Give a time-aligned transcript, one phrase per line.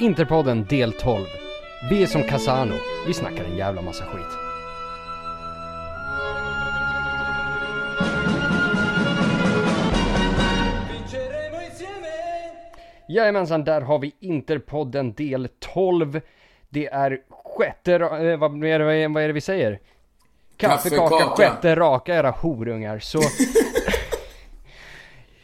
[0.00, 1.26] Interpodden del 12.
[1.90, 2.74] Vi är som Casano.
[3.06, 4.26] Vi snackar en jävla massa skit.
[13.08, 16.20] Jajamensan, där har vi Interpodden del 12.
[16.68, 19.80] Det är sjätte, eh, vad, är det, vad är det vi säger?
[20.56, 21.36] Kaffekaka, Kaffekaka.
[21.36, 22.98] sjätte raka era horungar.
[22.98, 23.20] Så...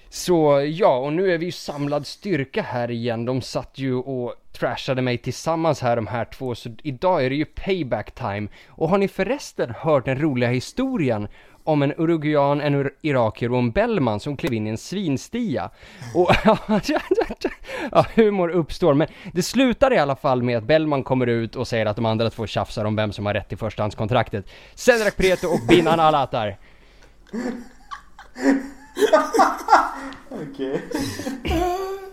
[0.08, 3.24] Så ja, och nu är vi ju samlad styrka här igen.
[3.24, 7.36] De satt ju och trashade mig tillsammans här de här två, så idag är det
[7.36, 8.48] ju payback time.
[8.68, 11.28] Och har ni förresten hört den roliga historien
[11.64, 15.70] om en uruguayan, en ur- irakier och en Bellman som klev in i en svinstia?
[16.14, 16.30] Och
[17.92, 21.68] ja, humor uppstår, men det slutar i alla fall med att Bellman kommer ut och
[21.68, 24.46] säger att de andra två tjafsar om vem som har rätt i förstahandskontraktet.
[24.74, 26.56] Cedric Prieto och Binan Alatar.
[30.30, 30.82] Okej.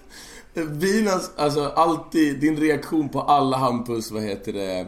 [0.53, 4.87] Vinas, alltså alltid, din reaktion på alla Hampus, vad heter det,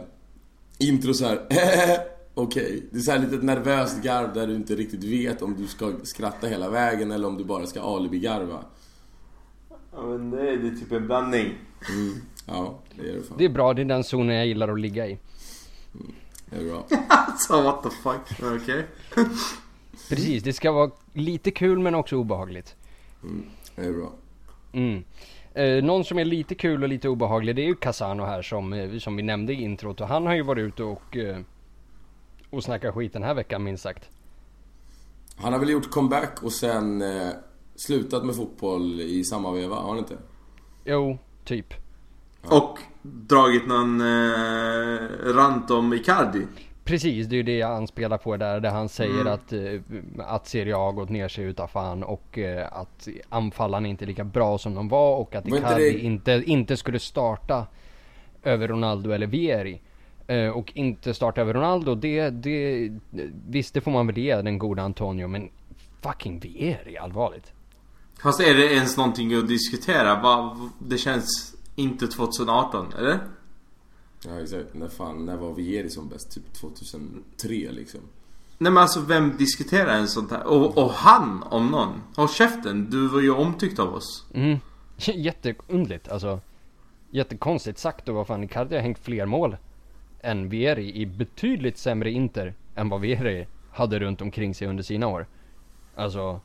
[0.78, 1.46] intro så här.
[2.34, 5.66] Okej, det är så här lite nervöst garv där du inte riktigt vet om du
[5.66, 8.64] ska skratta hela vägen eller om du bara ska alibi-garva.
[9.92, 11.54] Ja, men det är, det är typ en blandning.
[11.88, 12.14] Mm.
[12.46, 13.38] Ja, det är det fan.
[13.38, 15.18] Det är bra, det är den zonen jag gillar att ligga i.
[16.50, 16.86] Det är bra.
[17.08, 18.52] Alltså what the fuck.
[18.62, 18.86] Okej.
[20.08, 22.74] Precis, det ska vara lite kul men också obehagligt.
[23.76, 24.12] Det är bra.
[24.72, 25.04] Mm.
[25.56, 28.72] Eh, någon som är lite kul och lite obehaglig det är ju Casano här som,
[28.72, 31.38] eh, som vi nämnde i introt och han har ju varit ute och, eh,
[32.50, 34.10] och snackat skit den här veckan minst sagt.
[35.36, 37.28] Han har väl gjort comeback och sen eh,
[37.74, 40.16] slutat med fotboll i samma veva, har han inte?
[40.84, 41.74] Jo, typ.
[42.42, 46.46] Och dragit någon eh, rant om Icardi.
[46.86, 49.32] Precis, det är ju det jag anspelar på där, där han säger Mm.
[49.32, 49.80] att, eh,
[50.18, 54.06] att Serie A har gått ner sig utav fan och eh, att anfallarna inte är
[54.06, 57.66] lika bra som de var och att inte Icardi det- inte, inte skulle starta
[58.42, 59.80] över Ronaldo eller Vieri.
[60.26, 62.90] Eh, och inte starta över Ronaldo, det, det,
[63.48, 65.48] visst det får man väl ge den goda Antonio, men
[66.02, 67.52] fucking Vieri, allvarligt.
[68.22, 70.22] Fast är det ens någonting att diskutera?
[70.78, 73.18] Det känns inte 2018, eller?
[74.28, 76.34] Ja exakt, när fan, när var Vieri som bäst?
[76.34, 78.00] Typ 2003 liksom.
[78.58, 80.46] Nej men alltså vem diskuterar en sånt här?
[80.46, 82.02] Och, och han om någon.
[82.16, 84.26] Håll käften, du var ju omtyckt av oss.
[84.34, 84.58] Mm.
[84.96, 86.40] Jätteundligt, alltså.
[87.10, 89.56] Jättekonstigt sagt och vad fan, Icardi har hängt fler mål
[90.20, 95.06] än Vieri i betydligt sämre Inter än vad Vieri hade runt omkring sig under sina
[95.06, 95.26] år.
[95.94, 96.40] Alltså,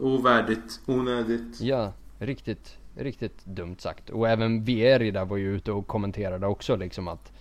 [0.00, 1.60] Ovärdigt, onödigt.
[1.60, 4.10] ja, riktigt, riktigt dumt sagt.
[4.10, 7.32] Och även Vieri där var ju ute och kommenterade också liksom att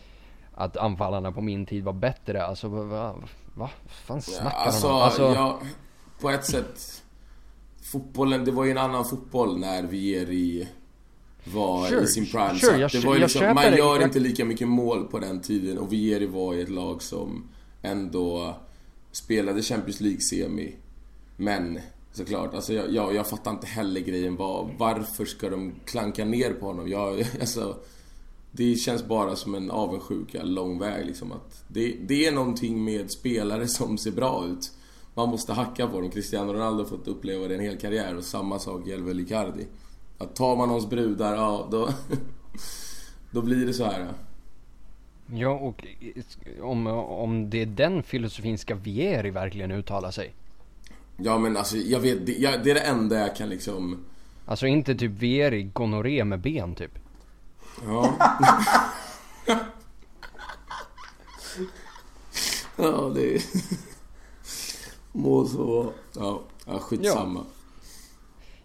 [0.53, 3.15] att anfallarna på min tid var bättre, alltså vad, vad,
[3.55, 5.01] vad fan Ja, snackar alltså, de om?
[5.01, 5.59] Alltså, ja,
[6.21, 7.03] på ett sätt.
[7.81, 10.67] Fotbollen, det var ju en annan fotboll när Vieri
[11.53, 12.59] var Sure, i sin prime.
[12.59, 15.41] sure, så jag- det var ju liksom, man gör inte lika mycket mål på den
[15.41, 17.49] tiden och Vieri var i ett lag som
[17.81, 18.55] ändå
[19.11, 20.75] spelade Champions League-semi.
[21.37, 21.79] Men
[22.11, 24.35] såklart, alltså jag, jag, jag fattar inte heller grejen.
[24.35, 26.87] Var, varför ska de klanka ner på honom?
[26.87, 27.77] Jag, alltså,
[28.51, 33.11] det känns bara som en avundsjuka lång väg liksom att det, det är någonting med
[33.11, 34.71] spelare som ser bra ut.
[35.13, 36.11] Man måste hacka på dem.
[36.11, 39.67] Cristiano Ronaldo har fått uppleva det en hel karriär och samma sak gäller väl Icardi.
[40.17, 41.89] Att tar man någons brudar, ja då...
[43.31, 43.99] då blir det så här.
[43.99, 45.37] Ja.
[45.37, 45.87] ja och
[46.61, 50.33] om, om det är den filosofin ska Vieri verkligen uttala sig?
[51.21, 54.05] Ja men alltså jag vet, det, jag, det är det enda jag kan liksom...
[54.45, 56.91] Alltså inte typ Vieri gonorré med ben typ.
[57.85, 58.13] Ja.
[62.75, 63.41] ja det är...
[65.11, 65.93] Må så.
[66.15, 67.45] Ja, ja skitsamma.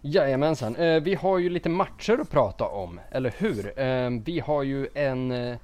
[0.01, 0.75] Jajamensan.
[0.75, 3.79] Eh, vi har ju lite matcher att prata om, eller hur?
[3.79, 5.31] Eh, vi har ju en...
[5.31, 5.57] Eh,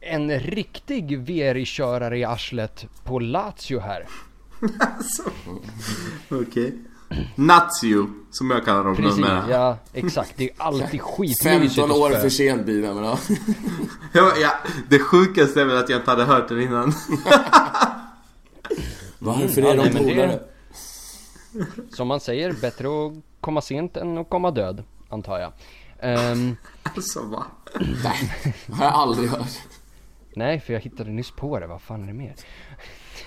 [0.00, 4.06] en riktig Vieri-körare i arslet på Lazio här.
[4.80, 5.22] Alltså.
[6.30, 6.74] Okej.
[7.34, 9.44] Nazio, som jag kallar dem Precis, numera.
[9.50, 10.32] ja exakt.
[10.36, 13.18] Det är alltid skitmysigt 15 år för sent Bina men ja.
[14.12, 14.50] Ja, ja,
[14.88, 16.92] det sjukaste är väl att jag inte hade hört den innan.
[19.18, 20.40] Varför ja, är nej, de det- polare?
[21.90, 25.52] Som man säger, bättre att komma sent än att komma död, antar jag.
[26.00, 27.46] Ehm, Alltså va?
[28.04, 29.58] Nej, har jag aldrig hört.
[30.34, 31.66] Nej, för jag hittade nyss på det.
[31.66, 32.34] Vad fan är det mer?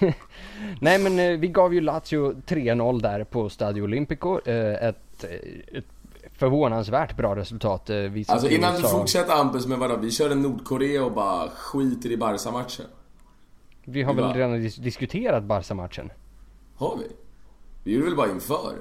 [0.79, 4.39] Nej, men eh, vi gav ju Lazio 3-0 där på Stadio Olimpico.
[4.45, 5.85] Eh, ett, eh, ett
[6.33, 7.89] förvånansvärt bra resultat.
[7.89, 9.95] Vi Alltså innan du fortsätter Hampus med vadå?
[9.97, 12.85] Vi körde Nordkorea och bara skiter i Barca-matchen.
[13.83, 14.33] Vi har väl Va?
[14.35, 16.09] redan dis- diskuterat Barca-matchen?
[16.75, 17.03] Har vi?
[17.83, 18.75] Vi gjorde väl bara inför?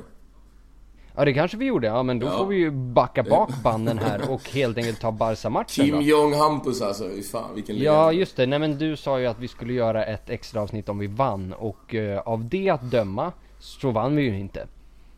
[1.21, 2.39] Ja det kanske vi gjorde, ja men då Ja.
[2.39, 6.03] får vi ju backa bak banden här och helt enkelt ta Barca-matchen Kim då.
[6.03, 8.15] Jong Hampus alltså, fan vilken Ja ledare.
[8.15, 10.99] just det, nej men du sa ju att vi skulle göra ett extra avsnitt om
[10.99, 14.67] vi vann och eh, av det att döma så vann vi ju inte.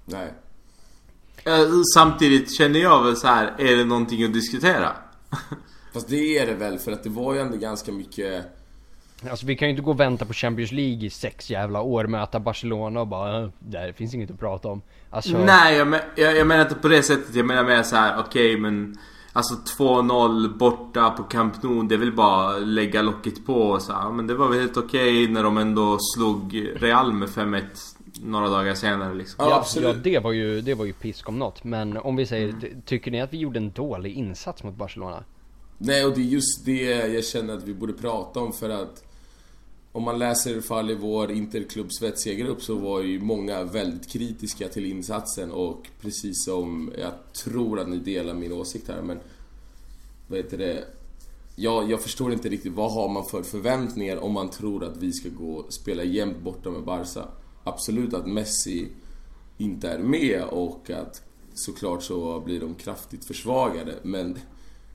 [0.05, 0.29] Nej.
[1.45, 1.53] Eh,
[1.95, 4.93] Samtidigt känner jag väl så här, är det någonting att diskutera?
[5.95, 8.45] Fast det är det väl, för att det var ju ändå ganska mycket...
[9.31, 12.07] Alltså vi kan ju inte gå och vänta på Champions League i sex jävla år,
[12.07, 14.83] möta Barcelona och bara "Äh, där finns inget att prata om.
[15.11, 17.35] Alltså, Nej, jag, men, jag, jag menar inte på det sättet.
[17.35, 18.97] Jag menar mer så här, okej men...
[19.35, 23.93] Alltså 2-0 borta på Camp Nou, det är väl bara lägga locket på och så
[23.93, 27.63] här, Men det var väl helt okej när de ändå slog Real med 5-1
[28.25, 29.45] några dagar senare liksom.
[29.49, 29.89] Ja, absolut.
[29.97, 31.65] ja det var ju, det var ju pisk om något.
[31.65, 32.61] Men om vi säger, Mm.
[32.61, 35.25] ty- tycker ni att vi gjorde en dålig insats mot Barcelona?
[35.79, 36.83] Nej, och det är just det
[37.15, 39.05] jag känner att vi borde prata om för att
[39.93, 44.69] om man läser i fall i vår interklubb Svetsia-grupp så var ju många väldigt kritiska
[44.69, 49.21] till insatsen och precis som jag tror att ni delar min åsikt här men
[50.27, 50.85] vad heter det?
[51.57, 55.13] Jag, jag förstår inte riktigt vad har man för förväntningar om man tror att vi
[55.13, 57.29] ska gå och spela jämt borta med Barca.
[57.65, 58.89] Absolut att Messi
[59.59, 61.23] inte är med och att
[61.55, 64.39] såklart så blir de kraftigt försvagade men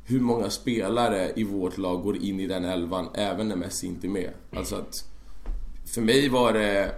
[0.09, 4.07] hur många spelare i vårt lag går in i den elvan även när Messi inte
[4.07, 4.31] är med?
[4.55, 4.95] Alltså att
[5.85, 6.95] för mig var det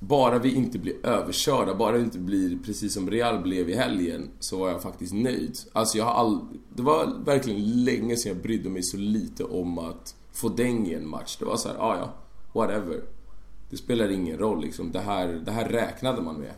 [0.00, 4.30] bara vi inte blir överkörda, bara vi inte blir precis som Real blev i helgen
[4.38, 5.58] så var jag faktiskt nöjd.
[5.72, 6.40] Alltså jag har all...
[6.74, 10.94] Det var verkligen länge sedan jag brydde mig så lite om att få däng i
[10.94, 11.36] en match.
[11.38, 12.14] Det var så här, ah, ja,
[12.52, 13.02] whatever.
[13.70, 14.92] Det spelar ingen roll liksom.
[14.92, 16.54] Det här, det här räknade man med.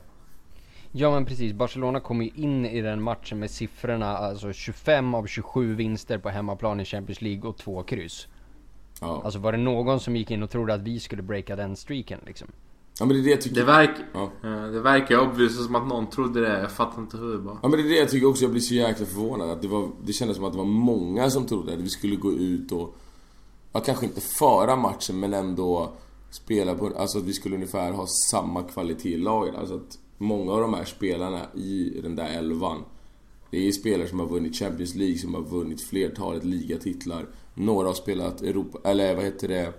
[0.92, 5.26] Ja men precis, Barcelona kom ju in i den matchen med siffrorna alltså 25 av
[5.26, 8.26] 27 vinster på hemmaplan i Champions League och två kryss.
[9.00, 9.22] Ja.
[9.24, 12.20] Alltså var det någon som gick in och trodde att vi skulle breaka den streaken
[12.26, 12.48] liksom?
[12.98, 13.56] ja men det är det jag tycker...
[13.56, 14.30] Det, verk, Ja.
[14.72, 16.60] det verkar obviously som att någon trodde det.
[16.60, 17.58] Jag fattar inte hur bara.
[17.62, 19.68] Ja men det är det jag tycker också, jag blir så jäkla förvånad att det
[19.68, 22.72] var, det kändes som att det var många som trodde att vi skulle gå ut
[22.72, 22.94] och,
[23.72, 25.92] ja kanske inte föra matchen men ändå
[26.30, 29.54] spela på, alltså att vi skulle ungefär ha samma kvalitet i laget.
[29.54, 32.84] Alltså att många av de här spelarna i den där elvan,
[33.50, 37.26] det är ju spelare som har vunnit Champions League, som har vunnit flertalet ligatitlar.
[37.54, 39.72] Några har spelat Europa, eller vad heter det?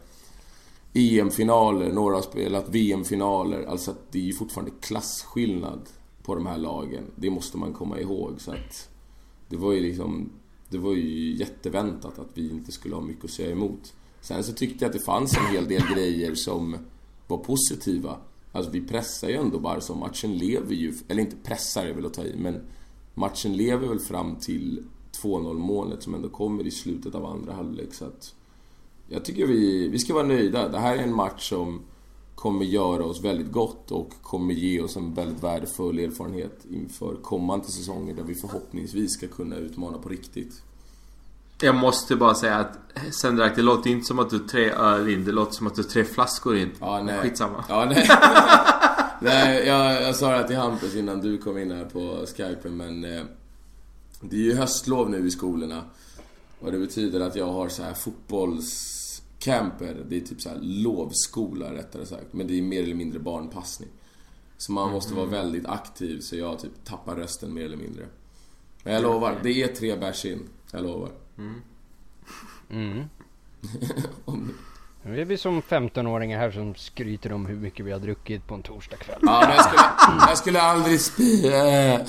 [0.93, 3.65] EM-finaler, några har spelat VM-finaler.
[3.65, 5.89] Alltså att det är ju fortfarande klasskillnad
[6.23, 7.03] på de här lagen.
[7.15, 8.41] Det måste man komma ihåg.
[8.41, 8.89] Så att
[9.49, 10.29] det var ju liksom...
[10.69, 13.93] Det var ju jätteväntat att vi inte skulle ha mycket att säga emot.
[14.21, 16.77] Sen så tyckte jag att det fanns en hel del grejer som
[17.27, 18.17] var positiva.
[18.55, 22.05] Alltså vi pressar ju ändå bara så matchen lever ju, eller inte pressar är väl
[22.05, 22.61] att ta i, men
[23.13, 24.83] matchen lever väl fram till
[25.21, 27.93] 2-0 målet som ändå kommer i slutet av andra halvlek.
[27.93, 28.35] Så att
[29.07, 30.69] jag tycker vi, vi ska vara nöjda.
[30.69, 31.81] Det här är en match som
[32.35, 37.65] kommer göra oss väldigt gott och kommer ge oss en väldigt värdefull erfarenhet inför kommande
[37.65, 40.63] säsonger där vi förhoppningsvis ska kunna utmana på riktigt.
[41.63, 42.77] Jag måste bara säga att
[43.11, 45.25] Sendrak, det låter inte som att du är tre öl in.
[45.25, 46.71] Det låter som att du är tre flaskor in.
[46.79, 47.19] Ja, nej.
[47.21, 47.65] Skitsamma.
[47.69, 48.07] Ja, nej.
[49.21, 53.05] nej jag, jag sa det till Hampus innan du kom in här på skypen men
[53.05, 53.23] eh,
[54.21, 55.83] det är ju höstlov nu i skolorna.
[56.59, 59.97] Och det betyder att jag har så här fotbollscamper.
[60.09, 62.33] Det är typ så här lovskola rättare sagt.
[62.33, 63.89] Men det är mer eller mindre barnpassning.
[64.57, 68.05] Så man måste vara väldigt aktiv så jag typ tappar rösten mer eller mindre.
[68.83, 70.39] Men jag lovar, det är tre bärs in.
[70.71, 71.09] Jag lovar.
[72.69, 73.03] Mm.
[74.25, 74.53] Om-
[75.03, 78.55] Nu är vi som 15-åringar här som skryter om hur mycket vi har druckit på
[78.55, 79.19] en torsdagkväll.
[79.21, 79.81] Ja, men jag skulle,
[80.29, 81.47] jag skulle aldrig spy.
[81.47, 82.01] eh.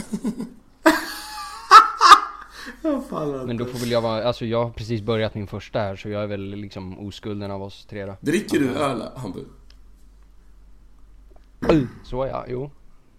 [3.46, 6.08] Men då får väl jag vara, alltså jag har precis börjat min första här så
[6.08, 8.16] jag är väl liksom oskulden av oss tre då.
[8.20, 9.46] Dricker du öl, Hampus?
[12.04, 12.70] Så ja, jo.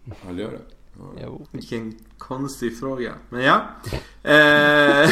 [0.06, 0.75] Ja, du gör det?
[1.24, 1.46] Jo.
[1.52, 3.14] Vilken konstig fråga.
[3.30, 3.62] Men ja.
[4.24, 5.10] Eh,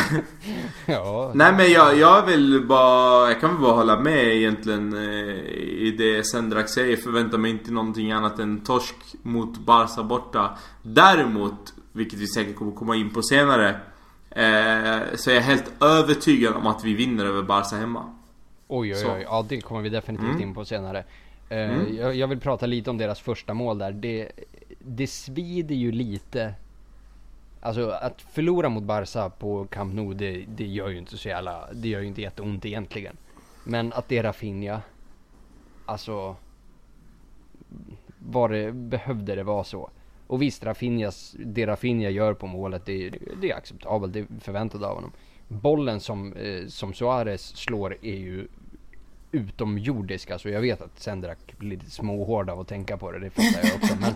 [0.86, 1.32] Ja.
[1.36, 3.28] nej men jag, jag vill bara...
[3.32, 6.98] Jag kan väl bara hålla med egentligen eh, i det Sendrak säger.
[6.98, 10.58] Förväntar mig inte någonting annat än torsk mot Barca borta.
[10.82, 13.70] Däremot, vilket vi säkert kommer komma in på senare.
[14.30, 18.04] Eh, så är jag helt övertygad om att vi vinner över Barca hemma.
[18.68, 19.14] Oj oj Så.
[19.14, 20.42] oj, ja det kommer vi definitivt Mm.
[20.42, 21.04] in på senare.
[21.54, 21.96] Eh, Mm.
[21.98, 23.92] jag, jag vill prata lite om deras första mål där.
[23.92, 24.32] Det,
[24.80, 26.54] det svider ju lite.
[27.62, 31.74] Alltså att förlora mot Barca på Camp Nou det, det gör ju inte så jävla,
[31.74, 33.18] det gör ju inte jätteont egentligen.
[33.64, 34.82] Men att det är Rafinha,
[35.86, 36.36] alltså
[38.20, 39.90] var det, behövde det vara så?
[40.28, 44.84] Och visst, Rafinhas, det Rafinha gör på målet, det, det är acceptabelt, det är förväntat
[44.84, 45.12] av honom.
[45.48, 48.48] Bollen som, eh, som Suarez slår är ju
[49.34, 50.32] utomjordisk.
[50.32, 53.68] Alltså jag vet att Sendrak blir lite småhård av att tänka på det, det fattar
[53.70, 53.96] jag också.
[54.02, 54.14] Men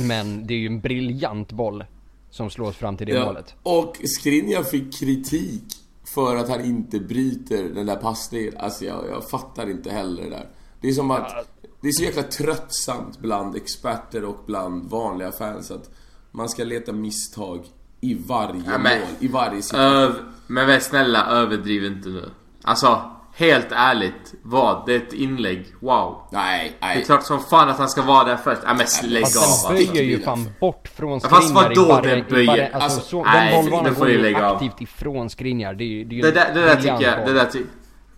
[0.08, 1.84] Men det är ju en briljant boll
[2.30, 3.24] som slås fram till det Ja.
[3.24, 3.54] målet.
[3.62, 5.64] Och Skriniar fick kritik
[6.04, 8.54] för att han inte bryter den där passningen.
[8.58, 10.46] Alltså jag, jag fattar inte heller det där.
[10.80, 11.46] Det är som att...
[11.82, 15.90] Det är så jäkla tröttsamt bland experter och bland vanliga fans att
[16.30, 17.66] man ska leta misstag
[18.00, 19.92] i varje Ja, men- mål, i varje situation.
[19.96, 20.12] Öv,
[20.46, 22.30] men väl snälla, överdriv inte nu.
[22.62, 23.10] Alltså,
[23.40, 24.34] helt ärligt.
[24.42, 24.86] Vad?
[24.86, 25.66] Det är ett inlägg.
[25.80, 26.16] Wow.
[26.32, 27.04] Nej, Det är nej.
[27.04, 28.60] klart som fan att han ska vara där först.
[28.66, 29.34] Ja men lägg av Fast
[29.68, 29.92] den alltså.
[29.92, 32.64] böjer ju fan bort från fast Skriniar i vadå den böjer?
[32.64, 34.54] alltså, Alltså, så, nej, den bollbanan går du ju lägga av.
[34.56, 35.74] aktivt ifrån Skriniar.
[35.74, 37.64] Det är det är Det där, det där tycker jag, det där ty-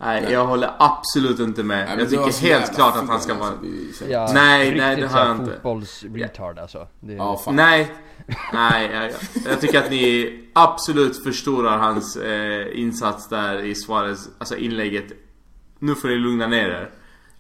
[0.05, 1.87] Nej, jag håller absolut inte med.
[1.89, 3.49] Nej, jag tycker helt klart att han ska vara...
[3.49, 4.05] alltså.
[4.05, 5.53] Är- Ja, Nej, nej, det har jag inte.
[5.63, 6.87] Fotbolls-retard alltså.
[7.01, 7.57] Det, Ja, fan.
[7.57, 7.93] Nej,
[8.53, 9.11] nej, jag,
[9.53, 15.05] jag tycker att ni absolut förstorar hans eh, insats där i Suarez, alltså inlägget.
[15.79, 16.91] Nu får ni lugna ner er.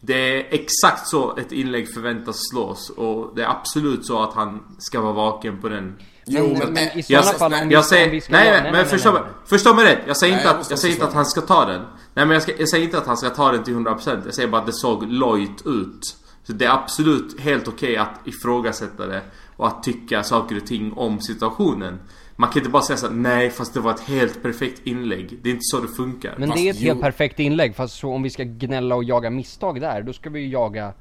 [0.00, 4.76] Det är exakt så ett inlägg förväntas slås och det är absolut så att han
[4.78, 5.96] ska vara vaken på den.
[6.26, 6.72] Jo, Men- men...
[6.72, 8.72] men i sådana jag- fall, nej, om Jag säger, vi ska nej, nej, nej, men
[8.80, 9.32] nej, förstå, nej, nej.
[9.46, 9.98] förstå mig rätt.
[10.06, 11.80] Jag säger Nej, inte jag att, jag säger inte att han ska ta den.
[12.14, 14.22] Nej men jag, ska, jag säger inte att han ska ta den till 100%.
[14.24, 16.16] Jag säger bara att det såg lojt ut.
[16.46, 19.22] Så det är absolut helt okej att ifrågasätta det
[19.62, 21.98] och att tycka saker och ting om situationen.
[22.36, 25.38] Man kan inte bara säga såhär, nej fast det var ett helt perfekt inlägg.
[25.42, 26.34] Det är inte så det funkar.
[26.38, 26.88] Men Fast det är ett jo.
[26.88, 30.30] helt perfekt inlägg, fast så om vi ska gnälla och jaga misstag där, då ska
[30.30, 30.92] vi ju jaga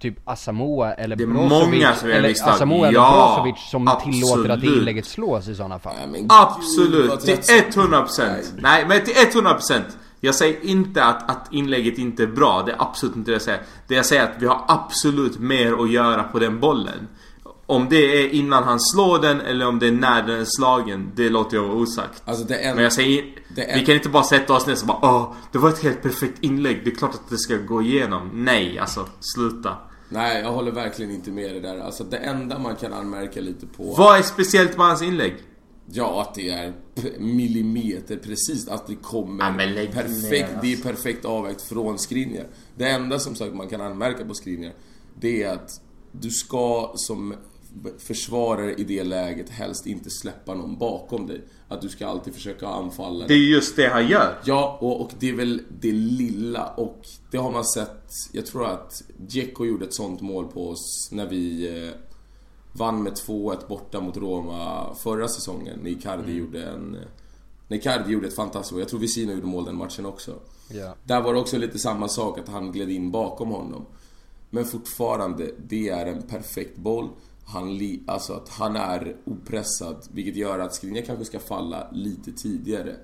[0.00, 2.48] typ Asamoah eller Det är Brozovic, många som eller misstag.
[2.54, 4.78] Asamoah eller Ja, Brozovic som tillåter att det absolut.
[4.78, 5.94] inlägget slås i sådana fall.
[6.14, 7.90] Gud, Absolut, till tröttsamt.
[7.90, 9.80] 100% Nej men till 100%
[10.20, 13.42] Jag säger inte att, att inlägget inte är bra, det är absolut inte det jag
[13.42, 17.08] säger Det jag säger är att vi har absolut mer att göra på den bollen
[17.70, 21.12] Om det är innan han slår den eller om det är när den är slagen,
[21.16, 23.24] det låter jag vara osagt Alltså det är Men jag säger,
[23.56, 25.82] det är- vi kan inte bara sätta oss ner och bara Åh, det var ett
[25.82, 29.76] helt perfekt inlägg, det är klart att det ska gå igenom Nej, alltså sluta
[30.08, 31.78] Nej, jag håller verkligen inte med det där.
[31.78, 33.94] Alltså det enda man kan anmärka lite på...
[33.98, 35.34] Vad är speciellt med hans inlägg?
[35.90, 36.72] Ja, att det är
[37.18, 38.68] millimeter precis.
[38.68, 40.30] Att det kommer Ja, perfekt.
[40.52, 42.46] ner, Det är perfekt avvägt från Skriniar.
[42.76, 44.72] Det enda som sagt man kan anmärka på Skriniar,
[45.20, 45.70] det är att
[46.12, 47.34] du ska som
[47.98, 51.40] försvarare i det läget helst inte släppa någon bakom dig.
[51.68, 53.26] Att du ska alltid försöka anfalla.
[53.26, 57.06] Det är just det han gör Ja, och, och det är väl det lilla och
[57.30, 58.10] det har man sett.
[58.32, 61.90] Jag tror att Dzeko gjorde ett sånt mål på oss när vi eh,
[62.72, 65.78] vann med 2-1 borta mot Roma förra säsongen.
[65.82, 66.94] När Icardi gjorde en...
[66.94, 67.00] eh,
[67.68, 68.80] När Icardi gjorde ett fantastiskt mål.
[68.80, 70.34] Jag tror Vesino gjorde mål den matchen också.
[70.70, 70.94] Ja.
[71.04, 73.86] Där var det också lite samma sak, att han gled in bakom honom.
[74.50, 77.08] Men fortfarande, det är en perfekt boll.
[77.48, 82.32] Han, li, alltså att han är opressad, vilket gör att Skriniar kanske ska falla lite
[82.32, 82.96] tidigare.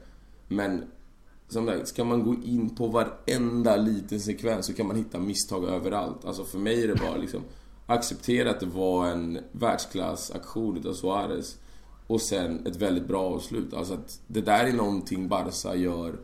[0.49, 0.85] Men
[1.49, 5.65] som där, ska man gå in på varenda liten sekvens så kan man hitta misstag
[5.65, 6.25] överallt.
[6.25, 7.43] Alltså för mig är det bara liksom
[7.87, 11.59] acceptera att det var en världsklassaktion utav Suarez
[12.07, 13.75] och sen ett väldigt bra avslut.
[13.75, 16.19] Alltså att det där är någonting Barca gör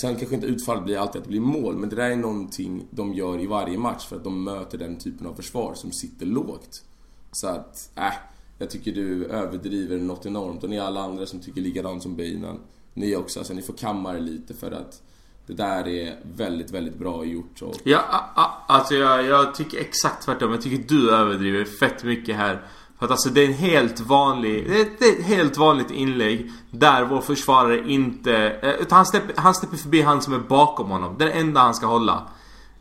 [0.00, 2.86] Sen kanske inte utfallet blir alltid att det blir mål, men det där är någonting
[2.90, 6.26] de gör i varje match för att de möter den typen av försvar som sitter
[6.26, 6.82] lågt.
[7.32, 8.12] Så att, äh,
[8.58, 12.58] jag tycker du överdriver något enormt och ni alla andra som tycker likadant som Beinan,
[12.94, 15.02] ni också, alltså ni får kamma er lite för att
[15.46, 19.78] det där är väldigt, väldigt bra gjort och Ja, a- a- alltså jag, jag tycker
[19.78, 20.50] exakt tvärtom.
[20.50, 22.62] Jag tycker du överdriver fett mycket här.
[23.02, 25.56] För att alltså det är en helt vanlig, det är ett- det är ett helt
[25.56, 30.34] vanligt inlägg där vår försvarare inte, eh, utan han släpper, han släpper förbi han som
[30.34, 31.14] är bakom honom.
[31.18, 32.22] Det är det enda han ska hålla.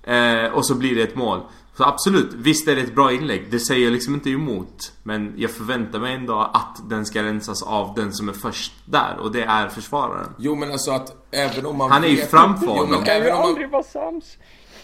[0.04, 1.40] Eh, och så blir det ett mål.
[1.78, 3.48] Så absolut, visst är det ett bra inlägg.
[3.52, 4.92] Det säger jag liksom inte emot.
[5.04, 9.18] Men jag förväntar mig ändå att den ska rensas av den som är först där.
[9.22, 10.30] Och det är försvararen.
[10.38, 12.90] Jo men alltså att även om man Han är ju framför Jo, honom.
[13.00, 13.70] men även om man...
[13.72, 14.26] vara sams.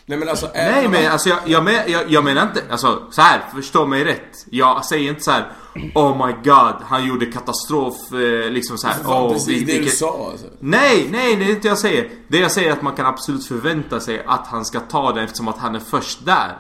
[0.10, 1.12] Nej men alltså Nej men man...
[1.12, 4.46] alltså jag, jag, men, jag, jag menar inte, alltså så här, förstå mig rätt.
[4.50, 5.52] Jag säger inte så här.
[5.96, 8.94] Oh my god, han gjorde katastrof, eh, liksom så här.
[9.04, 10.46] Fan, "Åh, precis vi- det du vilket-" sa alltså.
[10.60, 12.10] Nej, nej, det är inte jag säger.
[12.28, 15.24] Det jag säger är att man kan absolut förvänta sig att han ska ta den
[15.24, 16.58] eftersom att han är först där.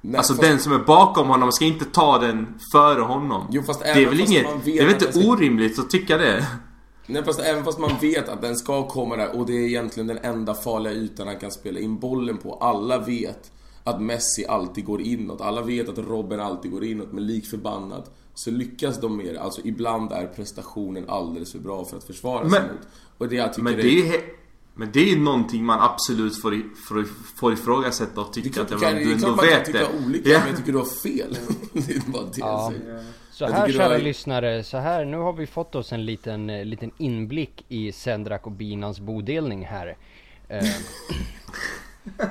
[0.00, 3.46] Nej, alltså fast- den som är bakom honom ska inte ta den före honom.
[3.50, 6.46] Jo, fast det är väl inget, det är väl inte orimligt att tycka det?
[7.10, 10.06] Nej fast även fast man vet att den ska komma där och det är egentligen
[10.06, 12.54] den enda farliga ytan han kan spela in bollen på.
[12.54, 13.50] Alla vet
[13.84, 15.40] att Messi alltid går inåt.
[15.40, 17.12] Alla vet att Robben alltid går inåt.
[17.12, 19.40] Men lik förbannat så lyckas de med det.
[19.40, 22.70] Alltså ibland är prestationen alldeles för bra för att försvara sig mot.
[23.18, 24.20] Och det jag tycker Men det är
[24.74, 27.04] men det är ju någonting man absolut får, i, får,
[27.40, 29.18] får ifrågasätta och Det är tycka klart, att du ja, kan, men det är du
[29.20, 30.06] klart ändå man kan vet tycka det.
[30.06, 30.38] olika, Ja.
[30.38, 31.36] men jag tycker du har fel.
[31.72, 32.72] det är bara det jag Ja.
[32.78, 33.04] säger.
[33.38, 36.50] Så Jag här kära var- lyssnare, så här, nu har vi fått oss en liten,
[36.50, 39.96] eh, liten inblick i Sendrak och Binans bodelning här.
[40.48, 40.64] Eh,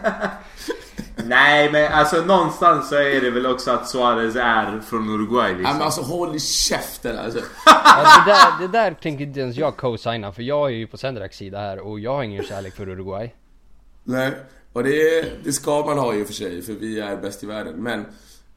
[1.25, 5.73] Nej men alltså någonstans så är det väl också att Suarez är från Uruguay liksom.
[5.77, 7.39] men alltså håll käften alltså.
[7.65, 10.97] Ja, det, där, det där tänker inte ens jag co-signa för jag är ju på
[10.97, 13.33] Sendraks sida här och jag har ingen kärlek för Uruguay.
[14.03, 14.31] Nej,
[14.73, 17.45] och det, det ska man ha i och för sig, för vi är bäst i
[17.45, 17.73] världen.
[17.83, 18.05] Men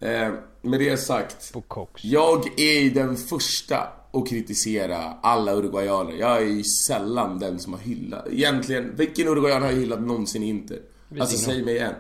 [0.00, 1.54] eh, med det sagt,
[2.02, 6.12] jag är den första att kritisera alla uruguayaner.
[6.12, 8.26] Jag är ju sällan den som har hyllat.
[8.30, 10.78] Egentligen, vilken uruguayan har jag hyllat någonsin inte?
[11.20, 11.94] Alltså säg mig en.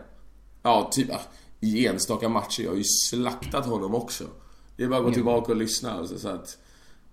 [0.62, 1.20] Ja, typ ah,
[1.60, 2.62] i enstaka matcher.
[2.62, 4.24] Jag har ju slaktat honom också.
[4.76, 6.58] Det är bara att gå tillbaka och lyssna alltså, så att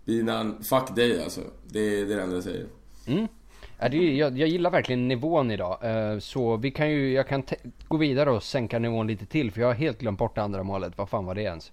[0.06, 1.42] Binan, fuck dig alltså.
[1.68, 2.68] Det, det är det enda jag säger.
[3.80, 5.78] Ja, det är, jag, jag gillar verkligen nivån idag.
[5.82, 7.44] Eh, så vi kan ju, jag kan
[7.88, 10.64] gå vidare och sänka nivån lite till för jag har helt glömt bort det andra
[10.64, 10.98] målet.
[10.98, 11.72] Vad fan var det ens?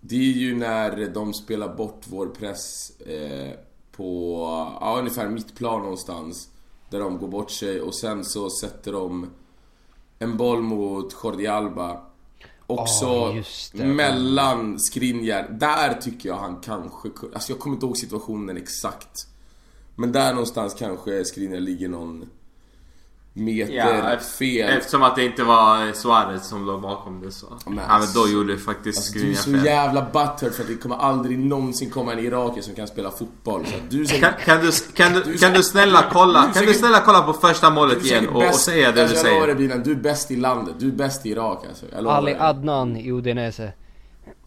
[0.00, 3.50] Det är ju när de spelar bort vår press eh,
[3.96, 4.36] på
[4.80, 6.48] ja, ungefär mittplan någonstans.
[6.90, 9.30] Där de går bort sig och sen så sätter de
[10.18, 12.00] en boll mot Jordi Alba.
[12.66, 13.34] Också
[13.72, 13.84] det.
[13.84, 15.48] mellan Skriniar.
[15.60, 19.26] Där tycker jag han kanske Alltså jag kommer inte ihåg situationen exakt.
[19.96, 22.24] Men där någonstans kanske Skriniar ligger någon
[23.32, 24.70] meter Ja, fel.
[24.78, 27.46] Eftersom att det inte var Suarez som låg bakom det så.
[27.66, 29.64] men ja men då gjorde faktiskt Alltså, du är så fel.
[29.64, 33.66] jävla butthurt för att det kommer aldrig någonsin komma en irakier som kan spela fotboll.
[33.88, 34.18] Du som...
[34.20, 37.70] Kan, kan, du, kan, du, kan du snälla kolla, kan du snälla kolla på första
[37.70, 39.46] målet igen och, och säga det du alltså, jag lovar säger?
[39.46, 40.74] dig Bilan, du är bäst i landet.
[40.78, 41.86] Du är bäst i Irak alltså.
[41.92, 42.36] Jag lovar Ali.
[42.38, 43.72] Adnan i Udinese.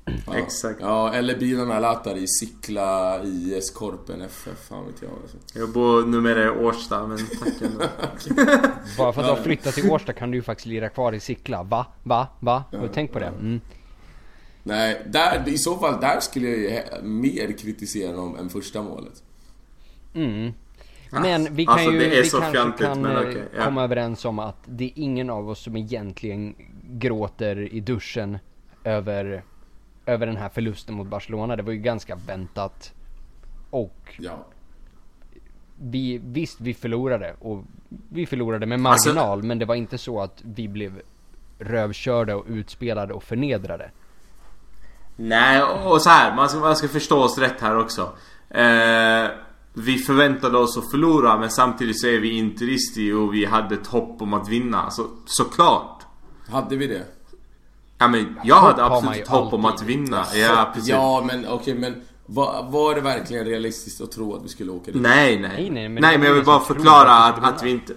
[0.05, 0.37] Ja.
[0.37, 0.79] Exakt.
[0.81, 5.59] Ja, eller Bilan Alatar i Sickla IS Korpen FF, fan vet jag alltså.
[5.59, 7.79] Jag bor numera i Årsta men tack ändå.
[8.97, 11.19] Bara för att du har flyttat till Årsta kan du ju faktiskt lira kvar i
[11.19, 11.63] Sickla.
[11.63, 11.85] Va?
[12.03, 12.27] Va?
[12.39, 12.63] Va?
[12.71, 13.25] Har du tänkt på det?
[13.25, 13.61] Mm.
[14.63, 19.23] Nej, där, i så fall där skulle jag ju mer kritisera dem än första målet.
[21.21, 23.65] Men vi kan Alltså, ju, vi kanske fjantigt, kan men eh, okej, ja.
[23.65, 26.55] komma överens om att det är ingen av oss som egentligen
[26.89, 28.37] gråter i duschen
[28.83, 29.43] över,
[30.05, 31.55] över den här förlusten mot Barcelona.
[31.55, 32.93] Det var ju ganska väntat.
[33.69, 34.45] Och Ja.
[35.81, 37.63] vi, visst vi förlorade och
[38.09, 41.01] vi förlorade med Alltså- marginal men det var inte så att vi blev
[41.59, 43.91] rövkörda och utspelade och förnedrade.
[45.15, 48.01] Nej, och så här, man ska, man ska förstå oss rätt här också.
[48.49, 49.27] Eh,
[49.73, 53.87] vi förväntade oss att förlora men samtidigt så är vi interisti och vi hade ett
[53.87, 54.91] hopp om att vinna.
[54.91, 56.03] Så, såklart.
[56.49, 57.05] Hade vi det?
[57.97, 60.25] Ja, men jag Hopp hade absolut hopp om att vinna.
[60.33, 60.89] Ja, precis.
[60.89, 64.91] Ja, men okej, men var, var det verkligen realistiskt att tro att vi skulle åka
[64.91, 65.01] dit?
[65.01, 65.51] Nej, nej.
[65.57, 67.93] Nej, nej, men nej, men jag vill bara förklara att, att vi att vi inte...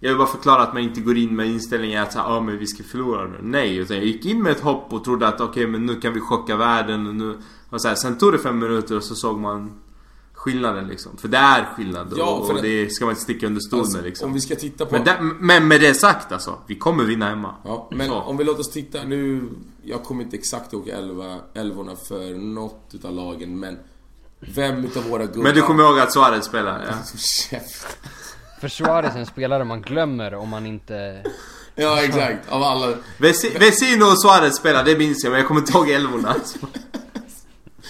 [0.00, 2.66] Jag vill bara förklara att man inte går in med inställningen att ja men vi
[2.66, 3.38] ska förlora nu.
[3.42, 6.12] Nej, utan jag gick in med ett hopp och trodde att okej men nu kan
[6.12, 7.38] vi chocka världen och nu...
[7.70, 9.80] Och så här, sen tog det fem minuter och så såg man
[10.38, 11.16] skillnaden liksom.
[11.16, 13.60] För det är skillnad Ja, och, för och det- det ska man inte sticka under
[13.60, 14.26] stol Alltså, med liksom.
[14.28, 14.92] Om vi ska titta på...
[14.94, 17.54] Men, där, men med det sagt alltså, vi kommer vinna hemma.
[17.64, 18.14] Ja, men Så.
[18.14, 19.48] om vi låter oss titta nu.
[19.82, 23.78] Jag kommer inte exakt ihåg elva, elvorna för något utav lagen, men
[24.40, 25.42] vem utav våra gubbar...
[25.42, 26.84] Men du kommer ihåg att Suarez spelar?
[26.88, 26.94] Ja.
[27.50, 27.86] Käft.
[28.60, 31.22] För Suarez är en spelare man glömmer om man inte...
[31.74, 32.48] Ja, exakt.
[32.48, 32.86] Av alla.
[33.18, 36.34] Vesi- Vesino och Suarez spelar, det minns jag men jag kommer inte ihåg elvorna.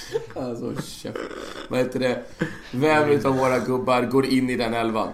[0.34, 0.82] Alltså.
[0.82, 1.18] Käft.
[1.68, 2.22] Vad heter det?
[2.70, 5.08] Vem utav våra gubbar går in i den elvan?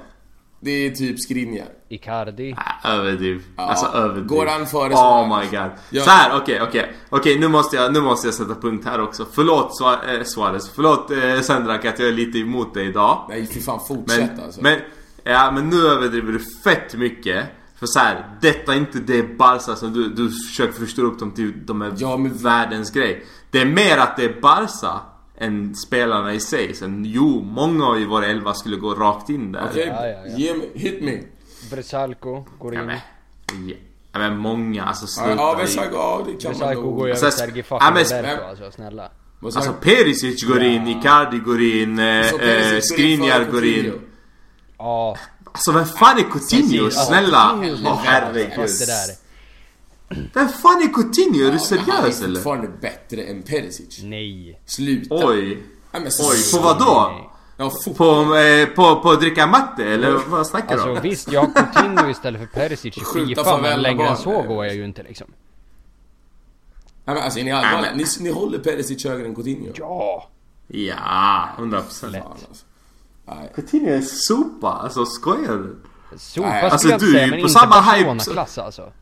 [0.61, 1.67] Det är typ Skriniar.
[1.89, 2.55] Icardi.
[2.83, 3.43] Ah, Överdriv.
[3.57, 4.27] Ja, Alltså överdriv.
[4.27, 5.71] går han före Oh my god.
[5.91, 6.03] Ja.
[6.03, 6.93] Så här, okej, okej.
[7.11, 9.27] Okej, nu måste jag, nu måste jag sätta punkt här också.
[9.33, 10.71] Förlåt eh, Suarez.
[10.75, 13.27] Förlåt eh, Sendrak att jag är lite emot dig idag.
[13.29, 14.63] Nej, fy fan fortsätt Men, alltså.
[14.63, 14.79] men,
[15.25, 17.45] ja, men nu överdriver du fett mycket.
[17.79, 21.31] För så här, detta är inte det Barca som du, du försöker förstora upp dem
[21.31, 23.25] till de är Ja, men- världens grej.
[23.55, 25.01] Det är mer att det är Barca
[25.39, 26.75] än spelarna i sig.
[26.75, 29.67] Sen jo, många i våra elva skulle gå rakt in där.
[29.71, 30.55] Okej, Ja, ja, ja.
[30.57, 31.21] mig, hit me.
[31.71, 32.87] Bresalco går Ja, in.
[32.87, 32.99] men,
[33.69, 33.77] ja,
[34.13, 35.43] ja, men många, alltså Ja, sluta.
[35.43, 37.07] ja, Vesak, ja det kan man Bresalco går nog.
[37.07, 39.11] ju Alltså, över Sergi ja, fucking men- Roberto alltså, snälla.
[39.43, 39.73] Alltså?
[39.81, 43.65] Perisic går in, Icardi går in, eh, Så eh, Perisic går in Skriniar före går
[43.65, 43.93] in.
[44.79, 45.17] Ja,
[45.53, 46.91] Alltså vem fan är Coutinho?
[46.91, 47.59] Snälla!
[47.87, 48.71] Åh herregud.
[50.09, 51.39] Vem fan är Coutinho?
[51.39, 52.35] Är du Han är seriös eller?
[52.35, 54.03] fortfarande bättre än Perisic.
[54.03, 54.61] Nej.
[54.67, 55.15] Sluta.
[55.29, 55.45] Oj.
[55.47, 55.63] Nej,
[55.93, 57.11] men Oj, så- på vad då?
[57.13, 57.31] Nej.
[57.57, 61.03] Ja, På, eh, på, på att dricka matte eller vad snackar du Alltså om?
[61.03, 64.75] visst, jag har Coutinho istället för Perisic i Fifa men längre än så går jag
[64.75, 65.27] ju inte liksom.
[67.05, 67.93] Nej, men alltså är ni allvarliga?
[67.95, 69.73] Ni, ni håller Perisic högre än Coutinho?
[69.75, 70.31] Ja!
[70.67, 72.11] Ja, 100%.
[72.11, 72.23] Lätt.
[72.23, 72.65] Fan, alltså.
[73.55, 75.77] Coutinho är sopa, alltså skojar du?
[76.19, 78.93] Sopa skulle alltså, jag inte du är säga men på inte samma hype Barcelona-klass alltså.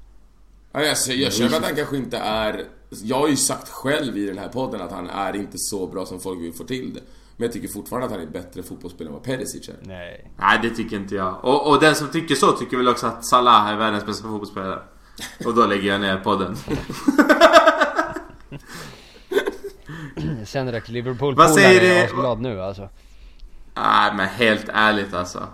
[0.73, 2.65] Ja, alltså, jag känner att han kanske inte är...
[2.91, 6.07] Jag har ju sagt själv i den här podden att han är inte så bra
[6.07, 7.01] som folk vill få till det.
[7.37, 9.77] Men jag tycker fortfarande att han är bättre fotbollsspelare än vad Perisic är.
[9.83, 10.31] Nej.
[10.39, 11.45] Nej det tycker inte jag.
[11.45, 14.79] Och, och den som tycker så tycker väl också att Salah är världens bästa fotbollsspelare.
[15.47, 16.57] Och då lägger jag ner podden.
[20.47, 22.05] Sendrax liverpool Vad säger är du?
[22.05, 22.89] asglad nu alltså.
[23.75, 25.49] Nej men helt ärligt alltså.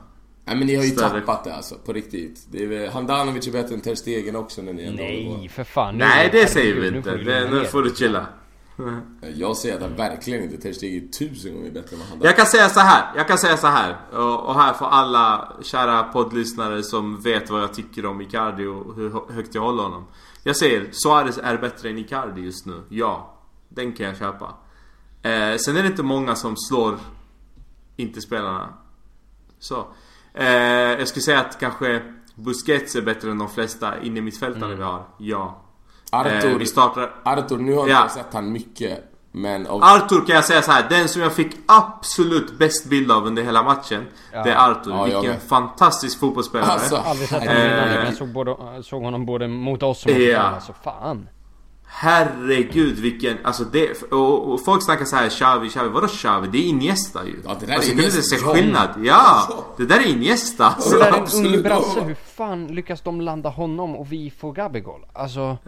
[0.49, 2.47] Nej men ni har ju Större- tappat det alltså, på riktigt.
[2.51, 5.03] Det är väl, Handanovic är bättre än Ter Stegen också när ni ändå.
[5.03, 5.95] Nej för fan.
[5.95, 7.11] nu- Nej det säger vi nu inte.
[7.11, 8.27] får du Det, nu får du chilla.
[9.35, 12.25] Jag säger att han verkligen inte Ter Stegen är tusen gånger bättre än vad Handanovic
[12.25, 13.13] Jag kan säga så här.
[13.17, 13.97] Jag kan säga så här.
[14.13, 19.11] Och, här får alla kära poddlyssnare som vet vad jag tycker om Icardi och hur
[19.11, 20.07] hö- högt jag håller honom.
[20.43, 22.83] Jag säger Suarez är bättre än Icardi just nu.
[22.89, 23.35] Ja.
[23.69, 24.45] Den kan jag köpa.
[25.23, 26.99] Eh, sen är det inte många som slår
[27.97, 28.69] inte spelarna.
[29.59, 29.87] Så.
[30.39, 32.03] Eh, jag skulle säga att kanske
[32.35, 35.03] Busquets är bättre än de flesta inne mittfältare vi har.
[35.19, 35.63] Ja.
[36.13, 37.11] Arthur, Eh, vi startar...
[37.25, 38.01] Arthur, nu har Ja.
[38.03, 39.05] jag sett han mycket.
[39.33, 40.87] Men av, Arthur kan jag säga så här.
[40.89, 44.43] den som jag fick absolut bäst bild av under hela matchen Ja.
[44.43, 47.49] Det är Arthur, Ja, vilken fantastisk fotbollsspelare Alltså, Aldrig sett Eh.
[47.49, 50.29] honom innan jag såg, både, såg honom både mot oss och mot Ja.
[50.29, 50.39] ja.
[50.41, 51.29] alltså fan.
[51.91, 56.49] Herregud vilken, alltså det, och, och folk snackar så här Xavi, Xavi, vadå Xavi?
[56.49, 58.37] Det är Iniesta ju Ja, det där är alltså, kan du inte Iniesta.
[58.37, 58.55] se Ja.
[58.55, 58.89] skillnad?
[58.97, 59.47] Ja!
[59.51, 59.65] Ja.
[59.77, 60.91] Det där är Iniesta alltså.
[60.91, 61.55] Det där är en absolut.
[61.57, 65.07] ung brasse, hur fan lyckas de landa honom och vi får Gabigol?
[65.13, 65.59] Alltså,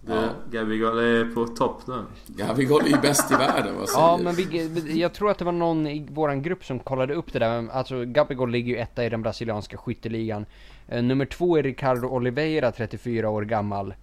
[0.00, 4.18] Det, Gabigol är på topp nu Gabigol är ju bäst i världen, vad säger ja
[4.22, 7.38] men vi, jag tror att det var någon i våran grupp som kollade upp det
[7.38, 7.68] där.
[7.72, 10.46] Alltså Gabigol ligger ju etta i den brasilianska skytteligan.
[10.88, 13.94] Eh, nummer två är Ricardo Oliveira, 34 år gammal.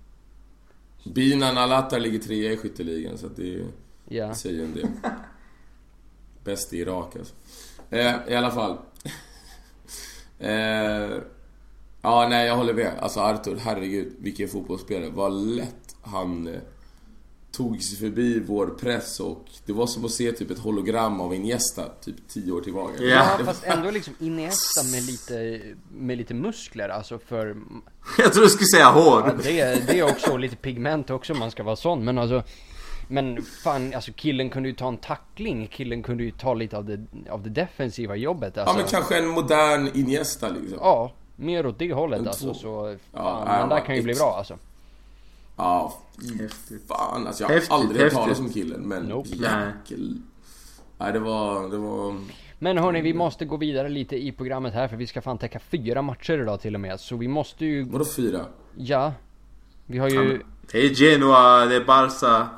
[1.04, 3.66] Binan Alatar ligger trea i skytteligan så att det
[4.08, 4.36] Ja.
[4.36, 4.88] säger en del.
[6.44, 7.34] Bäst i Irak alltså.
[7.90, 8.78] Eh, I alla fall.
[10.40, 11.18] eh,
[12.02, 12.92] ja, nej jag håller med.
[13.00, 15.10] Alltså Arthur, herregud vilken fotbollsspelare.
[15.10, 16.60] Vad lätt han eh,
[17.52, 21.34] tog sig förbi vår press och det var som att se typ ett hologram av
[21.36, 23.04] Iniesta typ 10 år tillbaka.
[23.04, 23.36] Ja.
[23.40, 27.56] Ja, fast ändå liksom Iniesta med lite, med lite muskler alltså för
[28.18, 31.40] Jag tror du skulle säga Ja, hår det, det är också lite pigment också om
[31.40, 32.44] man ska vara sån men alltså
[33.08, 36.86] Men fan alltså killen kunde ju ta en tackling, killen kunde ju ta lite av
[36.86, 38.78] det, av det defensiva jobbet Ja alltså.
[38.78, 40.78] men kanske en modern Iniesta liksom.
[40.82, 42.54] Ja, mer åt det hållet En alltså två.
[42.54, 44.58] så Ja, fan, nej, den där vad kan ju bli bra alltså.
[45.60, 45.93] Ja,
[46.39, 46.88] Häftigt.
[46.88, 49.30] fan alltså jag har Häftigt, aldrig hört talas om killen men Nope.
[49.30, 50.22] jäkel...
[50.98, 52.15] Nej det var, det var...
[52.60, 55.60] Men hörni, vi måste gå vidare lite i programmet här för vi ska fan täcka
[55.60, 57.00] fyra matcher idag till och med.
[57.00, 58.45] Så vi måste ju, Vadå fyra?
[58.76, 59.13] ja.
[59.86, 60.41] Vi har ju,
[60.72, 62.50] Det är Genoa, det är Barca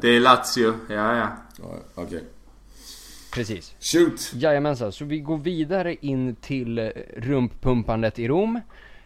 [0.00, 1.28] Det är Lazio, ja ja
[1.94, 2.24] Okej.
[3.34, 3.74] precis.
[3.80, 4.32] Shoot!
[4.34, 8.60] Jajamensan, så vi går vidare in till eh, rumppumpandet i Rom.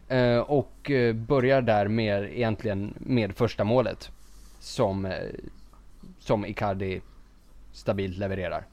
[0.09, 4.11] Eh, Och eh, börjar där med, egentligen med första målet.
[4.61, 5.13] Som, eh,
[6.19, 7.01] som Icardi
[7.73, 8.67] stabilt levererar.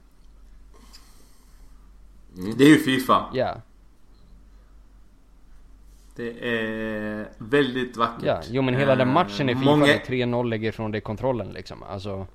[2.58, 3.56] Det är ju Fifa Ja,
[6.16, 8.42] Det är väldigt vackert ja.
[8.50, 11.48] Jo men hela den matchen är Eh, Fifa många- där 3-0 lägger från det kontrollen
[11.52, 11.84] liksom.
[11.84, 12.28] Alltså,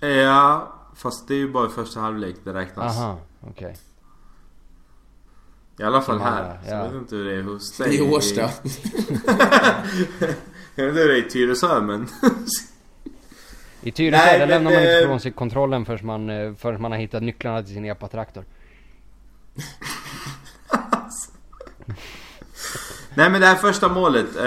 [0.00, 3.76] Ja, fast det är ju bara i första halvlek det räknas aha, okej.
[5.78, 6.58] I alla fall här.
[6.68, 6.74] Ja.
[6.74, 7.98] jag vet inte hur det är hos Det dig.
[7.98, 8.40] är Årsta.
[10.78, 12.08] Jag vet inte hur det är i Tyresö men...
[13.82, 16.82] I Tyresö Nej, där lämnar man inte eh, ifrån sig kontrollen förrän man, eh, förrän
[16.82, 18.44] man har hittat nycklarna till sin epatraktor.
[23.14, 24.36] Nej men det här första målet.
[24.36, 24.44] Eh,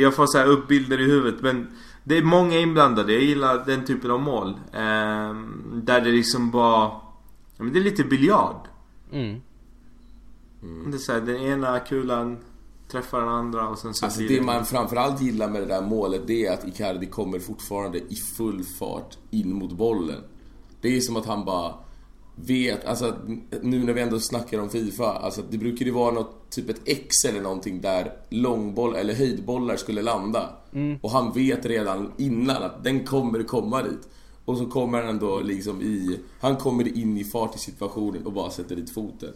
[0.00, 3.12] jag får så här upp bilder i huvudet men det är många inblandade.
[3.12, 4.48] Jag gillar den typen av mål.
[4.72, 5.34] Eh,
[5.74, 6.90] där det liksom bara...
[7.56, 8.68] Men det är lite biljard.
[9.12, 9.40] Mm.
[10.60, 12.38] Det är så här, den ena kulan
[12.90, 15.82] träffar den andra och sen så Alltså blir det man framförallt gillar med det där
[15.82, 20.20] målet det är att Icardi kommer fortfarande i full fart in mot bollen.
[20.80, 21.74] Det är som att han bara
[22.34, 23.16] vet, alltså att
[23.62, 26.80] nu när vi ändå snackar om Fifa, alltså det brukar ju vara något, typ ett
[26.84, 30.50] X eller någonting där långboll eller höjdbollar skulle landa.
[31.00, 34.08] Och han vet redan innan att den kommer komma dit.
[34.44, 38.32] Och så kommer han ändå liksom i, han kommer in i fart i situationen och
[38.32, 39.32] bara sätter dit foten.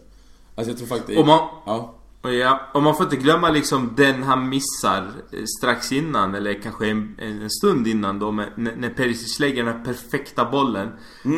[0.55, 1.19] Alltså jag tror faktiskt...
[1.21, 1.95] Och man- Ja.
[2.23, 6.62] Och Ja, och man får inte glömma liksom den han missar eh, strax innan eller
[6.62, 10.88] kanske en, en stund innan då med, när, Perisic lägger den här perfekta bollen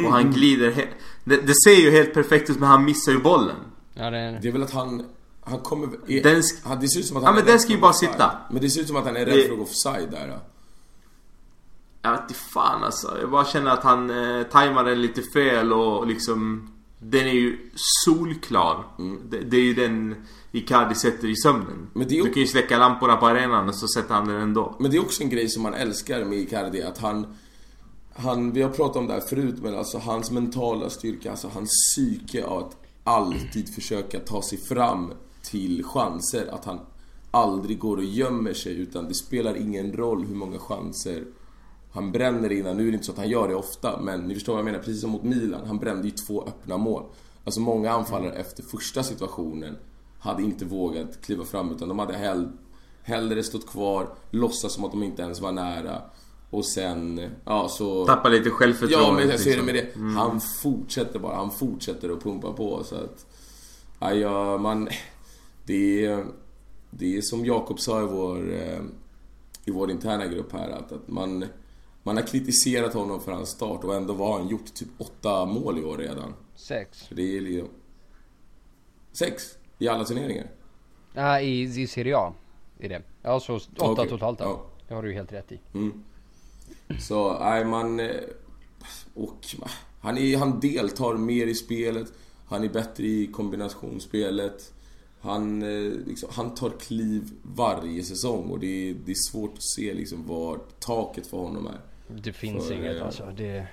[0.06, 0.88] och han glider he-
[1.24, 3.56] det, det ser ju helt perfekt ut men han missar ju bollen.
[3.94, 4.38] Ja, det är...
[4.42, 5.06] Det är väl att han...
[5.44, 5.88] Han kommer...
[6.06, 7.72] Är, Den sk- han, det ser ut som att Ja, han men är den ska
[7.72, 8.10] ju bara offside.
[8.12, 8.30] sitta.
[8.50, 10.28] Men det ser ut som att han är rädd Det- för att gå offside där.
[10.28, 10.40] Ja.
[12.02, 13.16] Jag vet inte fan alltså.
[13.20, 17.70] Jag bara känner att han eh, tajmar den lite fel och liksom Den är ju
[18.04, 18.84] solklar.
[19.30, 20.14] Det, det är ju den
[20.52, 21.90] Icardi sätter i sömnen.
[21.92, 24.36] Men det är Du kan ju släcka lamporna på arenan och så sätter han den
[24.36, 24.76] ändå.
[24.78, 27.26] Men det är också en grej som man älskar med Icardi, att han...
[28.14, 31.70] han, vi har pratat om det här förut, men alltså hans mentala styrka, alltså hans
[31.70, 36.46] psyke av att alltid försöka ta sig fram till chanser.
[36.52, 36.80] Att han
[37.30, 41.24] aldrig går och gömmer sig, utan det spelar ingen roll hur många chanser
[41.96, 42.76] han bränner innan.
[42.76, 44.64] Nu är det inte så att han gör det ofta, men ni förstår vad jag
[44.64, 44.78] menar.
[44.78, 47.02] Precis som mot Milan, han brände ju två öppna mål.
[47.44, 49.76] Alltså många anfallare efter första situationen
[50.18, 52.48] hade inte vågat kliva fram, utan de hade hell,
[53.02, 56.02] hellre stått kvar, låtsas som att de inte ens var nära.
[56.50, 58.06] Och sen, ja så...
[58.06, 59.06] Tappa lite självförtroende.
[59.06, 60.02] Ja, men jag ser det liksom.
[60.02, 60.20] med det.
[60.20, 63.26] Han fortsätter bara, han fortsätter att pumpa på så att...
[64.00, 64.88] Ja, ja man...
[65.66, 66.24] Det är...
[66.90, 68.54] Det är som Jakob sa i vår...
[68.54, 68.80] eh,
[69.64, 71.44] I vår interna grupp här att, att man...
[72.06, 75.78] Man har kritiserat honom för hans start och ändå var han gjort typ åtta mål
[75.78, 76.34] i år redan.
[76.54, 77.08] Sex.
[77.10, 77.68] Det är liksom...
[79.12, 79.58] Sex?
[79.78, 80.46] I alla turneringar?
[81.14, 82.34] Ja, i, i Serie A.
[82.78, 83.02] Är det.
[83.22, 84.44] Ja, så åtta Okej, totalt då.
[84.44, 84.66] ja.
[84.88, 85.60] Det har du ju helt rätt i.
[87.00, 88.00] Så, nej man...
[88.00, 88.10] eh,
[89.14, 89.46] Och
[90.00, 92.12] han, är, han deltar mer i spelet.
[92.46, 94.72] Han är bättre i kombinationsspelet.
[95.20, 99.62] Han, eh, liksom, han tar kliv varje säsong och det är, det är svårt att
[99.62, 101.80] se liksom var taket för honom är.
[102.08, 103.32] Det finns För, inget eh, alltså.
[103.36, 103.66] Det...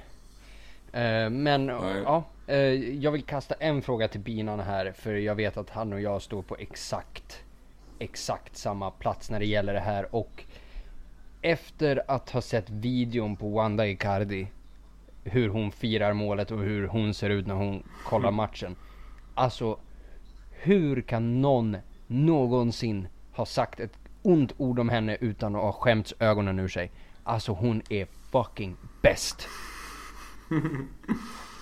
[0.93, 2.57] Eh, men ja, eh,
[2.93, 4.91] jag vill kasta en fråga till Binan här.
[4.91, 7.43] För jag vet att han och jag står på exakt,
[7.99, 10.15] exakt samma plats när det gäller det här.
[10.15, 10.43] Och
[11.41, 14.47] efter att ha sett videon på Wanda Icardi.
[15.23, 18.75] Hur hon firar målet och hur hon ser ut när hon kollar matchen.
[19.35, 19.77] Alltså,
[20.51, 26.13] hur kan någon någonsin ha sagt ett ont ord om henne utan att ha skämts
[26.19, 26.91] ögonen ur sig?
[27.23, 29.47] Alltså hon är fucking bäst.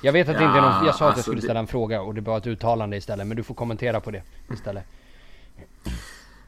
[0.02, 1.60] Jag vet att det inte är någon, jag sa att jag alltså skulle det- ställa
[1.60, 4.84] en fråga och det var ett uttalande istället men du får kommentera på det istället.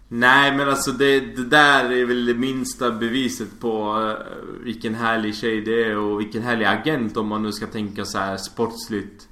[0.07, 4.27] Nej men alltså det, det där är väl det minsta beviset på eh,
[4.63, 8.17] vilken härlig tjej det är och vilken härlig agent om man nu ska tänka så
[8.17, 9.27] här sportsligt.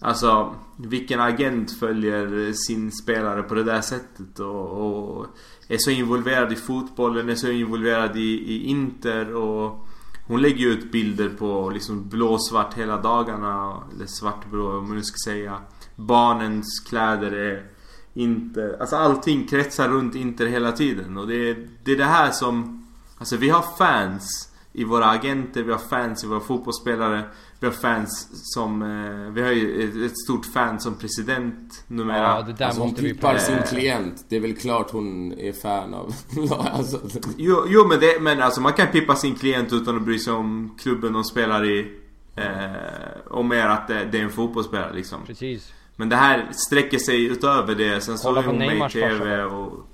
[0.00, 5.26] Alltså vilken agent följer sin spelare på det där sättet och, och
[5.68, 8.20] är så involverad i fotbollen, är så involverad i,
[8.54, 9.86] i Inter och
[10.30, 13.82] hon lägger ju ut bilder på liksom blåsvart hela dagarna.
[13.94, 15.58] Eller svartblå om man nu ska säga.
[15.96, 17.66] Barnens kläder är
[18.14, 18.76] inte...
[18.80, 21.16] Alltså allting kretsar runt Inter hela tiden.
[21.18, 22.86] Och det är, det är det här som...
[23.18, 27.24] Alltså vi har fans i våra agenter, vi har fans i våra fotbollsspelare.
[27.60, 28.82] Vi har fans som...
[28.82, 32.18] Eh, vi har ju ett, stort fan som president numera.
[32.18, 34.24] Ja, det där Alltså hon måste vi pippar prata sin klient.
[34.28, 36.14] Det är väl klart hon är fan av...
[36.72, 37.00] alltså,
[37.36, 40.32] Jo, jo men, det, men alltså man kan pippa sin klient utan att bry sig
[40.32, 41.98] om klubben de spelar i.
[42.36, 45.18] Eh, och mer att det, det är en fotbollsspelare liksom.
[45.26, 45.72] Precis.
[45.96, 48.00] Men det här sträcker sig utöver det.
[48.00, 49.86] Sen så Kolla är på hon med i TV och...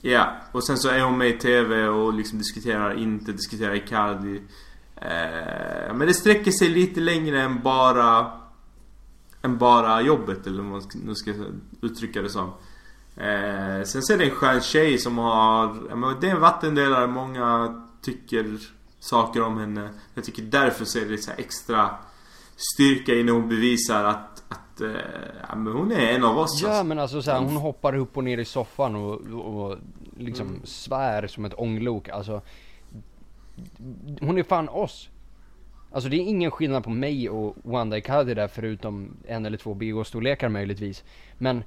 [0.00, 4.40] Ja, och sen så är hon med i TV och liksom diskuterar inte, diskuterar Icardi.
[4.96, 8.32] Eh, men det sträcker sig lite längre än bara...
[9.42, 11.32] Än bara jobbet eller vad man nu ska
[11.82, 12.52] uttrycka det som.
[13.16, 15.74] Eh, sen så är det en skön tjej som har...
[15.96, 17.06] men Det är en vattendelare.
[17.06, 18.58] Många tycker
[19.00, 19.88] saker om henne.
[20.14, 21.90] Jag tycker därför så är det så extra
[22.74, 24.90] styrka i när hon bevisar att, att eh,
[25.48, 26.62] ja, men hon är en av oss.
[26.62, 26.84] Ja alltså.
[26.84, 29.76] men alltså så här, hon hoppar upp och ner i soffan och, och, och
[30.18, 30.60] liksom Mm.
[30.64, 32.08] svär som ett ånglok.
[32.08, 32.40] Alltså,
[34.20, 35.08] hon är fan oss.
[35.92, 39.74] Alltså det är ingen skillnad på mig och Wanda Icardi där förutom en eller två
[39.74, 41.04] BH-storlekar möjligtvis.
[41.38, 41.64] Men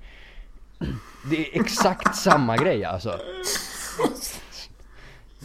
[1.29, 3.19] det är exakt samma grej alltså.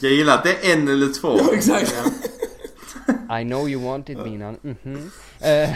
[0.00, 1.52] Jag gillar att det är en eller två.
[1.52, 1.94] exakt.
[3.40, 5.11] I know you want it Minan, mhm.
[5.40, 5.70] Eh,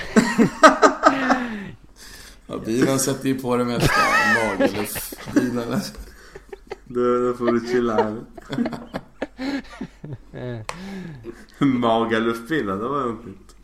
[2.49, 3.93] Ja, bilen sätter ju på det mesta.
[4.35, 5.15] Mageluff.
[5.35, 5.81] Bilen.
[6.85, 8.17] Då, då får du chilla här.
[11.59, 13.57] Magaluffinna, det var nytt.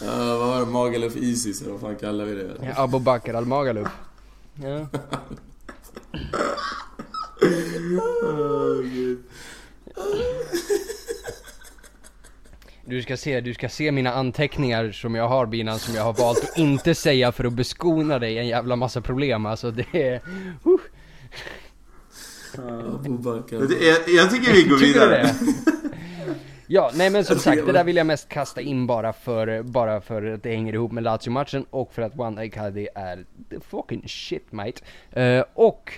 [0.00, 0.66] Ja, vad var det?
[0.66, 2.74] Mageluff Isis eller vad fan kallar vi det?
[2.76, 3.88] Abu Bakr al-Magaluf.
[4.62, 4.86] Ja.
[12.84, 16.12] Du ska se, du ska se mina anteckningar som jag har Binan som jag har
[16.12, 20.14] valt att inte säga för att beskona dig en jävla massa problem alltså det är...
[20.66, 20.80] Uh,
[22.56, 25.22] Jag, jag tycker vi går vidare.
[25.22, 25.34] det?
[26.72, 30.00] Ja, nej men som sagt det där vill jag mest kasta in bara för, bara
[30.00, 34.02] för att det hänger ihop med Lazio-matchen och för att Wanda Icardi är the fucking
[34.08, 34.82] shit mate.
[35.10, 35.92] Eh, och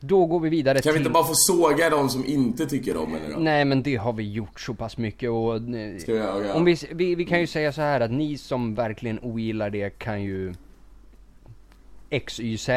[0.00, 1.00] då går vi vidare Kan vi till...
[1.00, 3.40] inte bara få såga de som inte tycker om henne då?
[3.40, 5.56] Nej men det har vi gjort så pass mycket och...
[5.56, 6.54] eh, Ska vi göra?
[6.54, 9.90] Om vi, vi, vi kan ju säga så här att ni som verkligen ogillar det
[9.98, 10.54] kan ju
[12.26, 12.68] XYZ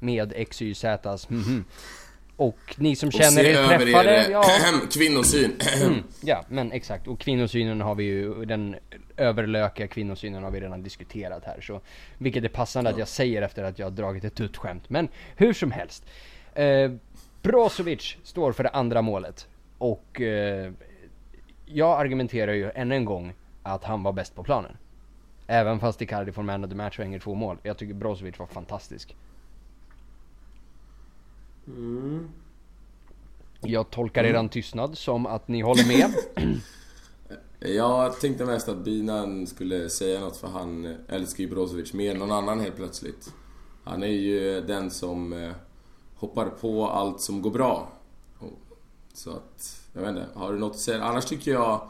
[0.00, 1.64] med XYZs mhm,
[2.36, 4.44] Och ni som Och känner er träffade, er ja,
[4.92, 5.52] kvinnosyn.
[6.20, 7.06] ja men exakt.
[7.06, 8.76] Och kvinnosynen har vi ju, den
[9.16, 11.60] överlökiga kvinnosynen har vi redan diskuterat här.
[11.60, 11.80] Så,
[12.18, 14.90] vilket är passande att jag säger efter att jag har dragit ett tuttskämt.
[14.90, 16.06] Men hur som helst.
[16.54, 16.90] Eh,
[17.42, 19.48] Brozovic står för det andra målet.
[19.78, 20.72] Och eh,
[21.66, 24.76] jag argumenterar ju än en gång att han var bäst på planen.
[25.46, 27.58] Även fast Icardi får man of the match och hänger två mål.
[27.62, 29.16] Jag tycker Brozovic var fantastisk.
[33.60, 36.14] Jag tolkar eran tystnad som att ni håller med.
[37.60, 42.18] Jag tänkte mest att Binan skulle säga något för han älskar ju Brozovic mer än
[42.18, 43.32] någon annan helt plötsligt.
[43.84, 45.52] Han är ju den som eh,
[46.14, 47.92] hoppar på allt som går bra.
[49.12, 51.04] Så att, jag vet inte, har du något att säga?
[51.04, 51.88] Annars tycker jag...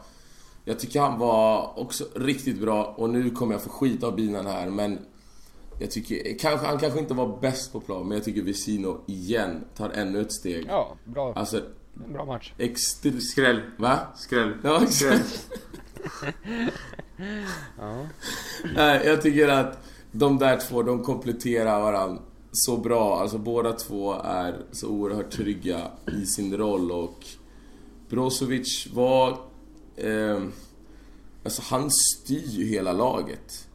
[0.65, 4.45] Jag tycker han var också riktigt bra och nu kommer jag få skit av Binan
[4.45, 4.99] här men...
[5.79, 9.65] Jag tycker, kanske, han kanske inte var bäst på plan men jag tycker Vesino igen
[9.75, 10.65] tar ännu ett steg.
[10.69, 11.61] Ja, bra, Alltså,
[11.93, 12.53] bra match.
[12.57, 13.23] extremt...
[13.23, 13.61] Skräll.
[13.77, 13.99] Va?
[14.15, 14.53] Skräll.
[14.63, 15.49] Ja, exakt.
[18.75, 19.79] Nej, jag tycker att
[20.11, 23.19] de där två, de kompletterar varandra så bra.
[23.19, 25.81] Alltså båda två är så oerhört trygga
[26.21, 27.25] i sin roll och
[28.09, 29.37] Brozovic var...
[29.95, 30.41] Eh,
[31.43, 33.66] alltså han styr ju hela laget.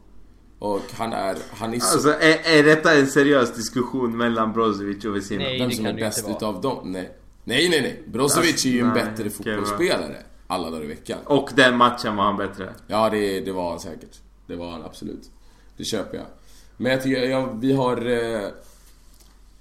[0.63, 1.93] Och han är, han är så...
[1.93, 5.39] Alltså är, är detta en seriös diskussion mellan Brozovic och Vesino?
[5.39, 5.59] Nej.
[5.59, 6.91] vem det som är det bäst utav dem?
[6.91, 7.11] Nej.
[7.43, 8.03] Nej, nej, nej.
[8.07, 10.23] Brozovic är ju en Nej, bättre fotbollsspelare.
[10.47, 11.19] Alla dagar i veckan.
[11.25, 12.73] Och den matchen var han bättre.
[12.87, 14.19] Ja, det, det var han säkert.
[14.47, 15.31] Det var han absolut.
[15.77, 16.25] Det köper jag.
[16.77, 18.11] Men jag tycker, ja, vi har...
[18.11, 18.47] Eh,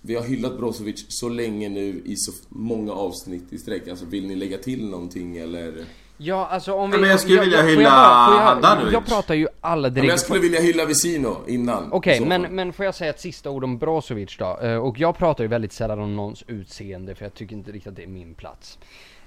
[0.00, 3.88] vi har hyllat Brozovic så länge nu i så många avsnitt i sträck.
[3.88, 5.84] Alltså vill ni lägga till någonting eller?
[6.24, 6.96] Ja, alltså om vi...
[6.96, 8.92] Ja, men jag skulle vilja får jag hylla jag, Handanovic.
[8.92, 9.94] jag pratar ju Ja, aldrig...
[9.96, 11.92] men jag skulle vilja hylla Vesino innan.
[11.92, 14.58] Okej, så men, men får jag säga ett sista ord om Brozovic då?
[14.62, 17.90] Eh, Och jag pratar ju väldigt sällan om någons utseende för jag tycker inte riktigt
[17.90, 18.78] att det är min plats.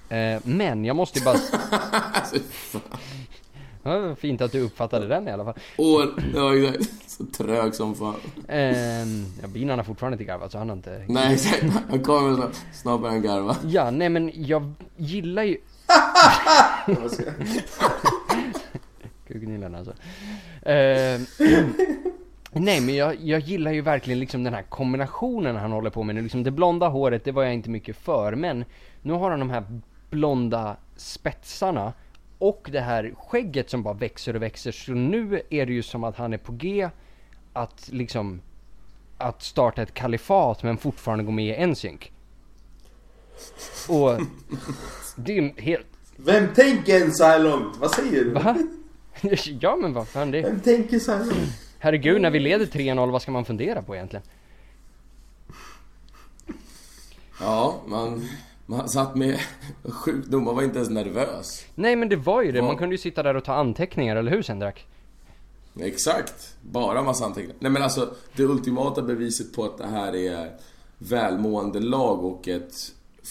[0.08, 1.36] Eh, Men jag måste ju bara...
[2.12, 2.36] Alltså.
[3.82, 5.54] Ja, fint att du uppfattade den i alla fall.
[5.78, 6.04] Åh,
[6.34, 7.10] ja, exakt.
[7.10, 8.14] Så trög som fan.
[8.48, 11.04] Ehm, Ja, binan har fortfarande inte garvat så han har inte...
[11.08, 11.64] Nej, exakt.
[11.90, 13.00] Han kommer snart.
[13.02, 13.56] Han garva.
[13.66, 15.56] Ja, nej men jag gillar ju...
[19.28, 19.92] Kugnillen alltså.
[20.68, 21.20] Eh,
[22.52, 26.14] Nej men jag, jag gillar ju verkligen liksom den här kombinationen han håller på med
[26.14, 26.22] nu.
[26.22, 28.34] Liksom det blonda håret, det var jag inte mycket för.
[28.34, 28.64] Men
[29.02, 29.64] nu har han de här
[30.10, 31.92] blonda spetsarna
[32.38, 34.72] och det här skägget som bara växer och växer.
[34.72, 36.88] Så nu är det ju som att han är på G
[37.52, 38.40] att liksom
[39.18, 42.12] att starta ett kalifat men fortfarande gå med i NSYNC.
[43.88, 44.20] Och
[45.16, 45.86] det är helt...
[46.16, 47.76] Vem tänker en så här långt?
[47.78, 48.30] Vad säger du?
[48.30, 48.56] Va?
[49.60, 50.42] Ja men vad fan det...
[50.42, 51.50] Vem tänker så här långt?
[51.78, 54.26] Herregud, när vi leder 3-0, vad ska man fundera på egentligen?
[57.40, 58.28] Ja, man,
[58.66, 59.40] man satt med
[59.84, 60.44] sjukdom.
[60.44, 61.64] Man var inte ens nervös.
[61.74, 64.30] Nej men det var ju det, man kunde ju sitta där och ta anteckningar, eller
[64.30, 64.86] hur Sendrak?
[65.80, 66.54] Exakt.
[66.62, 67.56] Bara massa anteckningar.
[67.60, 70.50] Nej men alltså, det ultimata beviset på att det här är
[70.98, 72.74] välmående lag och ett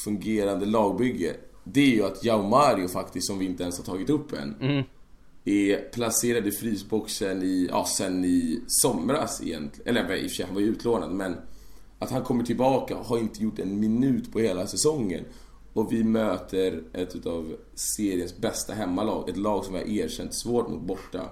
[0.03, 1.35] fungerande lagbygge.
[1.63, 4.83] Det är ju att Jao Mario faktiskt, som vi inte ens har tagit upp än,
[5.45, 9.97] är placerad i frysboxen i, ja sen i somras egentligen.
[9.97, 11.35] Eller i och för sig, han var ju utlånad men
[11.99, 15.25] att han kommer tillbaka har inte gjort en minut på hela säsongen.
[15.73, 19.29] Och vi möter ett utav seriens bästa hemmalag.
[19.29, 21.29] Ett lag som har erkänt svårt mot borta.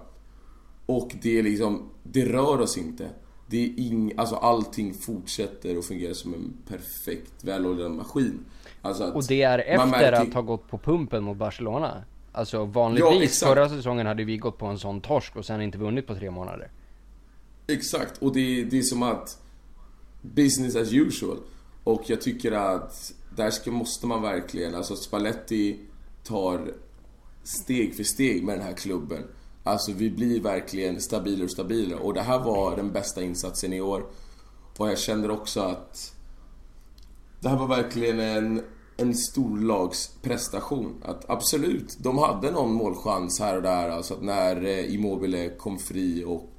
[0.86, 3.10] Och det är liksom, det rör oss inte.
[3.48, 8.46] Det är ing, alltså allting fortsätter att fungera som en perfekt välordnad maskin.
[8.86, 12.04] Alltså att Och det är efter märker- att ha gått på pumpen mot Barcelona.
[12.32, 13.50] Alltså Ja, vanligtvis exakt.
[13.50, 16.32] förra säsongen hade vi gått på en sån torsk och sen inte vunnit på tre
[16.32, 16.72] månader.
[17.68, 19.42] Exakt, och det, det är som att
[20.22, 21.38] business as usual.
[21.84, 25.80] Och jag tycker att där ska, måste man verkligen, alltså Spalletti
[26.24, 26.74] tar
[27.44, 29.24] steg för steg med den här klubben.
[29.64, 33.82] Alltså vi blir verkligen stabilare och stabilare och det här var den bästa insatsen i
[33.82, 34.06] år.
[34.78, 36.16] Och jag känner också att
[37.40, 38.62] det här var verkligen en,
[38.98, 40.96] en storlagsprestation.
[41.06, 43.90] Att absolut, de hade någon målchans här och där.
[43.90, 46.50] Alltså att när eh, Immobile kom fri och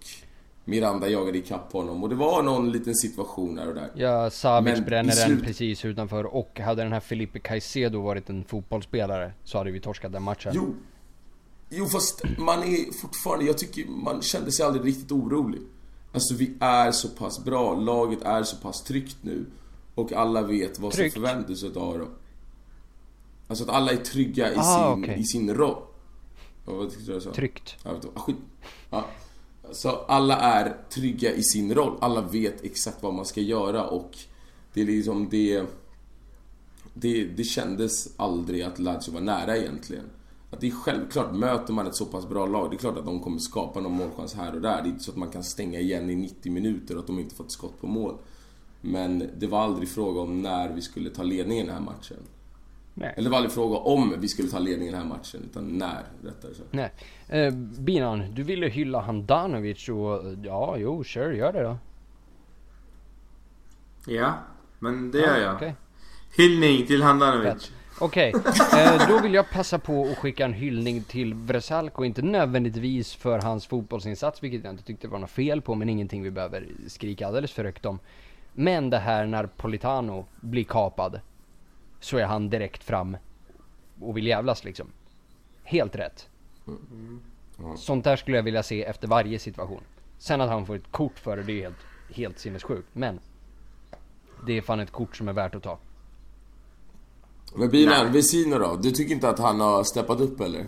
[0.65, 2.03] Miranda jagade ikapp honom.
[2.03, 3.91] Och det var någon liten situation här och där.
[3.95, 8.31] Ja, Savic Men bränner den slut- precis utanför och hade den här Felipe Caicedo varit
[8.31, 10.53] en fotbollsspelare så hade vi torskat den matchen.
[10.55, 10.75] Jo.
[11.71, 15.61] Jo fast man är fortfarande, jag tycker man kände sig aldrig riktigt orolig.
[16.13, 19.47] Alltså vi är så pass bra, laget är så pass tryggt nu.
[19.95, 22.09] Och alla vet vad som förväntas av dem.
[23.49, 25.21] Alltså att alla är trygga i, Ah, sin, okej.
[25.21, 25.83] i sin roll.
[26.65, 27.33] Vad tyckte du jag sa?
[27.33, 27.77] Tryggt.
[27.85, 28.37] Ja, ah, skit.
[28.91, 29.05] Ja.
[29.73, 31.97] Så alla är trygga i sin roll.
[32.01, 34.19] Alla vet exakt vad man ska göra och
[34.73, 35.63] det är liksom det...
[36.95, 40.05] det, det kändes aldrig att Lazio var nära egentligen.
[40.51, 43.05] Att det är självklart, möter man ett så pass bra lag, det är klart att
[43.07, 44.83] de kommer skapa någon målchans här och där.
[44.83, 47.19] Det är inte så att man kan stänga igen i 90 minuter och att de
[47.19, 48.17] inte fått skott på mål.
[48.81, 52.17] Men det var aldrig fråga om när vi skulle ta ledningen i den här matchen.
[52.95, 53.15] Nej.
[53.17, 55.65] Eller det var aldrig fråga om vi skulle ta ledningen i den här matchen, utan
[55.65, 56.69] när, rättare sagt.
[56.71, 56.91] Nej.
[57.29, 61.79] Eh, Binan, du ville hylla Handanovic och ja, jo, sure, gör det då.
[64.07, 64.35] Ja,
[64.79, 65.55] men det gör jag.
[65.55, 65.75] Okej.
[66.37, 67.73] Hyllning till Handanovic.
[67.99, 68.35] Okej,
[68.73, 73.39] eh, då vill jag passa på att skicka en hyllning till Vresalko, inte nödvändigtvis för
[73.39, 77.27] hans fotbollsinsats, vilket jag inte tyckte var något fel på, men ingenting vi behöver skrika
[77.27, 77.99] alldeles för högt om.
[78.53, 81.21] Men det här när Politano blir kapad,
[82.05, 83.17] så är han direkt fram
[84.01, 84.87] och vill jävlas liksom.
[85.63, 86.29] Helt rätt.
[87.77, 89.81] Sånt där skulle jag vilja se efter varje situation.
[90.19, 91.77] Sen att han får ett kort för det, det är helt,
[92.11, 93.21] helt sinnessjukt, men
[94.47, 95.79] det är fan ett kort som är värt att ta.
[97.55, 98.77] Men Binan, Vesino då?
[98.83, 100.67] Du tycker inte att han har steppat upp eller?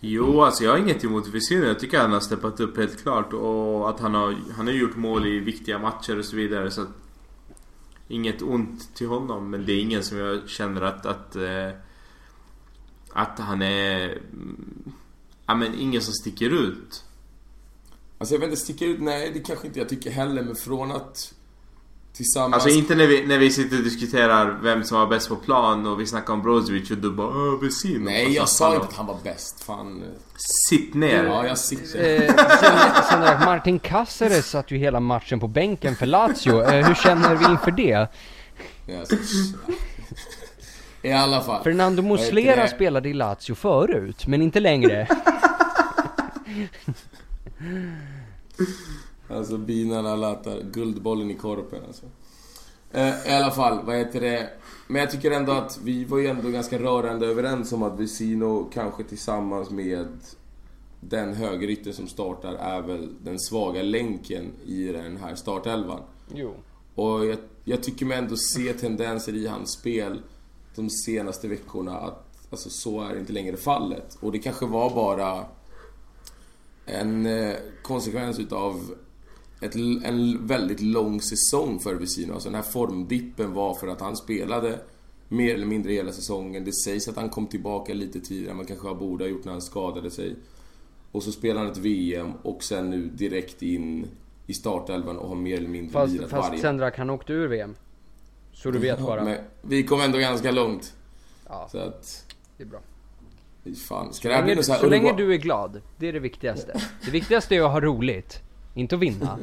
[0.00, 1.64] Jo, alltså jag har inget emot Visino.
[1.66, 3.32] Jag tycker han har steppat upp helt klart.
[3.32, 6.70] Och att han har, han har gjort mål i viktiga matcher och så vidare.
[6.70, 6.88] Så att,
[8.08, 9.50] Inget ont till honom.
[9.50, 11.06] Men det är ingen som jag känner att...
[11.06, 11.70] Att, eh,
[13.12, 14.08] att han är...
[14.10, 14.92] Mm,
[15.46, 17.04] ja men ingen som sticker ut.
[18.18, 19.00] Alltså jag vet inte, sticker ut?
[19.00, 21.34] Nej, det kanske inte jag tycker heller, men från att
[22.18, 22.54] tillsammans...
[22.54, 25.86] Alltså inte när vi, när vi sitter och diskuterar vem som var bäst på plan
[25.86, 28.04] och vi snackar om Brozovic och du bara Åh, Vesino.
[28.04, 29.64] Nej, jag sa fan, inte att han var bäst.
[29.64, 30.02] Fan.
[30.36, 31.24] Sitt ner.
[31.24, 32.22] Ja, jag sitter.
[32.22, 32.78] Eh, sen,
[33.10, 36.62] sen där, Martin Caceres satt ju hela matchen på bänken för Lazio.
[36.62, 38.08] Eh, hur känner vi inför det?
[39.08, 39.16] Så-
[41.02, 41.62] I alla fall.
[41.64, 42.68] Fernando Muslera det?
[42.68, 45.08] spelade i Lazio förut, men inte längre.
[49.30, 52.06] Alltså binarna latar guldbollen i korpen alltså.
[52.92, 54.50] Eh, I alla fall, vad heter det?
[54.86, 58.70] Men jag tycker ändå att vi var ju ändå ganska rörande överens om att Vesino
[58.72, 60.08] kanske tillsammans med
[61.00, 66.00] den högerytter som startar är väl den svaga länken i den här startelvan.
[66.34, 66.54] Jo.
[66.94, 70.22] Och jag, jag tycker mig ändå se tendenser i hans spel
[70.74, 74.18] de senaste veckorna att alltså, så är inte längre fallet.
[74.20, 75.44] Och det kanske var bara
[76.86, 78.94] en eh, konsekvens utav
[79.60, 82.32] ett, en väldigt lång säsong för Vesino.
[82.32, 84.78] Alltså den här formdippen var för att han spelade
[85.28, 86.64] mer eller mindre hela säsongen.
[86.64, 89.52] Det sägs att han kom tillbaka lite tidigare än man kanske borde ha gjort när
[89.52, 90.36] han skadade sig.
[91.12, 94.06] Och så spelar han ett VM och sen nu direkt in
[94.46, 96.60] i startelvan och har mer eller mindre Fast, lirat fast varje.
[96.62, 97.76] Sendrak han åkte ur VM.
[98.52, 99.24] Så du vet bara.
[99.24, 100.94] Men vi kom ändå ganska långt.
[101.48, 102.24] Ja, Så att...
[102.56, 102.80] det är bra.
[103.88, 104.12] Fan.
[104.12, 106.08] Ska Så det här bli länge, något så här så länge du är glad, det
[106.08, 106.80] är det viktigaste.
[107.04, 108.42] Det viktigaste är att ha roligt,
[108.78, 109.38] inte att vinna.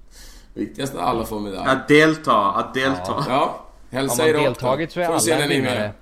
[0.54, 1.68] Viktigast att alla får medalj.
[1.68, 3.24] Att delta, att delta.
[3.28, 3.62] Ja.
[3.90, 5.74] Hälsa Har man deltagit så är se alla är vinnare.
[5.74, 5.92] med.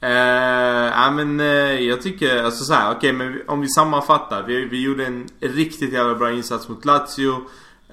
[0.00, 1.46] Eh, ja men eh,
[1.80, 4.42] jag tycker, alltså såhär, okej men vi- om vi sammanfattar.
[4.42, 7.32] Vi, vi gjorde en riktigt jävla bra insats mot Lazio.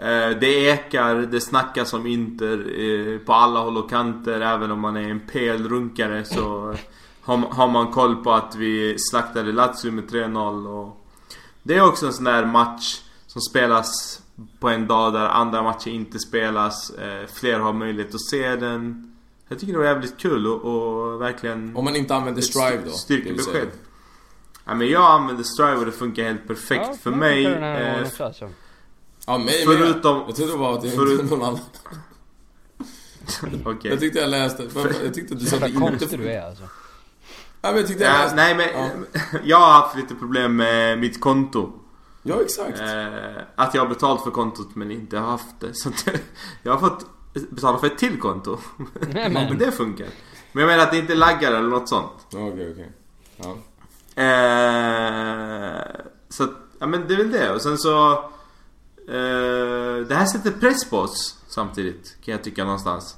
[0.01, 4.41] Eh, det ekar, det snackas om Inter eh, på alla håll och kanter.
[4.41, 6.75] Även om man är en PL-runkare så
[7.21, 10.67] har, har man koll på att vi slaktade Lazio med 3-0.
[10.67, 10.98] Och
[11.63, 14.21] det är också en sån där match som spelas
[14.59, 16.89] på en dag där andra matcher inte spelas.
[16.89, 19.15] Eh, fler har möjlighet att se den.
[19.47, 21.75] Jag tycker det var jävligt kul och, och verkligen...
[21.75, 22.91] Om man inte använder strive då.
[22.91, 23.67] Styrkebesked.
[24.65, 26.85] Ja, men jag använder strive och det funkar helt perfekt.
[26.87, 27.45] Ja, för mig...
[27.45, 28.49] Eh, alltså.
[29.27, 30.27] Ja, mig Förutom- med.
[30.27, 31.59] Jag trodde det var att det förut- inte någon annan.
[33.65, 33.91] Okej.
[33.91, 34.67] Jag tyckte jag läste.
[35.03, 35.79] Jag tyckte att du sa att det inte...
[35.79, 36.63] konstig du är alltså.
[37.61, 38.35] Ja, men jag tyckte jag Ja, läste.
[38.35, 39.05] nej men...
[39.43, 41.71] Jag har haft lite problem med mitt konto.
[42.23, 42.79] Ja, exakt.
[42.79, 45.73] Eh, att jag har betalt för kontot men inte har haft det.
[45.73, 46.07] Så att
[46.63, 47.05] jag har fått
[47.49, 48.57] betala för ett till konto.
[49.13, 49.57] Nej, men men.
[49.57, 50.07] det funkar.
[50.51, 52.11] Men jag menar att det inte laggar eller något sånt.
[52.29, 52.91] Ja, Okej, okej.
[53.37, 53.55] Ja.
[54.23, 55.81] Eh,
[56.29, 57.51] så att, ja men det är väl det.
[57.53, 58.11] Och sen så...
[59.07, 63.15] Eh, det här sätter press på oss samtidigt, kan jag tycka någonstans.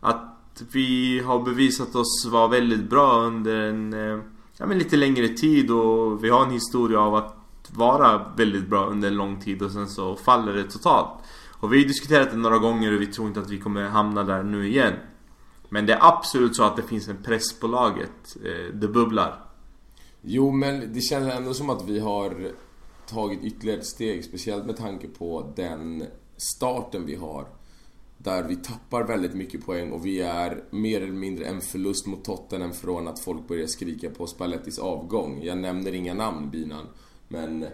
[0.00, 0.33] Att
[0.72, 4.24] vi har bevisat oss vara väldigt bra under en eh,
[4.56, 7.36] ja, men lite längre tid och vi har en historia av att
[7.70, 11.10] vara väldigt bra under en lång tid och sen så faller det totalt.
[11.50, 14.22] Och vi har diskuterat det några gånger och vi tror inte att vi kommer hamna
[14.22, 14.94] där nu igen.
[15.68, 18.36] Men det är absolut så att det finns en press på laget.
[18.44, 19.44] Eh, det bubblar.
[20.22, 22.50] Jo, men det känns ändå som att vi har
[23.06, 24.24] tagit ytterligare ett steg.
[24.24, 26.04] Speciellt med tanke på den
[26.36, 27.46] starten vi har.
[28.24, 32.24] Där vi tappar väldigt mycket poäng och vi är mer eller mindre en förlust mot
[32.24, 35.40] Tottenham från att folk börjar skrika på Spallettis avgång.
[35.42, 36.86] Jag nämner inga namn, Binan.
[37.28, 37.66] Men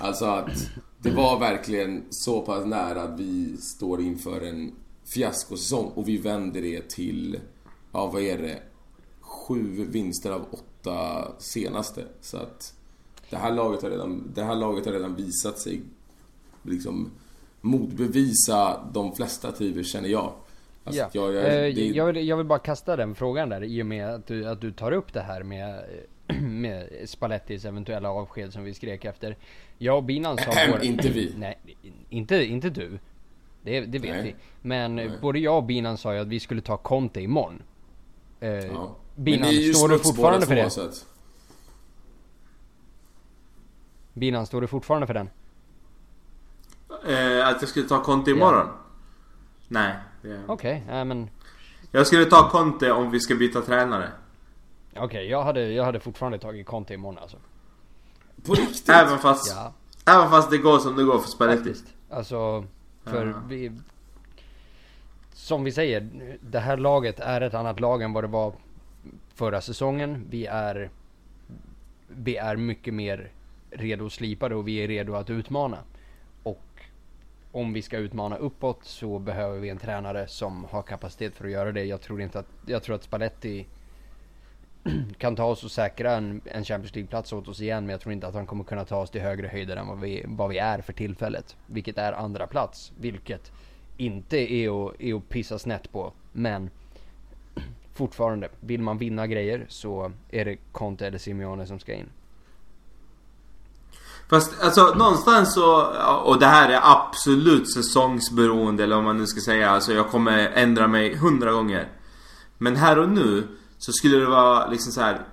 [0.00, 4.72] alltså att det var verkligen så pass nära att vi står inför en
[5.04, 7.40] fiaskosäsong och vi vänder det till,
[7.92, 8.62] ja vad är det?
[9.20, 12.06] Sju vinster av åtta senaste.
[12.20, 12.74] Så att
[13.30, 15.82] det här laget har redan, det här laget har redan visat sig
[16.62, 17.10] liksom
[17.60, 20.32] motbevisa de flesta tider känner jag.
[20.84, 21.08] Alltså, ja.
[21.12, 21.86] jag, jag, eh, det...
[21.86, 24.60] jag, vill, jag, vill, bara kasta den frågan där i och med att du, att
[24.60, 25.84] du tar upp det här med,
[26.42, 29.36] med Spallettis eventuella avsked som vi skrek efter.
[29.78, 30.52] Jag och Binan sa...
[30.70, 30.84] Vår...
[30.84, 31.34] inte vi.
[31.36, 31.58] Nej,
[32.08, 32.98] inte, inte du.
[33.62, 34.22] Det, det vet Nej.
[34.22, 34.34] vi.
[34.68, 35.10] Men Nej.
[35.22, 37.62] både jag och Binan sa ju att vi skulle ta Conte imorgon.
[38.40, 38.96] Eh, ja.
[39.14, 40.70] Binan, står du fortfarande för det?
[40.70, 41.06] Sätt.
[44.12, 45.28] Binan, står du fortfarande för den?
[47.06, 48.66] Eh, att jag skulle ta Conte imorgon?
[48.66, 48.76] Yeah.
[49.68, 49.94] Nej.
[50.46, 51.30] Okej, okay, men...
[51.92, 54.08] Jag skulle ta Conte om vi ska byta tränare.
[54.90, 57.36] Okej, okay, jag, hade, jag hade fortfarande tagit Conte imorgon alltså.
[58.46, 58.88] På riktigt?
[58.88, 59.72] Även fast, ja.
[60.12, 61.74] även fast det går som det går för Spalletti.
[62.10, 62.64] Alltså,
[63.04, 63.34] för ja.
[63.48, 63.72] vi...
[65.32, 66.08] Som vi säger,
[66.40, 68.52] det här laget är ett annat lag än vad det var
[69.34, 70.26] förra säsongen.
[70.30, 70.90] Vi är...
[72.08, 73.30] Vi är mycket mer
[73.70, 75.78] redo slipade och vi är redo att utmana.
[77.52, 81.50] Om vi ska utmana uppåt så behöver vi en tränare som har kapacitet för att
[81.50, 81.84] göra det.
[81.84, 83.66] Jag tror inte att, jag tror att Spalletti
[85.18, 87.86] kan ta oss och säkra en, en Champions League-plats åt oss igen.
[87.86, 90.00] Men jag tror inte att han kommer kunna ta oss till högre höjder än vad
[90.00, 91.56] vi, vad vi är för tillfället.
[91.66, 92.92] Vilket är andra plats.
[93.00, 93.52] Vilket
[93.96, 96.12] inte är att, är att pissa snett på.
[96.32, 96.70] Men
[97.92, 102.08] fortfarande, vill man vinna grejer så är det Conte eller Simeone som ska in.
[104.30, 105.82] Fast alltså någonstans så,
[106.24, 109.70] och det här är absolut säsongsberoende eller vad man nu ska säga.
[109.70, 111.88] Alltså jag kommer ändra mig hundra gånger.
[112.58, 113.48] Men här och nu
[113.78, 115.26] så skulle det vara liksom så här.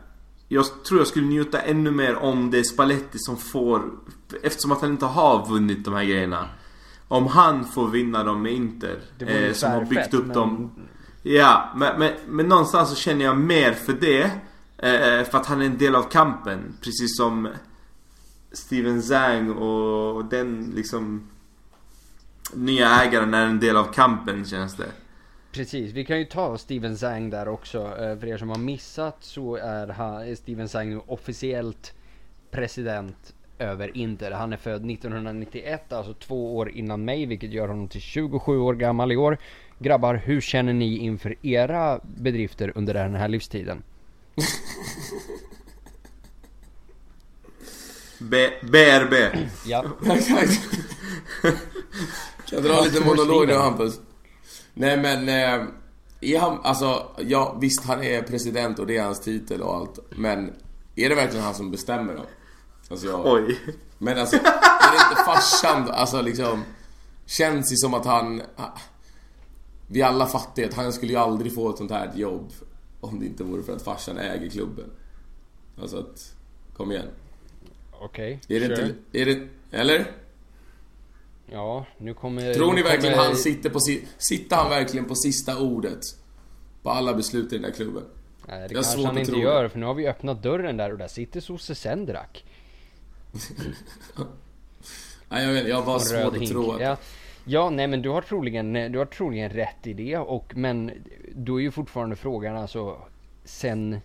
[0.47, 3.91] Jag tror jag skulle njuta ännu mer om det är Spalletti som får
[4.43, 6.49] Eftersom att han inte har vunnit de här grejerna
[7.07, 10.35] Om han får vinna dem med Inter eh, Som har byggt upp men...
[10.35, 10.71] dem
[11.23, 14.23] Ja, men, men, men någonstans så känner jag mer för det
[14.77, 17.49] eh, För att han är en del av kampen Precis som
[18.55, 21.29] Steven Zhang och den liksom
[22.53, 24.87] Nya ägaren är en del av kampen känns det
[25.51, 27.77] Precis, vi kan ju ta Steven Zhang där också.
[27.77, 31.93] Eh, för er som har missat så är, han, Steven Zhang nu officiellt
[32.51, 34.31] president över Inter.
[34.31, 38.73] Han är född 1991, alltså två år innan mig, vilket gör honom till 27 år
[38.73, 39.37] gammal i år.
[39.79, 43.83] Grabbar, hur känner ni inför era bedrifter under den här livstiden?
[48.29, 49.13] B BRB.
[49.65, 49.81] Ja.
[52.45, 53.99] kan jag dra lite monolog nu Hampus?
[54.73, 55.67] Nej men, eh,
[56.21, 59.99] är han, alltså, ja visst han är president och det är hans titel och allt.
[60.09, 60.53] Men
[60.95, 62.25] är det verkligen han som bestämmer då?
[62.89, 63.59] Alltså jag, Oj.
[63.97, 64.41] Men alltså, är
[64.91, 66.63] det inte farsan Alltså liksom,
[67.25, 68.41] känns det som att han...
[69.87, 72.51] Vi alla fattar att han skulle ju aldrig få ett sånt här jobb
[73.01, 74.91] om det inte vore för att farsan äger klubben.
[75.81, 76.35] Alltså att,
[76.77, 77.07] kom igen.
[78.05, 78.87] Okej, okay, Är det sure.
[78.87, 80.05] inte, är det, eller?
[81.51, 82.53] Ja, nu kommer...
[82.53, 83.27] Tror ni verkligen kommer...
[83.27, 83.79] han sitter på...
[84.17, 85.99] Sitter han verkligen på sista ordet?
[86.83, 88.03] På alla beslut i den där klubben?
[88.47, 90.97] Nej, det jag kanske han inte gör, för nu har vi öppnat dörren där och
[90.97, 92.45] där sitter Sosse Sendrak.
[95.29, 96.81] nej, jag vet Jag har bara svårt att tro att...
[96.81, 96.97] Ja.
[97.45, 100.91] ja, nej men du har troligen, du har troligen rätt i det och men
[101.35, 102.97] då är ju fortfarande frågan alltså
[103.43, 104.01] sen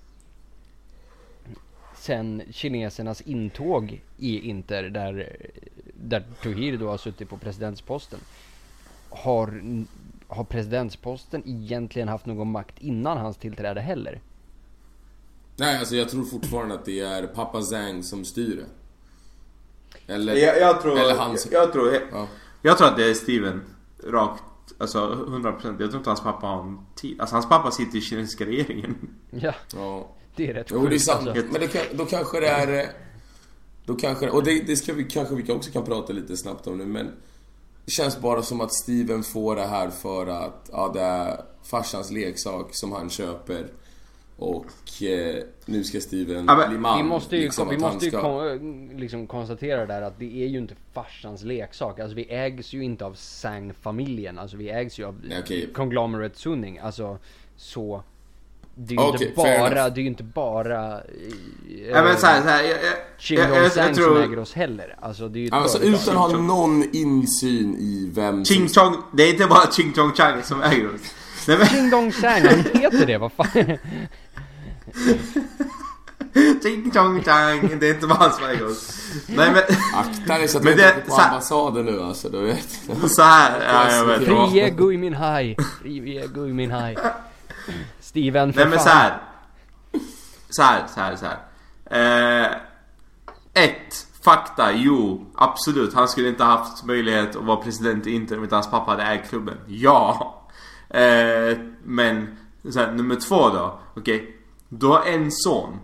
[2.01, 5.37] sen kinesernas intåg i Inter där,
[5.95, 8.19] där Tohir då har suttit på presidentsposten.
[9.11, 9.63] Har,
[10.29, 14.21] har presidentsposten egentligen haft någon makt innan hans tillträde heller?
[15.57, 20.13] Nej, alltså jag tror fortfarande att det är pappa Zhang som styr det.
[20.13, 21.49] Eller, jag, jag tror, eller hans...
[21.51, 22.29] Jag, jag tror, jag, ja.
[22.63, 23.63] jag tror att det är Steven.
[24.05, 24.43] Rakt.
[24.79, 24.99] Alltså
[25.29, 25.77] 100%.
[25.81, 27.21] Jag tror inte hans pappa har en tid.
[27.21, 28.97] Alltså hans pappa sitter i kinesiska regeringen.
[29.31, 29.55] Ja.
[29.75, 30.09] ja.
[30.37, 31.29] Det är rätt Jo, det är sant.
[31.29, 31.45] Alltså.
[31.53, 32.91] Men det, då kanske det är...
[33.85, 36.79] Då kanske Och det, det ska vi kanske vi också kan prata lite snabbt om
[36.79, 37.11] nu, men...
[37.85, 42.11] Det känns bara som att Steven får det här för att, ja, det är farsans
[42.11, 43.67] leksak som han köper.
[44.41, 46.99] Och eh, nu ska Steven ja, bli man.
[46.99, 48.59] Vi måste ju, liksom vi måste ju ska...
[48.95, 52.01] liksom konstatera där att det är ju inte farsans leksak.
[52.01, 54.39] Alltså vi ägs ju inte av Sang-familjen.
[54.39, 55.67] Alltså vi ägs ju av okay.
[55.67, 56.79] Conglomerate Sunning.
[56.79, 57.19] Alltså
[57.57, 58.03] så
[58.87, 60.95] det är ju okay, inte bara, det är ju inte bara...
[60.95, 61.01] Äh,
[61.91, 62.79] ja, men så här, så här, jag,
[63.29, 64.15] jag, jag, jag, tror...
[64.15, 64.97] som äger oss heller.
[65.01, 69.23] Alltså det är ju Alltså utan att ha någon insyn i vem Ching Chong, det
[69.23, 71.15] är inte bara Ching Chong Chang som äger oss.
[71.49, 71.67] Nej, men...
[71.67, 73.47] Ching Dong Chang, han heter det, vad fan?
[76.63, 77.79] Ching chong chang.
[77.81, 78.59] Det är inte vad hans väg
[79.27, 79.63] Nej men...
[79.95, 82.69] Akta dig så att du det- inte på så här- ambassaden nu alltså, du vet.
[83.11, 84.25] Så här, ja jag vet.
[84.25, 85.57] Frie Gui Min Hai!
[85.83, 86.97] Frie Gui Min Hai!
[88.11, 88.89] Steven, för Nej men fan.
[88.89, 89.19] så här.
[90.49, 91.39] Så här, så här, så här.
[92.45, 92.57] Eh,
[93.65, 95.95] ett, fakta, jo, absolut.
[95.95, 99.03] Han skulle inte haft möjlighet att vara president i Inter om inte hans pappa hade
[99.03, 99.57] ägt klubben.
[99.67, 100.37] Ja.
[100.89, 102.37] Eh, men,
[102.73, 103.81] så här, nummer två då.
[103.97, 104.37] Okej.
[104.69, 105.79] Du har en son.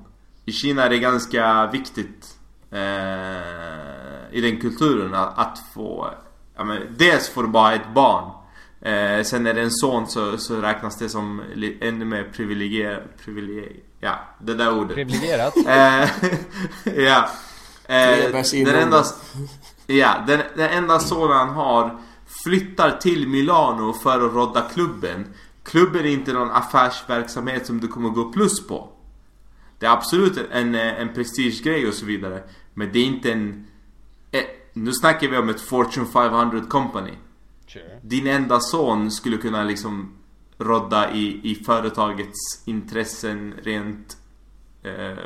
[0.44, 2.38] I Kina är det ganska viktigt
[2.70, 6.10] eh, i den kulturen att, att få...
[6.56, 8.30] Ja, men, dels får du bara ett barn.
[8.86, 13.02] Eh, sen är det en son så, så räknas det som li- ännu mer privilegierat.
[13.24, 14.94] Privilegier, ja, det där ordet.
[14.94, 15.54] Privilegierat.
[15.66, 16.08] Eh,
[17.04, 17.28] ja.
[17.88, 18.32] Eh,
[18.64, 19.04] den enda,
[19.86, 22.00] ja, den, den enda sonen han har
[22.44, 25.26] flyttar till Milano för att rodda klubben.
[25.64, 28.88] Klubben är inte någon affärsverksamhet som du kommer gå plus på.
[29.78, 32.42] Det är absolut en, en prestigegrej och så vidare.
[32.74, 33.66] Men det är inte en...
[34.30, 34.40] Eh,
[34.72, 37.12] nu snackar vi om ett Fortune 500 company.
[37.76, 37.98] Sure.
[38.02, 40.12] Din enda son skulle kunna liksom
[40.58, 44.16] rodda i, i företagets intressen rent
[44.82, 45.18] eh,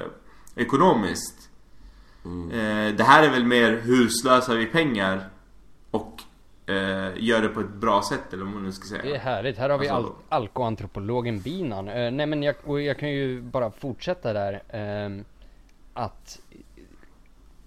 [0.56, 1.50] ekonomiskt.
[2.52, 5.28] Eh, det här är väl mer hur slösar vi pengar
[5.90, 6.22] och
[6.66, 9.02] eh, gör det på ett bra sätt eller vad man nu ska säga.
[9.02, 9.58] Det är härligt.
[9.58, 11.88] Här har vi Alltså- al- alkoantropologen Binan.
[11.88, 14.62] Eh, nej men jag, och jag kan ju bara fortsätta där.
[14.68, 15.24] ehm,
[15.94, 16.38] att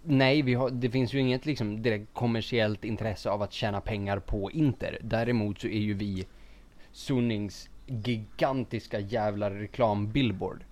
[0.04, 4.20] Nej, vi har, det finns ju inget liksom direkt kommersiellt intresse av att tjäna pengar
[4.20, 4.98] på Inter.
[5.02, 6.26] Däremot så är ju vi
[6.92, 10.64] Sunnings gigantiska jävla reklambillboard.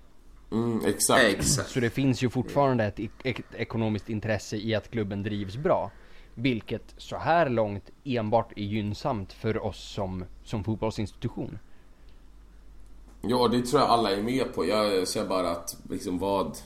[0.51, 1.23] Mm, exakt.
[1.23, 1.69] Exakt.
[1.69, 5.91] Så det finns ju fortfarande ett ek- ekonomiskt intresse i att klubben drivs bra.
[6.35, 11.59] Vilket så här långt enbart är gynnsamt för oss som, som fotbollsinstitution.
[13.21, 14.65] Ja, det tror jag alla är med på.
[14.65, 16.57] Jag säger bara att liksom vad...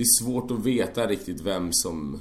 [0.00, 2.20] Det är svårt att veta riktigt vem som,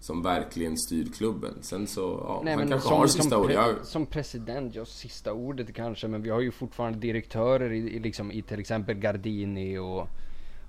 [0.00, 1.54] som verkligen styr klubben.
[1.60, 3.56] Sen så, ja, Nej, han kanske som, har som, sista ordet.
[3.56, 7.76] pre- Jag, som president, ja sista ordet kanske, men vi har ju fortfarande direktörer i,
[7.78, 10.08] i, liksom, i till exempel Gardini och,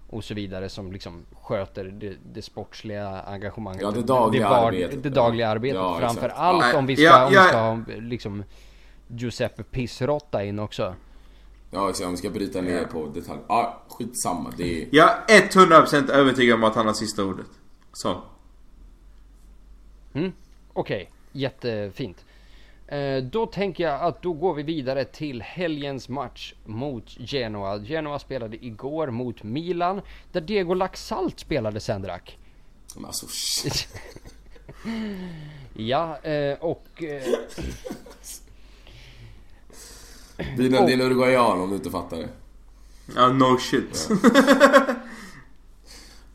[0.09, 3.81] och så vidare som liksom sköter det, det sportsliga engagemanget.
[3.81, 5.03] Ja, det dagliga det, var- arbetet.
[5.03, 5.75] Det dagliga arbetet.
[5.75, 6.13] Ja, exakt.
[6.19, 7.43] Framför allt Ja, om vi ska, ja, om vi ja.
[7.47, 8.43] ska ha liksom
[9.07, 10.95] Giuseppe Pissrotta in också.
[11.72, 13.39] Ja, exakt, om vi ska bryta ner på detalj.
[13.47, 14.53] Ja, skitsamma.
[14.57, 14.88] Det är...
[14.91, 17.47] Jag är 100% övertygad om att han har sista ordet.
[17.93, 18.22] Så.
[20.13, 20.32] Mm,
[20.74, 22.26] Okej, jättefint.
[22.88, 27.84] Eh, då tänker jag att då går vi vidare till helgens match mot Genoa.
[27.84, 30.01] Genoa spelade igår mot Milan,
[30.32, 32.38] där Diego Laxalt spelade Sendrak.
[32.95, 33.88] Men alltså, shit.
[35.74, 37.03] Ja, eh, och...
[37.03, 37.24] Eh,
[40.38, 42.29] Det är en uruguayan om du inte fattar det.
[43.15, 44.09] Ja, no shit.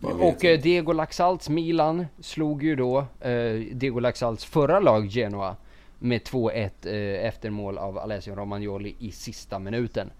[0.00, 5.56] Och eh, Diego Laxalts Milan slog ju då eh, Diego Laxalts förra lag Genoa
[5.98, 10.10] med 2-1 eh, efter mål av Alessio Romagnoli i sista minuten.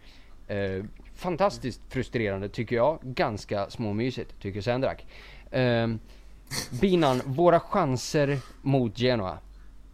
[0.48, 2.98] Eh, fantastiskt frustrerande tycker jag.
[3.02, 5.06] Ganska småmysigt tycker Sendrak.
[5.50, 5.88] Eh,
[6.80, 9.38] Binan, våra chanser mot Genoa.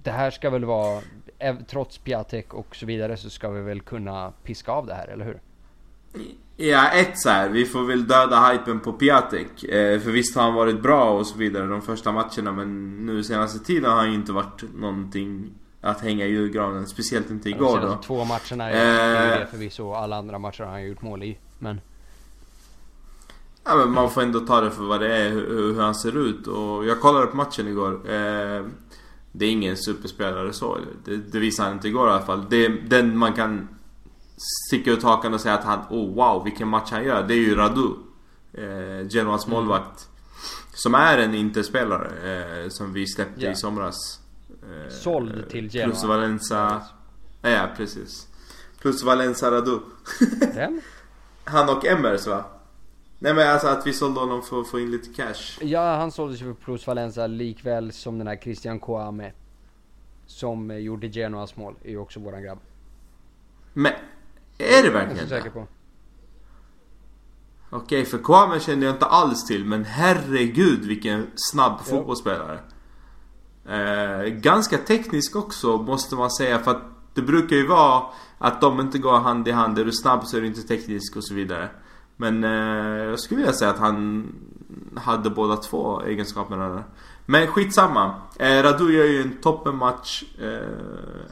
[0.02, 1.02] Det här ska väl vara,
[1.70, 5.24] trots Piatek och så vidare så ska vi väl kunna piska av det här, eller
[5.24, 5.40] hur?
[6.56, 9.64] Ja, ett så här, vi får väl döda hypen på Piatek.
[9.64, 13.22] Eh, för visst har han varit bra och så vidare de första matcherna men nu
[13.24, 16.86] senaste tiden har han ju inte varit någonting att hänga i julgranen.
[16.86, 17.82] Speciellt inte De igår då.
[17.82, 19.40] senaste två matcherna är Eh.
[19.40, 21.38] det förvisso, alla andra matcher har han gjort mål i.
[21.58, 21.80] Men
[23.64, 26.16] Ja men man får ändå ta det för vad det är, hur, hur han ser
[26.16, 26.46] ut.
[26.46, 27.92] Och jag kollade på matchen igår.
[28.12, 28.64] Eh,
[29.38, 30.78] det är ingen superspelare så.
[31.04, 32.44] Det, det visade han inte igår i alla fall.
[32.50, 33.68] Det, den man kan
[34.68, 37.22] sticka ut hakan och säga att han, oh wow vilken match han gör.
[37.28, 37.88] Det är ju Radu.
[38.52, 39.56] Eh, Genoas Mm.
[39.58, 40.08] målvakt.
[40.74, 43.50] Som är en interspelare eh, som vi släppte Ja.
[43.50, 44.20] i somras.
[44.62, 45.86] Eh, Såld till Genoa.
[45.90, 46.82] Plus Valenza.
[47.42, 48.26] Ja, precis.
[48.80, 49.78] Plus Valenza Radu.
[50.54, 50.80] vem?
[51.44, 52.44] Han och Emmers va?
[53.18, 55.58] Nej men alltså att vi sålde honom för att få in lite cash.
[55.60, 59.32] Ja, han såldes ju för Plus Valenza likväl som den här Christian Kouame.
[60.26, 62.58] Som eh, gjorde Genoas mål, är ju också våran grabb.
[63.72, 63.96] Men, är
[64.58, 65.66] det Jag är verkligen så säker på.
[67.70, 71.84] Okej, för Kwame kände jag inte alls till, men herregud vilken snabb Ja.
[71.84, 72.58] fotbollsspelare.
[73.68, 76.82] Eh, ganska teknisk också, måste man säga, för att
[77.14, 78.02] det brukar ju vara
[78.38, 79.78] att de inte går hand i hand.
[79.78, 81.68] Är du snabb så är du inte teknisk och så vidare.
[82.20, 84.26] Men eh, jag skulle vilja säga att han
[84.96, 86.84] hade båda två egenskaperna där.
[87.26, 88.14] Men skitsamma.
[88.38, 90.24] Eh, Radu gör ju en toppenmatch.
[90.40, 90.68] Eh,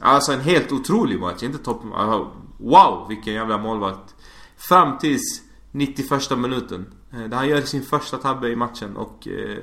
[0.01, 1.93] alltså en helt otrolig match, inte toppen...
[1.93, 4.15] Alltså, wow, vilken jävla målvakt.
[4.57, 6.85] Fram tills 91 minuten.
[7.13, 9.57] Eh, där han gör sin första tabbe i matchen och eh,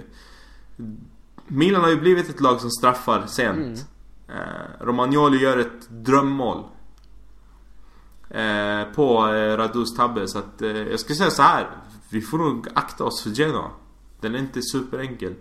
[1.47, 3.57] Milan har ju blivit ett lag som straffar sent.
[3.57, 3.75] Mm.
[4.29, 6.64] Eh, Romagnoli gör ett drömmål.
[8.35, 11.70] Eh, på eh, Radus tabbe så att eh, jag skulle säga så här.
[12.11, 13.70] Vi får nog akta oss för Genoa.
[14.20, 15.35] Den är inte superenkel.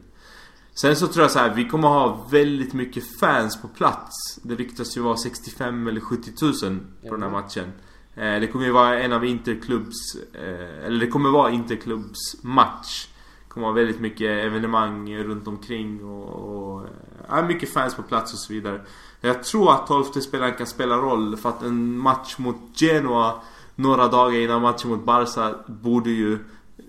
[0.76, 4.40] Sen så tror jag så här, vi kommer ha väldigt mycket fans på plats.
[4.44, 6.80] Det ryktas ju vara 65 eller 70 000 på mm.
[7.02, 7.72] den här matchen.
[8.16, 13.08] Eh, det kommer ju vara en av Interklubbs, eh, eller det kommer vara Interklubbs match.
[13.54, 16.88] Kommer vara väldigt mycket evenemang runt omkring och, och
[17.28, 18.82] ja, mycket fans på plats och så vidare.
[19.22, 23.42] Jag tror att 12 spelaren kan spela roll för att en match mot Genoa
[23.76, 26.40] några dagar innan matchen mot Barca borde ju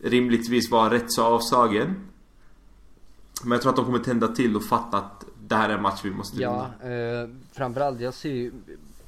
[0.03, 1.95] rimligtvis vara rätt så avslagen.
[3.43, 5.83] Men jag tror att de kommer tända till och fatta att det här är en
[5.83, 6.71] match vi måste vinna.
[6.83, 8.53] Ja, eh, framförallt jag ser ju,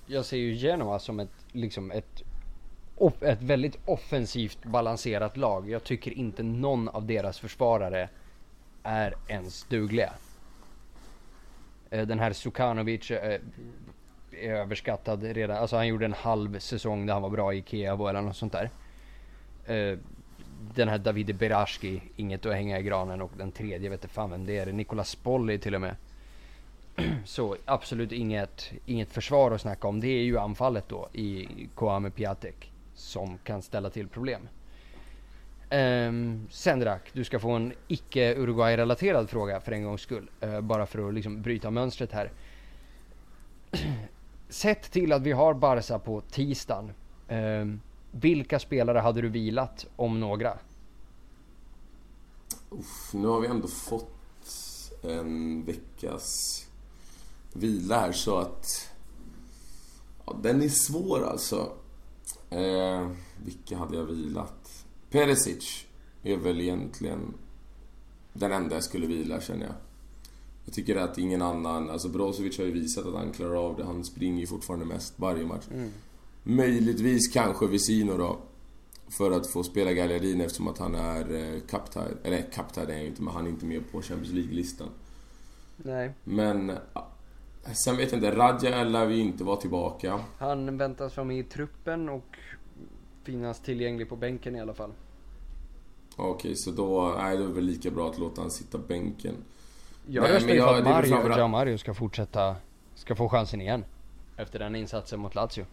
[0.07, 2.22] jag ser ju Genoa som ett, liksom ett,
[3.20, 5.70] ett väldigt offensivt balanserat lag.
[5.70, 8.09] Jag tycker inte någon av deras försvarare
[8.82, 10.12] är ens dugliga.
[11.90, 13.40] Eh, den här Sukanovic eh,
[14.32, 15.57] är överskattad redan.
[15.57, 18.53] Alltså han gjorde en halv säsong där han var bra i Kiev eller något sånt
[18.53, 18.70] där.
[19.66, 19.99] Eh,
[20.74, 24.47] den här Davide Beraski, inget att hänga i granen och den tredje vet fan vem
[24.47, 24.72] det är.
[24.72, 25.97] Nicolas Spolli till och med.
[27.24, 30.01] Så absolut inget, inget försvar att snacka om.
[30.01, 34.49] Det är ju anfallet då i Kwame Piatek som kan ställa till problem.
[35.70, 40.30] Um, Sendrak, du ska få en icke Uruguay-relaterad fråga för en gångs skull.
[40.44, 42.32] Uh, bara för att liksom bryta mönstret här.
[44.49, 46.92] Sett till att vi har Barca på tisdagen.
[47.28, 47.80] Um,
[48.11, 50.59] vilka spelare hade du vilat om några?
[52.70, 54.12] Uff, nu har vi ändå fått
[55.03, 56.62] en veckas
[57.53, 58.90] vila här så att...
[60.26, 61.72] Ja, den är svår alltså.
[62.51, 63.09] Eh,
[63.44, 64.84] vilka hade jag vilat?
[65.11, 65.86] Perisic
[66.22, 67.34] är väl egentligen
[68.32, 69.74] den enda jag skulle vila känner jag.
[70.64, 73.84] Jag tycker att ingen annan, alltså Brozovic har ju visat att han klarar av det.
[73.84, 75.64] Han springer ju fortfarande mest varje match.
[75.74, 75.90] Mm.
[76.42, 78.38] Möjligtvis kanske Visino då.
[79.09, 82.03] För att få spela Gagliardini eftersom att han är eh, kapten.
[82.22, 84.88] Eller kapten är han inte, men han är inte med på Champions League-listan.
[85.76, 86.12] Nej.
[86.24, 86.72] Men...
[87.72, 90.20] Sen vet jag inte, Radja lär vi inte vara tillbaka.
[90.38, 92.36] Han väntas vara med i truppen och
[93.24, 94.92] finnas tillgänglig på bänken i alla fall.
[96.16, 99.34] Okej, så då är det väl lika bra att låta han sitta bänken.
[100.06, 102.56] Jag röstar ju för att Mario, ja, Mario ska fortsätta,
[102.94, 103.84] ska få chansen igen.
[104.36, 105.66] Efter den insatsen mot Lazio.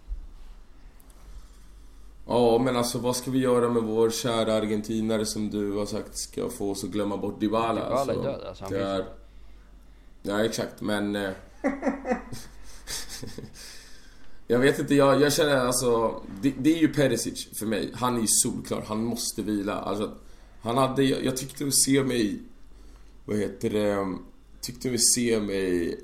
[2.27, 6.17] Ja, men alltså vad ska vi göra med vår kära argentinare som du har sagt
[6.17, 7.73] ska få oss att glömma bort Dybala?
[7.73, 8.65] Dybala alltså, är död alltså.
[8.69, 9.05] Det är...
[10.21, 11.33] Ja, exakt, men...
[14.47, 16.21] Jag vet inte, jag, jag känner alltså...
[16.41, 17.91] Det, det, är ju Perisic för mig.
[17.93, 18.83] Han är ju solklar.
[18.87, 19.73] Han måste vila.
[19.73, 20.11] Alltså,
[20.61, 21.03] han hade...
[21.03, 22.39] Jag, jag tyckte mig se mig...
[23.25, 23.95] Vad heter det?
[23.95, 24.25] Um,
[24.61, 25.99] tyckte vi se mig...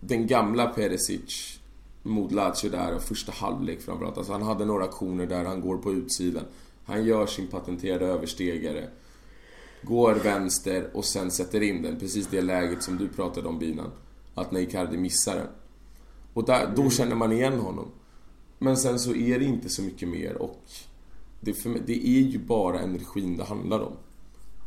[0.00, 1.58] Den gamla Perisic
[2.02, 4.18] mot Lazio där, första halvlek framförallt.
[4.18, 6.44] Alltså han hade några aktioner där han går på utsidan.
[6.84, 8.88] Han gör sin patenterade överstegare.
[9.82, 11.98] Går vänster och sen sätter in den.
[12.00, 13.90] Precis det läget som du pratade om Binan.
[14.34, 15.48] Att när Icardi missar den.
[16.32, 17.90] Och där, då känner man igen honom.
[18.58, 20.62] Men sen så är det inte så mycket mer och
[21.40, 23.92] det, mig, det är ju bara energin det handlar om.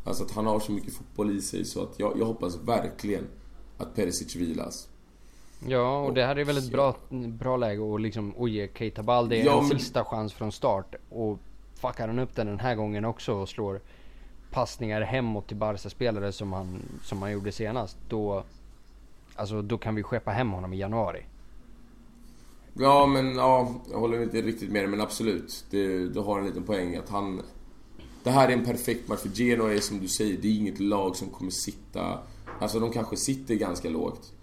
[0.03, 3.28] Alltså att han har så mycket fotboll i sig så att jag, jag hoppas verkligen
[3.78, 4.89] att Perisic vilas.
[5.68, 9.01] Ja, och det här är väl ett bra, bra läge att liksom att ge Keita
[9.01, 9.80] är ja, en men...
[9.80, 10.95] sista chans från start.
[11.09, 11.39] Och
[11.76, 13.82] fuckar han upp den den här gången också och slår
[14.51, 17.97] passningar hemåt till Barca-spelare som han, som han gjorde senast.
[18.09, 18.43] Då,
[19.38, 21.26] alltså, då kan vi skeppa hem honom i januari.
[22.74, 25.66] Ja, men ja, jag håller inte riktigt med dig, men absolut.
[25.70, 27.42] Det, du har en liten poäng att han...
[28.24, 30.80] Det här är en perfekt match för Genoa är som du säger, det är inget
[30.80, 32.20] lag som kommer sitta...
[32.60, 34.34] Alltså de kanske sitter ganska lågt.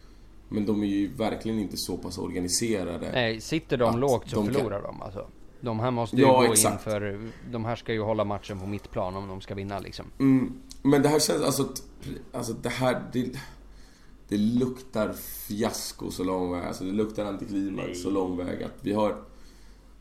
[0.48, 3.10] Men de är ju verkligen inte så pass organiserade.
[3.12, 4.90] Nej, sitter de lågt så de förlorar kan...
[4.98, 5.26] de alltså.
[5.60, 6.86] De här måste ju ja, gå exakt.
[6.86, 7.30] in för...
[7.50, 10.06] De här ska ju hålla matchen på mitt plan om de ska vinna liksom.
[10.18, 11.68] Mm, men det här känns alltså...
[12.32, 13.02] Alltså det här...
[13.12, 13.30] Det,
[14.28, 16.64] det luktar fiasko så lång väg.
[16.64, 19.16] Alltså det luktar antiklimax så lång väg att vi har...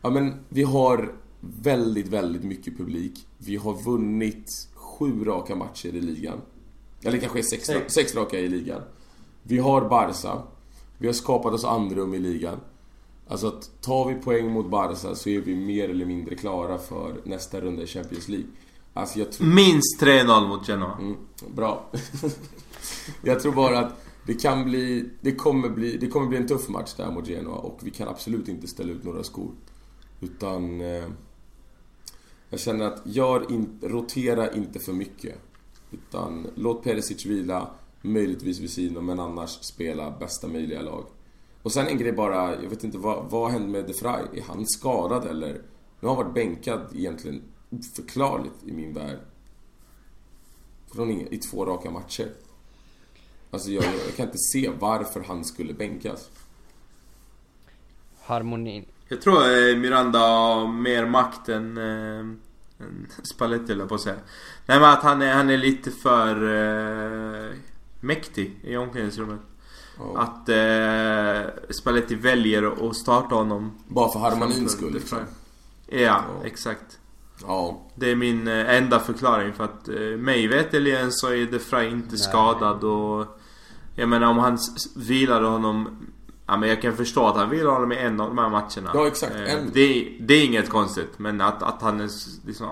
[0.01, 3.27] Ja men vi har väldigt, väldigt mycket publik.
[3.37, 6.41] Vi har vunnit sju raka matcher i ligan.
[7.03, 8.81] Eller kanske sex, sex raka i ligan.
[9.43, 10.41] Vi har Barca.
[10.97, 12.59] Vi har skapat oss andrum i ligan.
[13.27, 17.21] Alltså att tar vi poäng mot Barca så är vi mer eller mindre klara för
[17.23, 18.47] nästa runda i Champions League.
[18.93, 19.47] Alltså jag tror...
[19.47, 20.97] Minst 3-0 mot Genoa.
[20.97, 21.15] Mm,
[21.55, 21.91] bra.
[23.21, 25.09] jag tror bara att det kan bli...
[25.21, 28.07] Det kommer bli, det kommer bli en tuff match där mot Genoa och vi kan
[28.07, 29.51] absolut inte ställa ut några skor.
[30.21, 30.81] Utan...
[30.81, 31.09] Eh,
[32.49, 35.35] Jag känner att gör in, rotera inte för mycket.
[35.91, 37.69] Utan låt Perisic vila,
[38.01, 41.05] möjligtvis vid sidan men annars spela bästa möjliga lag.
[41.63, 43.93] Och sen en grej bara, jag vet inte vad, vad hände med De
[44.39, 45.53] Är han skadad eller?
[45.99, 49.19] Nu har han varit bänkad egentligen oförklarligt i min värld.
[50.87, 52.29] Från i två raka matcher.
[53.53, 56.29] Alltså jag, jag kan inte se varför han skulle bänkas.
[58.23, 58.85] Harmonin.
[59.07, 62.19] Jag tror eh, Miranda har mer makt än, eh,
[62.85, 64.15] än Spalletti eller på att säga.
[64.65, 66.35] Nej men att han är, han är lite för
[67.45, 67.51] eh,
[67.99, 69.39] mäktig i omklädningsrummet.
[69.97, 70.17] Ja.
[70.21, 73.71] Att eh, Spalletti väljer att starta honom.
[73.87, 75.17] Bara för harmonins skull liksom.
[75.87, 76.23] Ja, Ja.
[76.43, 76.99] exakt.
[77.41, 77.81] Ja.
[77.95, 81.89] Det är min eh, enda förklaring för att eh, mig veterligen så är De Vrij
[81.89, 82.17] inte Nej.
[82.17, 83.39] skadad och...
[83.95, 84.57] Jag menar om han
[84.95, 86.07] vilade honom...
[86.47, 88.91] Ja men jag kan förstå att han vilar honom i en av de här matcherna.
[88.93, 89.35] Ja, exakt.
[89.35, 89.71] Eh, En.
[89.73, 91.09] Det, är- det är inget konstigt.
[91.19, 92.09] Men att, att han är,
[92.47, 92.69] liksom,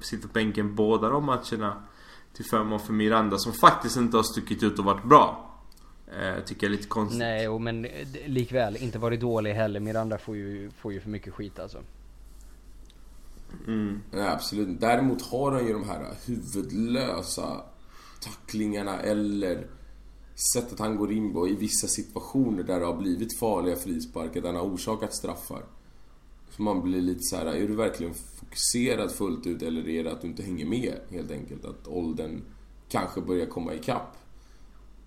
[0.00, 1.82] sitter på bänken båda de matcherna
[2.36, 5.48] till förmån för Miranda som faktiskt inte har stuckit ut och varit bra.
[6.20, 7.18] Eh, tycker jag är lite konstigt.
[7.18, 7.90] Nej, och men eh,
[8.26, 9.80] likväl inte varit dålig heller.
[9.80, 11.78] Miranda får ju, får ju för mycket skit alltså.
[13.66, 14.00] Mm.
[14.10, 14.80] Nej, absolut.
[14.80, 17.60] Däremot har han ju de här huvudlösa
[18.20, 19.66] tacklingarna eller
[20.34, 24.48] sättet han går in på i vissa situationer där det har blivit farliga frisparkar, där
[24.48, 25.64] han har orsakat straffar.
[26.50, 30.12] Så man blir lite så här: är du verkligen fokuserad fullt ut eller är det
[30.12, 31.64] att du inte hänger med helt enkelt?
[31.64, 32.42] Att åldern
[32.88, 34.16] kanske börjar komma ikapp.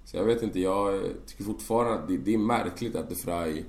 [0.06, 3.64] Så jag vet inte, jag tycker fortfarande att det, det är märkligt att De Frey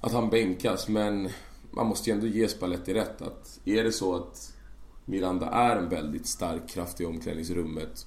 [0.00, 1.28] att han bänkas men
[1.70, 4.52] man måste ju ändå ge Spalletti rätt att är det så att
[5.04, 8.06] Miranda är en väldigt stark kraft i omklädningsrummet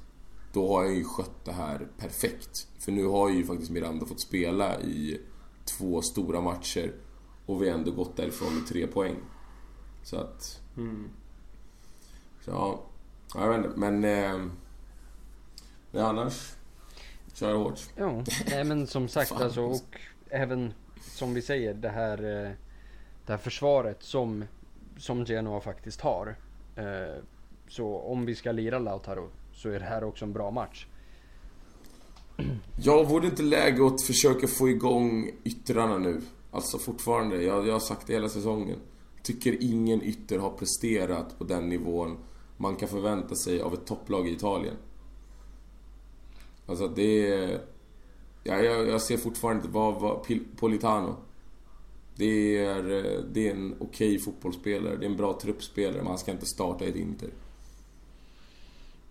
[0.53, 2.67] då har han ju skött det här perfekt.
[2.79, 5.21] För nu har ju faktiskt Miranda fått spela i
[5.65, 6.93] två stora matcher
[7.45, 9.15] och vi har ändå gått därifrån med tre poäng.
[10.03, 10.61] Så att...
[12.45, 12.81] Så, ja,
[13.35, 14.03] jag vet inte, men...
[14.03, 14.45] Eh,
[15.91, 16.55] men annars...
[17.33, 17.79] Kör hårt.
[17.95, 19.97] Ja, nej men som sagt alltså och
[20.29, 22.51] även som vi säger det här, eh,
[23.25, 24.45] det här försvaret som,
[24.97, 26.35] som Genoa faktiskt har.
[26.75, 27.23] Eh,
[27.67, 29.29] Så om vi ska lira Lautaro
[29.61, 30.85] så är det här också en bra match.
[32.83, 36.21] Jag vore inte läge att försöka få igång yttrarna nu.
[36.51, 38.79] Alltså fortfarande, jag, jag har sagt det hela säsongen.
[39.23, 42.17] Tycker ingen ytter har presterat på den nivån
[42.57, 44.75] man kan förvänta sig av ett topplag i Italien.
[46.65, 47.61] Alltså det är...
[48.43, 51.15] Ja, jag, jag ser fortfarande inte vad, vad Politano.
[52.15, 56.17] Det är, eh, det är en okej fotbollsspelare, det är en bra truppspelare, men han
[56.17, 57.29] ska inte starta i ett Inter.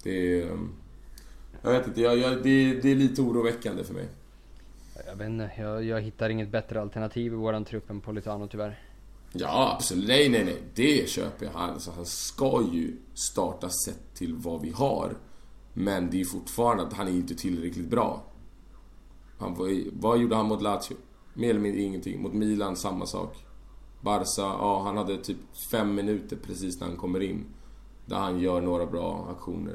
[0.02, 0.46] Det är...
[0.46, 0.58] eh,
[1.62, 4.08] Jag vet inte, jag, jag, det, det är lite oroväckande för mig.
[5.06, 8.82] Jag vet inte, jag, jag hittar inget bättre alternativ i våran trupp än Politano tyvärr.
[9.32, 10.08] Ja, absolut.
[10.08, 10.62] Nej, nej, nej.
[10.74, 11.52] Det köper jag.
[11.52, 15.16] Han, alltså, han ska ju starta sett till vad vi har.
[15.74, 18.22] Men det är fortfarande att han är inte tillräckligt bra.
[19.38, 20.96] Han var, vad gjorde han mot Lazio?
[21.34, 22.22] Mer eller mindre ingenting.
[22.22, 23.36] Mot Milan, samma sak.
[24.00, 25.36] Barca, ja han hade typ
[25.70, 27.44] fem minuter precis när han kommer in.
[28.06, 29.74] Där han gör några bra aktioner.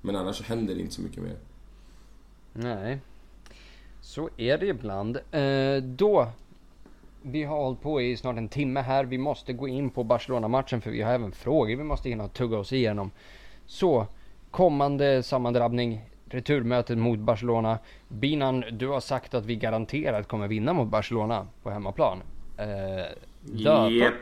[0.00, 1.36] Men annars händer det inte så mycket mer.
[2.52, 3.00] Nej.
[4.00, 5.16] Så är det ibland.
[5.30, 6.28] Eh, då.
[7.22, 9.04] Vi har hållit på i snart en timme här.
[9.04, 12.58] Vi måste gå in på Barcelona-matchen för vi har även frågor vi måste hinna tugga
[12.58, 13.10] oss igenom.
[13.66, 14.06] Så,
[14.50, 16.00] kommande sammandrabbning.
[16.30, 17.78] Returmötet mot Barcelona.
[18.08, 22.22] Binan, du har sagt att vi garanterat kommer vinna mot Barcelona på hemmaplan.
[22.56, 22.66] Eh,
[23.40, 23.92] Döpuck.
[23.92, 24.14] Japp.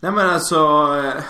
[0.00, 0.56] Nej men alltså...
[1.04, 1.24] eh,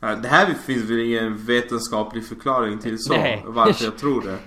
[0.00, 3.12] ja, Det här finns väl ingen vetenskaplig förklaring till så.
[3.12, 3.42] Nej.
[3.46, 4.38] Varför jag tror det.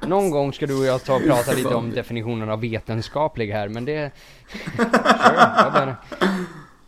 [0.06, 3.68] Någon gång ska du och jag ta och prata lite om definitionen av vetenskaplig här
[3.68, 4.10] men det...
[4.76, 5.96] Sure.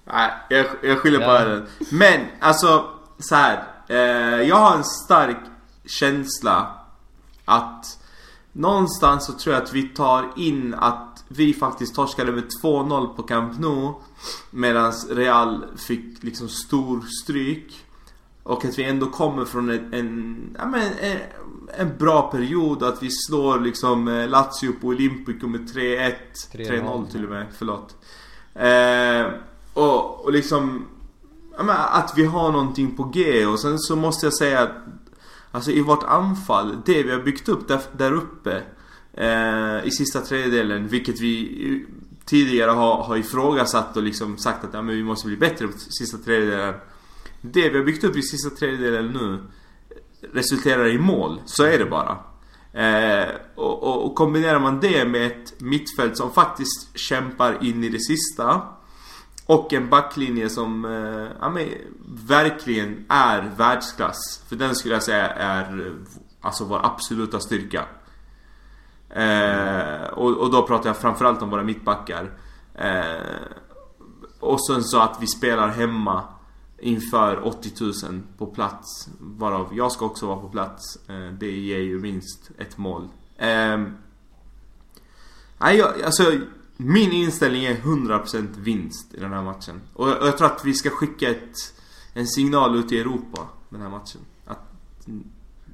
[0.05, 1.67] Nej, jag, jag skyller på den.
[1.91, 2.85] Men alltså,
[3.19, 3.63] så här.
[3.89, 5.37] Eh, jag har en stark
[5.87, 6.77] känsla
[7.45, 7.99] att
[8.53, 13.23] någonstans så tror jag att vi tar in att vi faktiskt torskade med 2-0 på
[13.23, 13.93] Camp Nou.
[14.51, 17.85] Medan Real fick liksom stor stryk.
[18.43, 20.57] Och att vi ändå kommer från en, en,
[21.01, 21.19] en,
[21.79, 22.83] en bra period.
[22.83, 26.13] Att vi slår liksom eh, Lazio på Olympico med 3-1.
[26.53, 27.97] 3-0 till och med, förlåt.
[28.55, 29.33] Eh,
[29.73, 30.87] och, och liksom
[31.69, 34.73] att vi har någonting på G och sen så måste jag säga att
[35.57, 38.63] Alltså i vårt anfall, det vi har byggt upp där, där uppe
[39.17, 41.87] Eh, I sista tredjedelen, vilket vi
[42.25, 45.79] tidigare har, har ifrågasatt och liksom sagt att ja, men vi måste bli bättre på
[45.79, 46.75] sista tredjedelen
[47.41, 49.39] Det vi har byggt upp i sista tredjedelen nu
[50.33, 52.19] Resulterar i mål, så är det bara
[52.77, 57.89] Eh, och, och, och kombinerar man det med ett mittfält som faktiskt kämpar in i
[57.89, 58.63] det sista.
[59.47, 61.69] Och en backlinje som eh, ja, men,
[62.27, 64.43] verkligen är världsklass.
[64.49, 65.95] För den skulle jag säga är
[66.41, 67.85] alltså vår absoluta styrka.
[69.11, 72.31] Eh, och, och, då pratar jag framförallt om våra mittbackar.
[72.75, 73.17] Eh,
[74.41, 76.25] och sen så att vi spelar hemma
[76.79, 77.73] inför 80
[78.05, 79.09] 000 på plats.
[79.19, 80.99] Varav jag ska också vara på plats.
[81.09, 83.09] Eh, det ger ju minst ett mål.
[83.37, 83.83] Eh,
[85.59, 86.33] nej, alltså
[86.77, 89.81] min inställning är 100% vinst i den här matchen.
[89.95, 91.55] Och jag, och jag tror att vi ska skicka ett,
[92.15, 94.21] en signal ut i Europa den här matchen.
[94.47, 94.59] Att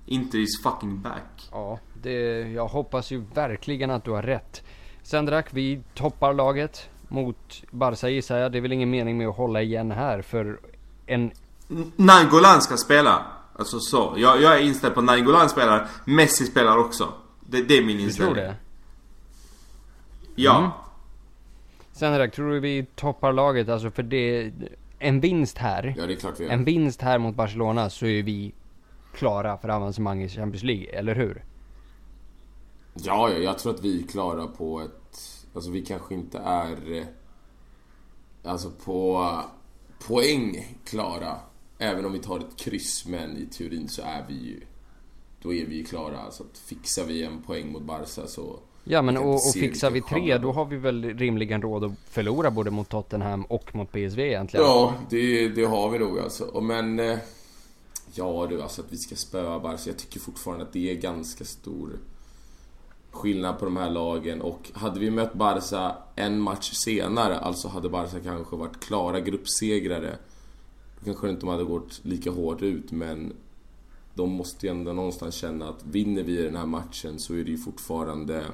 [0.07, 1.49] Inter is fucking back.
[1.51, 4.63] Ja, det, jag hoppas ju verkligen att du har rätt.
[5.03, 8.53] Sendrak, vi toppar laget mot Barca gissar jag.
[8.53, 10.61] Det är väl ingen mening med att hålla igen här för
[11.07, 11.31] en...
[11.97, 13.27] Nangolan ska spela.
[13.57, 14.15] Alltså så.
[14.17, 15.89] Jag, jag är inställd på att Nangolan spelar.
[16.05, 17.13] Messi spelar också.
[17.41, 18.35] Det, det är min inställning.
[18.35, 18.57] Du tror det?
[20.35, 20.59] Ja.
[20.59, 20.71] Mm.
[21.93, 23.69] Sendrak, tror du vi toppar laget?
[23.69, 24.53] Alltså för det...
[24.99, 25.95] En vinst här.
[25.99, 26.53] Ja, det är klart vi gör.
[26.53, 28.53] En vinst här mot Barcelona så är vi
[29.15, 31.43] klara för avancemang i Champions League, eller hur?
[32.95, 35.19] Ja, ja, jag tror att vi är klara på ett...
[35.55, 36.93] Alltså vi kanske inte är...
[36.97, 37.05] Eh,
[38.45, 39.29] alltså på
[40.07, 41.37] poäng klara.
[41.79, 44.61] Även om vi tar ett kryss, men i teorin så är vi ju...
[45.43, 46.31] Då är vi ju klara.
[46.31, 48.59] Så att fixar vi en poäng mot Barca så...
[48.85, 52.51] Ja men och, och fixar vi tre då har vi väl rimligen råd att förlora
[52.51, 54.67] både mot Tottenham och mot PSV egentligen?
[54.67, 56.61] Ja, det, det har vi nog alltså.
[56.61, 56.99] Men...
[57.01, 57.19] Eh,
[58.15, 59.83] ja du, alltså att vi ska spöa Barca.
[59.87, 61.99] Jag tycker fortfarande att det är ganska stor
[63.13, 67.89] skillnad på de här lagen och hade vi mött Barca en match senare, alltså hade
[67.89, 70.17] Barca kanske varit klara gruppsegrare
[70.99, 73.33] då kanske inte de hade gått lika hårt ut men
[74.15, 77.51] de måste ju ändå någonstans känna att vinner vi den här matchen så är det
[77.51, 78.45] ju fortfarande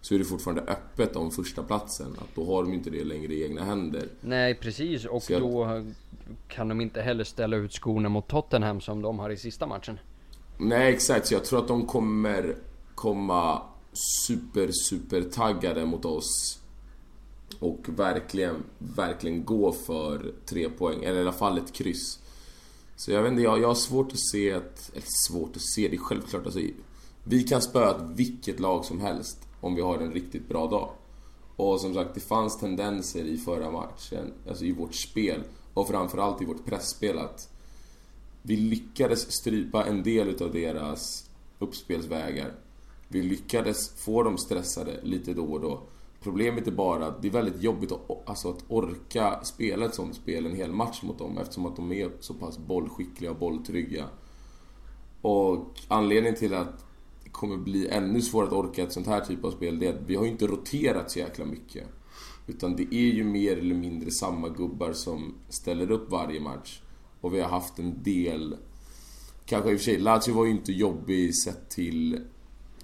[0.00, 2.16] så är det fortfarande öppet om första platsen.
[2.18, 4.08] Att då har de inte det längre i egna händer.
[4.20, 5.40] Nej precis och jag...
[5.40, 5.84] då
[6.48, 9.98] kan de inte heller ställa ut skorna mot Tottenham som de har i sista matchen.
[10.58, 12.56] Nej exakt, så jag tror att de kommer
[12.94, 13.62] komma
[13.92, 16.58] super, super taggade mot oss.
[17.58, 22.18] Och verkligen, verkligen gå för tre poäng, eller i alla fall ett kryss.
[22.96, 24.90] Så jag vet inte, jag, jag har svårt att se att...
[24.92, 26.60] Eller svårt att se, det är självklart alltså.
[27.24, 30.90] Vi kan spöa vilket lag som helst om vi har en riktigt bra dag.
[31.56, 35.42] Och som sagt, det fanns tendenser i förra matchen, alltså i vårt spel
[35.74, 37.48] och framförallt i vårt pressspel att
[38.42, 42.54] vi lyckades strypa en del utav deras uppspelsvägar.
[43.12, 45.82] Vi lyckades få dem stressade lite då och då.
[46.22, 50.14] Problemet är bara att det är väldigt jobbigt att, alltså att orka spela ett sånt
[50.14, 54.06] spel en hel match mot dem eftersom att de är så pass bollskickliga och bolltrygga.
[55.20, 56.84] Och anledningen till att
[57.24, 59.94] det kommer bli ännu svårare att orka ett sånt här typ av spel det är
[59.94, 61.86] att vi har ju inte roterat så jäkla mycket.
[62.46, 66.80] Utan det är ju mer eller mindre samma gubbar som ställer upp varje match.
[67.20, 68.56] Och vi har haft en del...
[69.44, 72.20] Kanske i och för sig, Lazio var ju inte jobbig sett till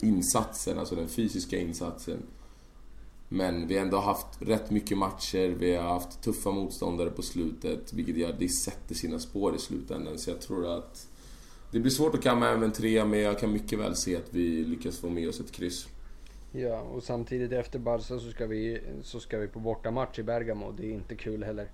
[0.01, 2.23] insatsen, alltså den fysiska insatsen.
[3.29, 7.93] Men vi har ändå haft rätt mycket matcher, vi har haft tuffa motståndare på slutet,
[7.93, 10.19] vilket gör att det sätter sina spår i slutändan.
[10.19, 11.07] Så jag tror att
[11.73, 14.35] det blir svårt att kamma hem en trea, men jag kan mycket väl se att
[14.35, 15.87] vi lyckas få med oss ett kryss.
[16.53, 20.73] Ja, och samtidigt efter Barca så ska vi, så ska vi på bortamatch i Bergamo.
[20.73, 21.71] Det är inte kul heller.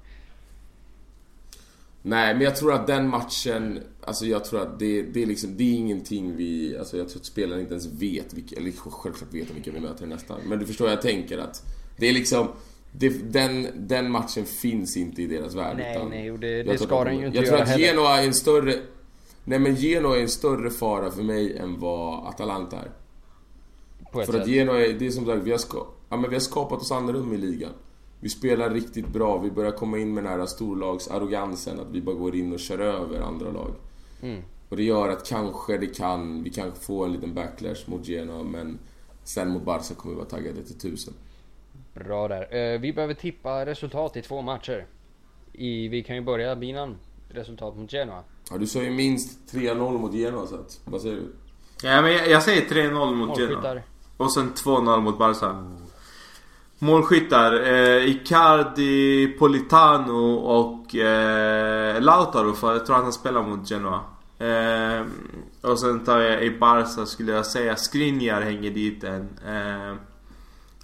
[2.02, 5.56] Nej, men jag tror att den matchen, alltså jag tror att det, det är liksom,
[5.56, 9.34] det är ingenting vi, alltså jag tror att spelarna inte ens vet vilka, eller självklart
[9.34, 10.40] vet vilka vi möter nästan.
[10.46, 11.62] Men du förstår, jag tänker att
[11.96, 12.48] det är liksom,
[12.92, 15.76] det, den, den matchen finns inte i deras värld.
[15.76, 18.26] Nej, utan nej, och det, det ska den ju inte Jag tror att Genoa är
[18.26, 18.74] en större,
[19.44, 22.90] nej men Genoa är en större fara för mig än vad Atalanta är.
[24.12, 24.34] För sätt.
[24.34, 26.80] att Genoa är, det är som sagt, vi har, ska, ja, men vi har skapat
[26.80, 27.72] oss andrum i ligan.
[28.22, 32.14] Vi spelar riktigt bra, vi börjar komma in med den här storlagsarrogansen att vi bara
[32.14, 33.74] går in och kör över andra lag.
[34.22, 34.42] Mm.
[34.68, 38.42] Och det gör att kanske det kan, vi kan få en liten backlash mot Genoa
[38.42, 38.78] men
[39.24, 41.14] sen mot Barca kommer vi vara taggade till tusen.
[41.94, 42.56] Bra där.
[42.56, 44.86] Eh, vi behöver tippa resultat i två matcher.
[45.52, 46.98] I, vi kan ju börja binan
[47.28, 48.22] resultat mot Genoa.
[48.50, 51.32] Ja, du sa ju minst 3-0 mot Genoa så att, vad säger du?
[51.82, 53.80] Ja men jag, jag säger 3-0 mot Genoa.
[54.16, 55.76] Och sen 2-0 mot Barca.
[56.82, 57.52] Målskyttar.
[57.52, 62.52] Eh, Icardi, Politano och eh, Lautaro.
[62.52, 64.00] För jag tror att han spelar mot Genoa.
[64.38, 65.06] Eh,
[65.60, 67.76] och sen tar jag i Barca skulle jag säga.
[67.76, 69.28] Skriniar hänger dit en.
[69.46, 69.96] Eh,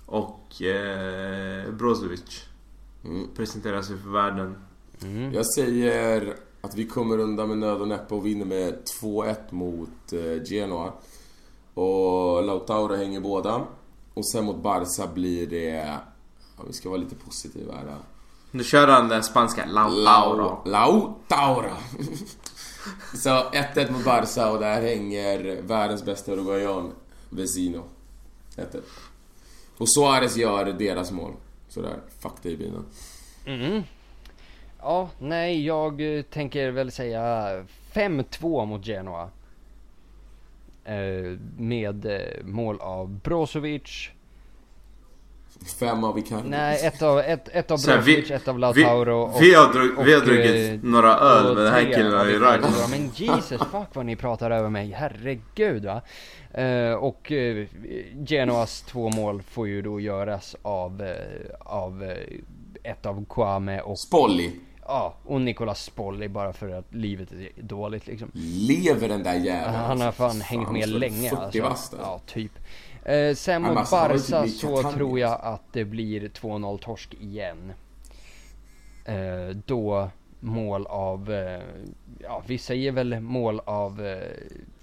[0.07, 2.45] och eh, Brozovic.
[3.05, 3.29] Mm.
[3.37, 4.57] Presenterar sig för världen.
[5.03, 5.33] Mm.
[5.33, 10.13] Jag säger att vi kommer undan med nöd och näppe och vinner med 2-1 mot
[10.13, 10.93] eh, Genoa.
[11.75, 13.67] Och Lautaro hänger båda.
[14.19, 15.99] Och sen mot Barca blir det...
[16.57, 17.97] Ja, vi ska vara lite positiva här.
[18.51, 20.63] Nu kör han den spanska Lautaro.
[20.65, 21.71] Lautaro.
[23.15, 26.93] Så 1-1 mot Barca och där hänger världens bästa uruguayan,
[27.31, 27.85] Vesino.
[28.57, 28.81] 1-1.
[29.77, 31.33] Och Suarez gör deras mål.
[31.69, 32.85] Sådär, fuck dig bilen.
[33.47, 33.83] Mm.
[34.79, 39.31] Ja, nej, jag eh, tänker väl säga 5-2 mot Genoa.
[40.89, 44.11] Eh, med eh, mål av Brozovic.
[45.81, 46.49] Fem av Icardi.
[46.49, 50.07] Nej, ett av, ett, ett av Brozovic, ett av Lautaro vi, vi, har, drog, och,
[50.07, 52.33] vi har eh, druckit några öl och men den här killen har ju.
[52.33, 56.03] Ja, Men Jesus fuck vad ni pratar över mig, herregud va.
[56.63, 57.67] Eh, och eh,
[58.27, 63.99] Genoas två mål får ju då göras av, eh, av eh, ett av Kwame och
[63.99, 64.53] Spolli.
[64.89, 68.31] Ja, och Nicolas Spolli bara för att livet är dåligt liksom.
[68.35, 69.75] Lever den där jäveln?
[69.75, 71.97] Han har fan Fan, hängt med så länge 40 alltså.
[71.97, 72.03] där.
[72.03, 72.53] Ja, typ.
[73.05, 77.73] Eh, sen mot alltså, Barca typ så tror jag att det blir 2-0 torsk igen.
[79.05, 80.11] Eh, då
[80.41, 81.63] mål av, eh,
[82.21, 84.19] ja vi säger väl mål av, eh,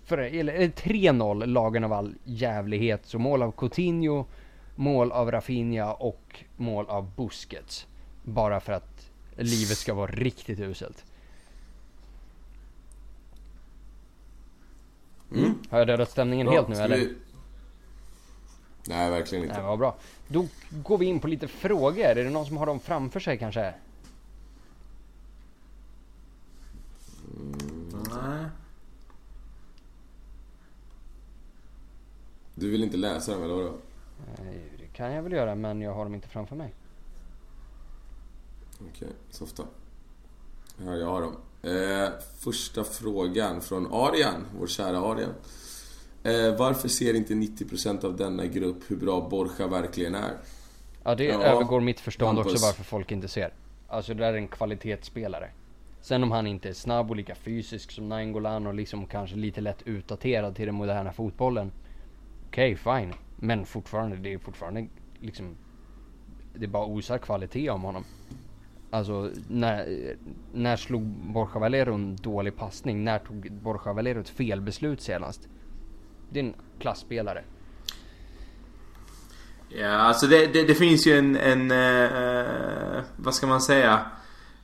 [0.05, 3.05] för, eller, eller 3-0 lagen av all jävlighet.
[3.05, 4.25] Så mål av Coutinho,
[4.75, 7.87] mål av Rafinha och mål av Busquets.
[8.23, 8.94] Bara för att
[9.35, 11.05] livet ska vara riktigt uselt.
[15.31, 15.53] Mm.
[15.69, 16.97] Har jag dödat stämningen helt nu eller?
[16.97, 17.15] vi-
[18.87, 19.55] Nej, verkligen inte.
[19.57, 19.97] Nej, vad bra.
[20.27, 22.03] Då går vi in på lite frågor.
[22.03, 23.73] Är det någon som har dem framför sig kanske?
[28.11, 28.45] Nej.
[32.55, 33.73] Du vill inte läsa dem eller vadå?
[34.79, 36.73] Det kan jag väl göra, men jag har dem inte framför mig.
[38.79, 39.63] Okej, softa.
[40.85, 41.35] Ja, jag har dem.
[41.63, 42.09] Eh,
[42.39, 45.33] första frågan från Arian, vår kära Arian.
[46.23, 50.37] Eh, varför ser inte 90% av denna grupp hur bra Borja verkligen är?
[51.03, 52.53] Ja, det Ja, övergår mitt förstånd Hampus.
[52.53, 53.53] också varför folk inte ser.
[53.87, 55.49] Alltså det där är en kvalitetsspelare.
[56.01, 59.61] Sen om han inte är snabb och lika fysisk som Nainggolan och liksom kanske lite
[59.61, 61.71] lätt utdaterad till den moderna fotbollen.
[62.47, 63.13] Okej, fine.
[63.35, 64.87] Men fortfarande, det är fortfarande
[65.19, 65.55] liksom...
[66.55, 68.03] Det bara osar kvalitet om honom.
[68.95, 70.15] Alltså, när,
[70.53, 73.03] när slog Borja Valero en dålig passning?
[73.03, 75.47] När tog Borja Valero ett felbeslut senast?
[76.29, 77.43] Det är en klassspelare.
[79.69, 84.05] Ja, alltså det, det, det finns ju en, en eh, vad ska man säga?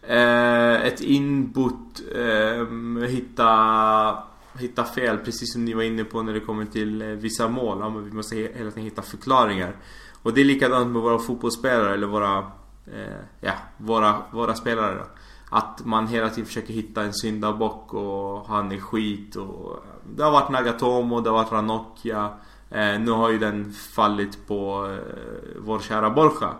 [0.02, 2.68] Eh, ett inbott eh,
[3.08, 4.24] hitta,
[4.60, 7.78] hitta fel, precis som ni var inne på när det kommer till eh, vissa mål.
[7.82, 9.76] Ja, men vi måste hela tiden hitta förklaringar.
[10.24, 12.52] Och det är likadant med våra fotbollsspelare eller våra,
[12.94, 15.06] Eh, ja, våra, våra spelare då.
[15.50, 19.84] Att man hela tiden försöker hitta en syndabock och han är skit och
[20.16, 22.30] Det har varit Nagatomo, det har varit Ranocchia
[22.70, 26.56] eh, Nu har ju den fallit på eh, vår kära Borja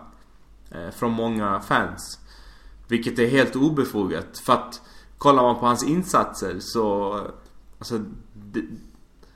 [0.70, 2.18] eh, Från många fans
[2.88, 4.80] Vilket är helt obefogat för att
[5.18, 7.18] Kollar man på hans insatser så
[7.78, 8.00] Alltså
[8.32, 8.62] det,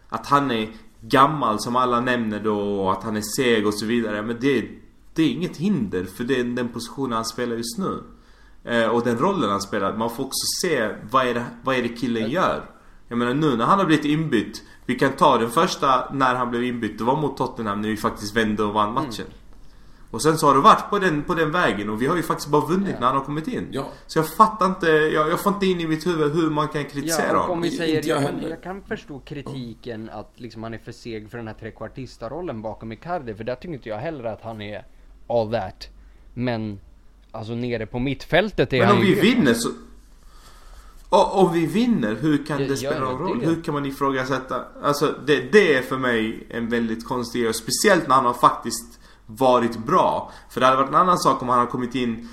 [0.08, 3.86] Att han är gammal som alla nämner då och att han är seg och så
[3.86, 4.68] vidare men det,
[5.16, 8.02] det är inget hinder för det är den positionen han spelar just nu
[8.68, 9.96] Eh, och den rollen han spelar.
[9.96, 12.70] Man får också se vad är, det, vad är det killen gör.
[13.08, 14.62] Jag menar nu när han har blivit inbytt.
[14.86, 16.98] Vi kan ta den första när han blev inbytt.
[16.98, 19.26] Det var mot Tottenham när vi faktiskt vände och vann matchen.
[20.10, 22.22] Och sen så har det varit på den, på den vägen och vi har ju
[22.22, 23.00] faktiskt bara vunnit Ja.
[23.00, 23.68] när han har kommit in.
[23.70, 23.86] Ja.
[24.06, 26.84] Så jag fattar inte, jag, jag får inte in i mitt huvud hur man kan
[26.84, 27.62] kritisera Ja, om honom.
[27.62, 31.30] vi säger, Inte jag jag, jag kan förstå kritiken att liksom han är för seg
[31.30, 34.84] för den här trekvartista-rollen bakom Icardi, för där tycker inte jag heller att han är
[35.28, 35.88] all that.
[36.34, 36.80] Men,
[37.32, 39.20] alltså nere på mittfältet är Men han om vi ju...
[39.20, 39.68] vinner så...
[41.08, 43.38] Och, om vi vinner, hur kan Ja, det spela någon roll?
[43.40, 44.64] det- Hur kan man ifrågasätta?
[44.82, 47.48] Alltså det, det är för mig en väldigt konstig grej.
[47.48, 50.30] och Speciellt när han har faktiskt varit bra.
[50.50, 52.28] För det hade varit en annan sak om han har kommit in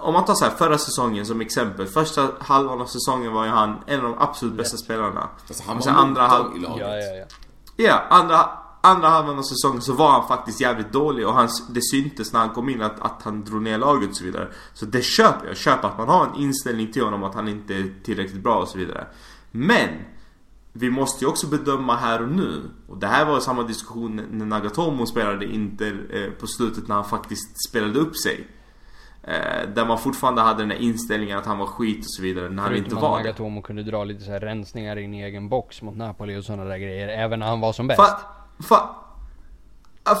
[0.00, 1.86] om man tar så här förra säsongen som exempel.
[1.86, 5.28] Första halvan av säsongen var ju han en av de absolut bästa spelarna.
[5.48, 6.56] Alltså, han Och var sen andra halv...
[6.56, 6.80] i laget.
[6.86, 7.24] Ja, ja, ja.
[7.76, 8.48] Ja, andra,
[8.80, 12.40] andra halvan av säsongen så var han faktiskt jävligt dålig och han, det syntes när
[12.40, 14.48] han kom in att, att han drog ner laget och så vidare.
[14.74, 15.56] Så det köper jag.
[15.56, 18.68] Köper att man har en inställning till honom att han inte är tillräckligt bra och
[18.68, 19.06] så vidare.
[19.50, 19.88] Men!
[20.72, 22.70] Vi måste ju också bedöma här och nu.
[22.88, 27.04] Och det här var samma diskussion när Nagatomo spelade Inter eh, på slutet när han
[27.04, 28.46] faktiskt spelade upp sig.
[29.22, 32.48] Eh, där man fortfarande hade den här inställningen att han var skit och så vidare
[32.48, 33.24] när han inte var det.
[33.24, 36.78] Nagatomo kunde dra lite så rensningar in i egen box mot Napoli och sådana där
[36.78, 38.00] grejer, även när han var som bäst.
[38.00, 38.96] Fa, fa,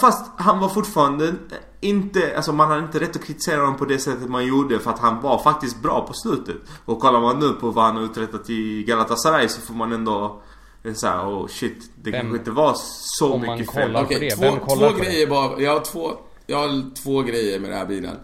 [0.00, 1.34] fast han var fortfarande
[1.80, 4.90] inte, alltså man hade inte rätt att kritisera honom på det sättet man gjorde för
[4.90, 6.56] att han var faktiskt bra på slutet.
[6.84, 10.42] Och kollar man nu på vad han har uträttat i Galatasaray så får man ändå
[10.82, 11.90] är såhär, oh shit.
[12.02, 12.74] Det Vem- kanske inte var
[13.18, 14.16] så Om man mycket kollar fel.
[14.16, 15.04] Okej, två, två på det?
[15.04, 15.60] grejer bara.
[15.60, 16.12] Jag har två,
[16.46, 18.16] jag har två grejer med den här bilen.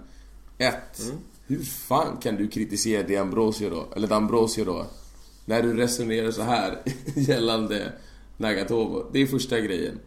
[0.58, 1.00] Ett.
[1.02, 1.16] Mm.
[1.46, 3.86] Hur fan kan du kritisera Di Ambrosio då?
[3.96, 4.86] Eller D'Ambrosio då?
[5.44, 6.78] När du resonerar så här
[7.14, 7.92] gällande
[8.36, 9.06] Nagatomo.
[9.12, 10.00] Det är första grejen.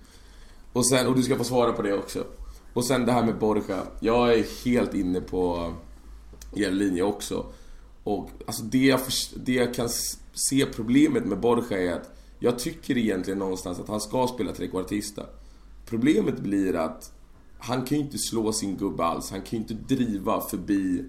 [0.73, 2.23] Och sen, och du ska få svara på det också.
[2.73, 3.83] Och sen det här med Borja.
[3.99, 5.73] Jag är helt inne på
[6.55, 7.45] er linje också.
[8.03, 8.99] Och alltså det jag,
[9.35, 9.89] det jag kan
[10.33, 15.23] se problemet med Borja är att jag tycker egentligen någonstans att han ska spela trekvartista.
[15.85, 17.11] Problemet blir att
[17.59, 19.31] han kan ju inte slå sin gubbe alls.
[19.31, 21.05] Han kan ju inte driva förbi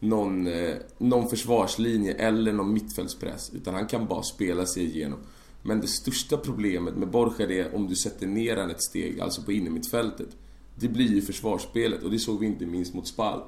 [0.00, 3.50] någon, eh, någon försvarslinje eller någon mittfältspress.
[3.54, 5.18] Utan han kan bara spela sig igenom.
[5.62, 9.42] Men det största problemet med Borja är om du sätter ner han ett steg, alltså
[9.42, 10.28] på innermittfältet.
[10.74, 13.42] Det blir ju försvarsspelet och det såg vi inte minst mot Spal.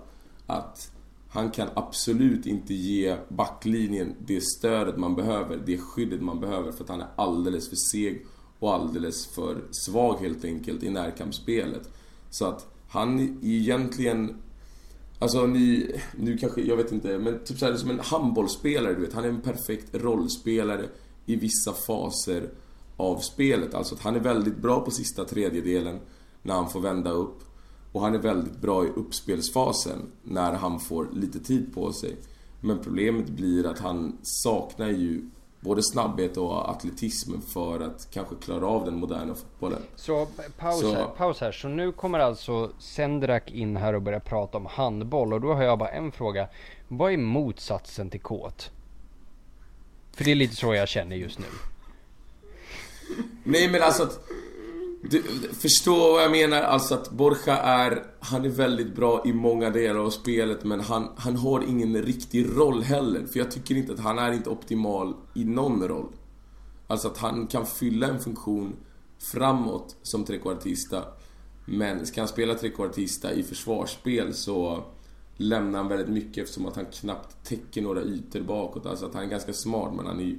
[0.47, 0.91] Att
[1.29, 6.85] han kan absolut inte ge backlinjen det stödet man behöver, det skyddet man behöver för
[6.85, 8.27] att han är alldeles för seg
[8.59, 11.91] och alldeles för svag helt enkelt i närkampsspelet.
[12.31, 14.37] Så att han är egentligen
[15.19, 19.13] Alltså ni, nu kanske, jag vet inte, men typ såhär som en handbollsspelare du vet.
[19.13, 20.89] Han är en perfekt rollspelare
[21.27, 22.49] i vissa faser
[22.97, 23.75] av spelet.
[23.75, 26.01] Alltså att han är väldigt bra på sista tredjedelen
[26.43, 27.39] när han får vända upp.
[27.93, 32.17] Och han är väldigt bra i uppspelsfasen när han får lite tid på sig.
[32.61, 35.31] Men problemet blir att han saknar ju
[35.61, 39.83] både snabbhet och atletism för att kanske klara av den moderna fotbollen.
[39.97, 40.27] Så
[40.59, 41.53] paus, Så- Här, paus här.
[41.53, 45.33] Så nu kommer alltså Sendrak in här och börjar prata om handboll.
[45.33, 46.49] Och då har jag bara en fråga.
[46.89, 48.71] Vad är motsatsen till kåt?
[50.17, 51.47] För det är lite så jag känner just nu.
[53.45, 54.29] Nej men alltså att...
[55.11, 55.23] Du,
[55.61, 58.05] förstå vad jag menar, alltså att Borja är...
[58.21, 62.47] Han är väldigt bra i många delar av spelet men han, han har ingen riktig
[62.57, 63.27] roll heller.
[63.27, 66.09] För jag tycker inte att han är inte optimal i någon roll.
[66.87, 68.77] Alltså att han kan fylla en funktion
[69.19, 71.03] framåt som trekvartista.
[71.65, 74.85] Men ska han spela trekvartista i försvarsspel så
[75.37, 78.87] lämnar han väldigt mycket eftersom att han knappt täcker några ytor bakåt.
[78.87, 80.39] Alltså att han är ganska smart men han är ju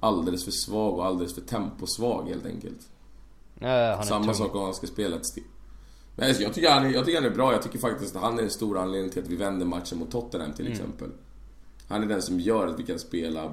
[0.00, 2.88] alldeles för svag och alldeles för temposvag helt enkelt.
[3.54, 4.34] Nej, Samma tung.
[4.34, 5.44] sak om han ska spela ett steg.
[6.16, 7.52] Men jag, tycker han är, jag tycker han är bra.
[7.52, 10.10] Jag tycker faktiskt att han är en stor anledning till att vi vänder matchen mot
[10.10, 11.10] Tottenham till exempel.
[11.88, 13.52] Han är den som gör att vi kan spela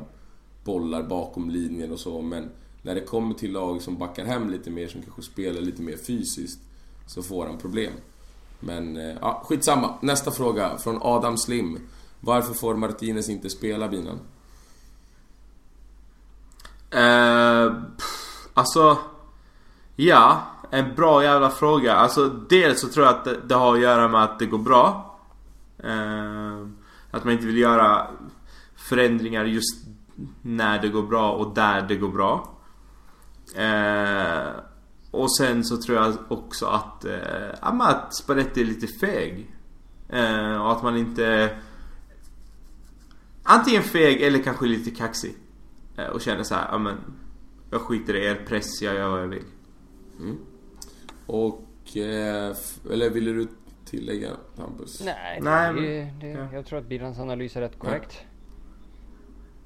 [0.64, 2.22] bollar bakom linjen och så.
[2.22, 2.49] Men
[2.82, 5.98] när det kommer till lag som backar hem lite mer, som kanske spelar lite mer
[5.98, 6.60] fysiskt,
[7.07, 7.94] så får han problem.
[8.60, 9.94] Men, eh, ja, skitsamma.
[10.02, 11.80] Nästa fråga från Adam Slim.
[12.19, 14.19] Varför får Martinez inte spela binan?
[16.91, 18.98] Eh, pff, alltså...
[19.95, 21.95] Ja, en bra jävla fråga.
[21.95, 24.57] Alltså dels så tror jag att det, det har att göra med att det går
[24.57, 25.15] bra.
[25.84, 26.68] Eh,
[27.11, 28.07] att man inte vill göra
[28.76, 29.86] förändringar just
[30.41, 32.49] när det går bra och där det går bra.
[33.56, 34.48] Eh,
[35.11, 37.14] och sen så tror jag också att, eh,
[37.61, 39.56] ja, att Spalletti är lite feg.
[40.10, 41.57] Eh, och att man inte...
[43.44, 45.36] Antingen feg eller kanske lite kaxig.
[45.98, 46.95] Eh, och känner så här, ja men
[47.72, 49.44] Jag skiter i er press, jag gör vad jag vill.
[51.26, 51.98] Och...
[51.98, 52.56] Eh,
[52.91, 53.48] eller ville du
[53.86, 55.02] tillägga Hampus?
[55.06, 56.48] Nej, Nej, det, men- det, ja.
[56.53, 58.18] jag tror att Bilans analys är rätt korrekt.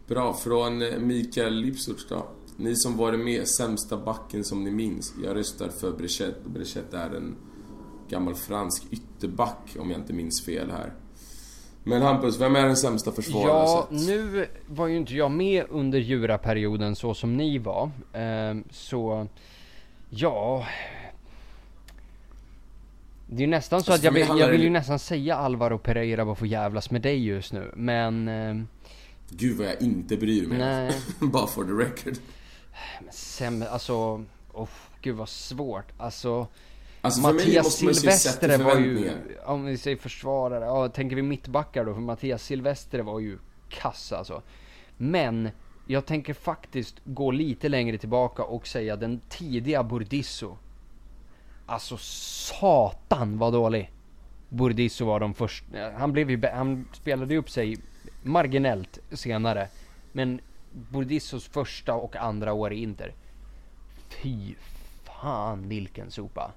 [0.08, 2.28] Bra, från eh, Mikael Lipsutz då.
[2.58, 5.14] Ni som varit med, sämsta backen som ni minns.
[5.24, 6.46] Jag röstar för Brechet.
[6.46, 7.36] Brechet är en
[8.10, 10.94] gammal fransk ytterback om jag inte minns fel här.
[11.84, 14.08] Men Hampus, vem är den sämsta försvararen Ja, sett?
[14.08, 17.92] nu var ju inte jag med under Djura-perioden så som ni var.
[18.14, 19.28] Ehm, så,
[20.10, 20.66] ja...
[23.28, 25.36] Det är ju nästan så Alltså, att jag vill, jag vill det- ju nästan säga
[25.36, 27.72] Alvaro Pereira bara för att jävlas med dig just nu.
[27.76, 28.68] Men, ehm,
[29.30, 30.92] Gud vad jag inte bryr mig.
[31.20, 32.18] Bara for the record.
[33.12, 34.24] Sämre, alltså...
[34.54, 34.70] Oh,
[35.02, 35.86] gud vad svårt.
[35.98, 36.48] Alltså...
[37.02, 39.12] Alltså Mattias Silvestre var ju,
[39.46, 43.38] om vi säger försvarare, ja tänker vi mittbackar då, för Mattias Silvestre var ju
[43.70, 44.42] kass alltså.
[44.98, 45.50] Men,
[45.88, 50.58] jag tänker faktiskt gå lite längre tillbaka och säga den tidiga Burdisso.
[51.66, 53.92] Alltså satan vad dålig
[54.50, 57.78] Burdisso var de första, han blev ju, han spelade upp sig
[58.24, 59.68] marginellt senare.
[60.12, 60.40] Men
[60.74, 63.16] Burdissos första och andra år i Inter.
[64.10, 64.56] Fy
[65.04, 66.52] fan vilken sopa.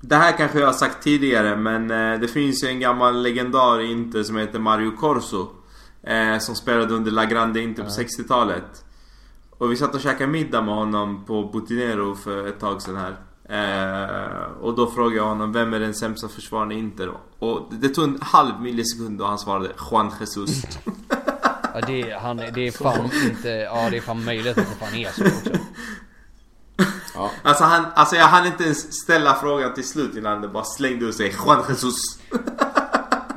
[0.00, 3.80] Det här kanske jag har sagt tidigare men eh, det finns ju en gammal legendar
[3.80, 5.48] i Inter som heter Mario Corso.
[6.06, 8.84] Eh, som spelade under La Grande Inter på 60-talet.
[9.50, 13.16] Och vi satt och käkade middag med honom på Butinero för ett tag sedan här.
[13.48, 17.10] Eh, och då frågade jag honom vem är den sämsta försvararen i Inter?
[17.38, 20.62] Och det tog en halv millisekund och han svarade Juan Jesus.
[21.74, 24.86] Ja, det, är- han, det är fan inte, ja det är fan möjligt att det
[24.86, 25.50] fan är så också.
[27.14, 27.30] Ja.
[27.42, 31.04] Alltså han, alltså jag hann inte ens ställa frågan till slut innan det bara slängde
[31.04, 31.94] ur sig Juan Jesus.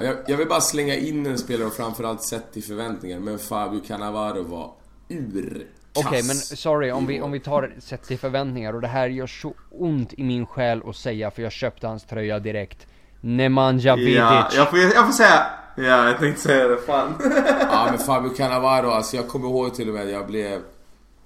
[0.01, 3.81] Jag, jag vill bara slänga in en spelare och framförallt sett till förväntningar, men Fabio
[3.87, 4.71] Cannavaro var
[5.09, 6.05] urkass.
[6.05, 9.27] Okej men sorry om vi, om vi tar sett till förväntningar och det här gör
[9.27, 12.87] så ont i min själ att säga för jag köpte hans tröja direkt.
[13.21, 14.15] Nemanja Vidic.
[14.17, 15.45] Ja, jag får, jag får säga.
[15.79, 16.77] Ja, jag tänkte säga det.
[16.77, 17.13] Fan.
[17.61, 20.61] Ja men Fabio Cannavaro, alltså jag kommer ihåg till och med jag blev...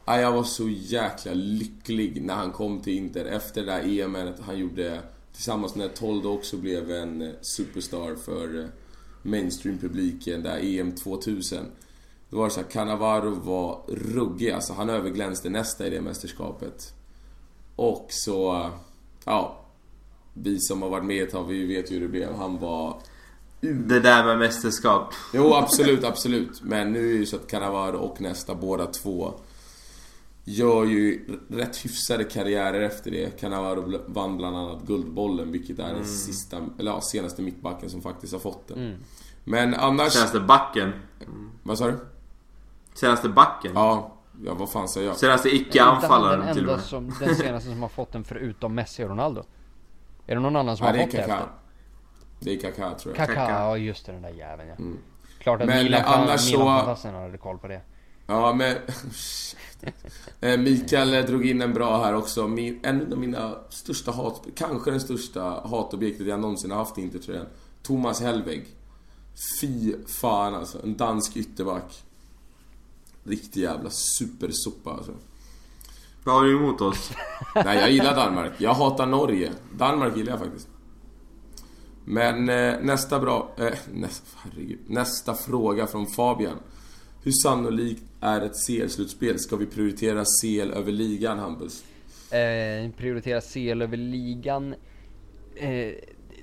[0.05, 4.35] Ja, jag var så jäkla lycklig när han kom till Inter efter det där EMet
[4.45, 4.99] han gjorde
[5.33, 8.65] tillsammans med Toldo också blev en eh, superstar för eh,
[9.21, 11.65] mainstream-publiken, där EM 2000.
[12.29, 16.93] Då var det så här, Cannavaro var ruggig, alltså han överglänste nästa i det mästerskapet.
[17.75, 18.69] Och så, eh,
[19.25, 19.57] ja.
[20.33, 22.33] Vi som har varit med ett tag, vi vet ju hur det blev.
[22.33, 23.01] Han var
[23.61, 25.13] det där med mästerskap.
[25.33, 26.61] Jo, absolut, absolut.
[26.63, 29.33] Men nu är det ju så att Cannavaro och nästa, båda två,
[30.43, 33.39] gör ju rätt hyfsade karriärer efter det.
[33.39, 38.33] Cannavaro vann bland annat Guldbollen, vilket är den sista, eller ja, senaste mittbacken som faktiskt
[38.33, 38.97] har fått den.
[39.43, 40.13] Men annars...
[40.13, 40.93] Senaste backen.
[41.63, 41.99] Vad sa du?
[42.93, 43.71] Senaste backen.
[43.75, 44.13] Ja,
[44.45, 45.17] ja vad fan sa jag?
[45.17, 46.85] Senaste icke-anfallaren till och med.
[46.85, 49.43] som, den senaste som har fått den förutom Messi och Ronaldo?
[50.27, 51.47] Är det någon annan som Ja, har fått det efter?
[52.43, 53.27] Det är Kaká tror jag.
[53.27, 54.85] Kaká, ja just det den där jäveln ja.
[55.39, 57.81] Klart att Men, Milan, annars Milan så- hade koll på det.
[58.27, 58.77] Ja, men...
[60.41, 62.47] Eh, Mikael drog in en bra här också.
[62.47, 64.43] Min, en av mina största hat...
[64.55, 67.45] Kanske den största hatobjektet jag någonsin har haft i Intertröjan.
[67.83, 68.65] Thomas Hellweg.
[69.61, 70.83] Fy fan alltså.
[70.83, 72.03] En dansk ytterback.
[73.23, 75.11] Riktig jävla supersopa alltså.
[76.23, 77.11] Vad har du emot oss?
[77.55, 78.51] Nej, jag gillar Danmark.
[78.57, 79.51] Jag hatar Norge.
[79.77, 80.67] Danmark gillar jag faktiskt.
[82.11, 83.51] Men eh, nästa bra...
[83.57, 84.79] Eh, nästa, herregud.
[84.87, 86.57] Nästa fråga från Fabian.
[87.23, 89.39] Hur sannolikt är ett CL-slutspel?
[89.39, 91.83] Ska vi prioritera CL över ligan, Hampus?
[92.31, 94.75] Eh, prioritera CL över ligan.
[95.55, 95.93] Eh,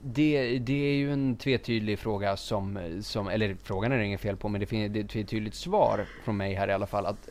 [0.02, 4.36] det, det är ju en tvetydig fråga som, som, eller frågan är det inget fel
[4.36, 7.06] på, men det finns är ett tvetydigt svar från mig här i alla fall.
[7.06, 7.28] Att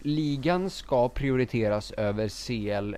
[0.00, 2.96] ligan ska prioriteras över CL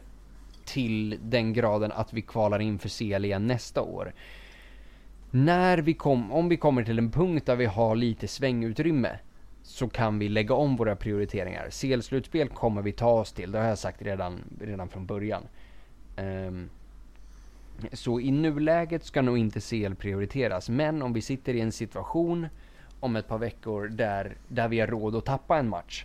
[0.65, 4.13] till den graden att vi kvalar in för CL igen nästa år.
[5.31, 9.19] När vi kom, om vi kommer till en punkt där vi har lite svängutrymme
[9.63, 11.71] så kan vi lägga om våra prioriteringar.
[11.71, 15.43] CL-slutspel kommer vi ta oss till, det har jag sagt redan, redan från början.
[16.17, 16.71] Um,
[17.93, 22.47] så i nuläget ska nog inte CL prioriteras, men om vi sitter i en situation
[23.01, 26.05] om ett par veckor där, där vi har råd att tappa en match.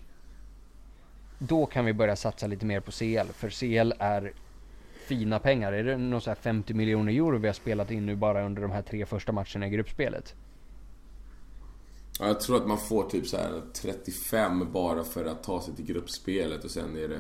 [1.37, 4.33] Då kan vi börja satsa lite mer på CL, för CL är
[5.03, 5.73] fina pengar.
[5.73, 8.61] Är det någon så här 50 miljoner euro vi har spelat in nu bara under
[8.61, 10.35] de här tre första matcherna i gruppspelet?
[12.19, 15.75] Ja, jag tror att man får typ så här 35 bara för att ta sig
[15.75, 17.19] till gruppspelet och sen är det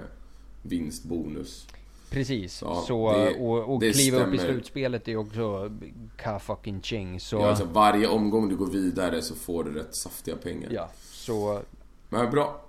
[0.61, 1.67] vinstbonus.
[2.09, 4.53] Precis, Ja, så, det- och, och det kliva upp i stämmer.
[4.53, 5.71] slutspelet är också
[6.17, 7.19] ka fucking ching.
[7.19, 10.69] Så, Ja, alltså varje omgång du går vidare så får du rätt saftiga pengar.
[10.73, 11.61] ja, så
[12.09, 12.65] Men bra.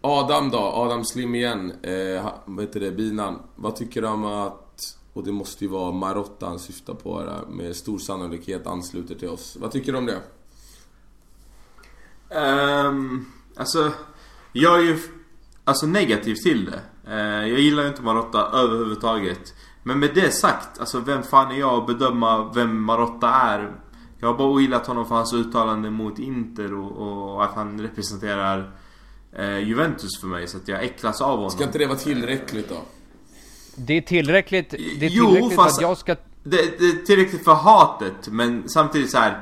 [0.00, 0.58] Adam då?
[0.58, 1.72] Adam Slim igen.
[1.82, 2.90] Eh, vad heter det?
[2.90, 3.42] Binan.
[3.56, 4.62] Vad tycker du om att...
[5.12, 9.28] Och det måste ju vara Marotta han syftar på här, med stor sannolikhet ansluter till
[9.28, 9.56] oss.
[9.60, 10.20] Vad tycker du om det?
[12.30, 13.92] Um, alltså,
[14.52, 14.98] jag är ju
[15.64, 16.80] alltså negativ till det.
[17.10, 19.54] Uh, jag gillar ju inte Marotta överhuvudtaget.
[19.82, 23.72] Men med det sagt, alltså vem fan är jag att bedöma vem Marotta är?
[24.18, 26.92] Jag har bara ogillat honom för hans uttalande mot Inter och,
[27.34, 28.70] och att han representerar
[29.44, 30.46] Juventus för mig.
[30.48, 31.50] Så att jag äcklas av honom.
[31.50, 32.76] Ska inte det vara tillräckligt då?
[33.76, 37.06] det är tillräckligt, det är Jo, tillräckligt för fast- att jag ska Det, det är
[37.06, 39.40] tillräckligt för hatet men samtidigt så här.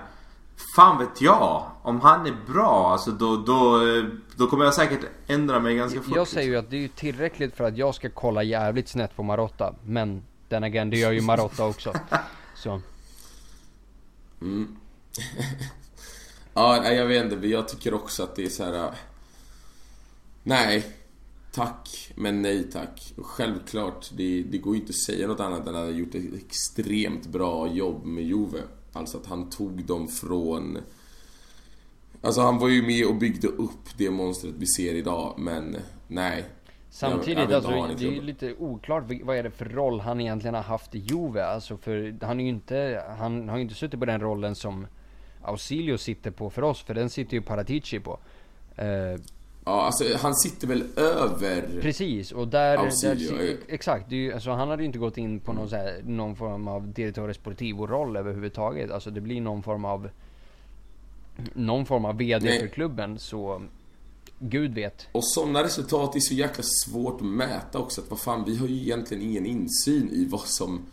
[0.77, 1.71] Fan vet jag.
[1.83, 4.05] Om han är bra alltså då, då, eh,
[4.37, 6.17] då kommer jag säkert ändra mig ganska fort.
[6.17, 9.17] Jag säger ju att det är ju tillräckligt för att jag ska kolla jävligt snett
[9.17, 9.75] på Marotta.
[9.87, 11.93] Men den again, det gör ju Marotta också.
[12.57, 12.81] Så.
[16.57, 17.47] Ja, nej, jag vet inte.
[17.47, 18.91] Jag tycker också att det är så här.
[20.45, 20.85] Nej.
[21.53, 23.13] Tack, men nej tack.
[23.17, 25.91] Och Självklart, det, det går ju inte att säga något annat än att han har
[25.91, 28.63] gjort ett extremt bra jobb med Juve.
[28.93, 30.79] Alltså att han tog dem från...
[32.23, 35.77] Alltså han var ju med och byggde upp det monstret vi ser idag, men
[36.09, 36.45] nej.
[36.91, 40.21] Samtidigt, jag inte alltså, det är ju lite oklart vad är det för roll han
[40.21, 41.45] egentligen har haft i Juve.
[41.45, 44.87] Alltså för han är ju inte, han har ju inte suttit på den rollen som
[45.43, 48.19] Ausilio sitter på för oss, för den sitter ju Paratici på.
[48.77, 49.21] Eh,
[49.65, 51.69] Ja, alltså han sitter väl över...
[51.83, 52.77] precis, och där...
[52.77, 53.57] Ausilio, där eh.
[53.69, 56.03] exakt, det är ju, alltså han hade ju inte gått in på någon, så här,
[56.07, 58.91] någon form av Direttore Sportivo-roll överhuvudtaget.
[58.91, 60.09] Alltså det blir någon form av...
[61.55, 62.61] Någon form av VD Nej.
[62.61, 63.63] för klubben, så...
[64.39, 65.09] Gud vet.
[65.13, 68.01] Och sådana resultat är så jäkla svårt att mäta också.
[68.01, 70.87] Att vad fan, vi har ju egentligen ingen insyn i vad som...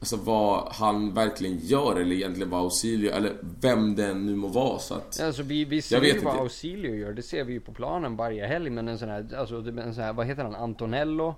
[0.00, 4.78] Alltså vad han verkligen gör eller egentligen vad Ausilio, eller vem den nu må vara
[4.78, 5.20] så att...
[5.20, 6.36] Alltså vi, vi ser Jag vet ju vad.
[6.36, 8.70] Ausilio gör, det ser vi ju på planen varje helg.
[8.70, 11.34] Men en sån här, alltså en sån här, vad heter han, Antonello?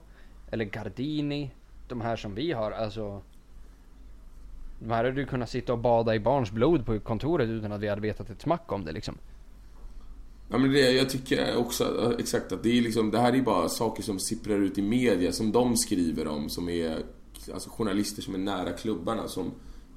[0.51, 1.51] Eller Gardini?
[1.89, 3.22] De här som vi har, alltså.
[4.78, 7.80] De här hade du kunnat sitta och bada i barns blod på kontoret utan att
[7.80, 9.18] vi hade vetat ett smack om det liksom.
[10.51, 13.68] Ja men det, jag tycker också exakt att det är liksom, det här är bara
[13.68, 16.97] saker som sipprar ut i media som de skriver om som är
[17.55, 19.51] alltså journalister som är nära klubbarna som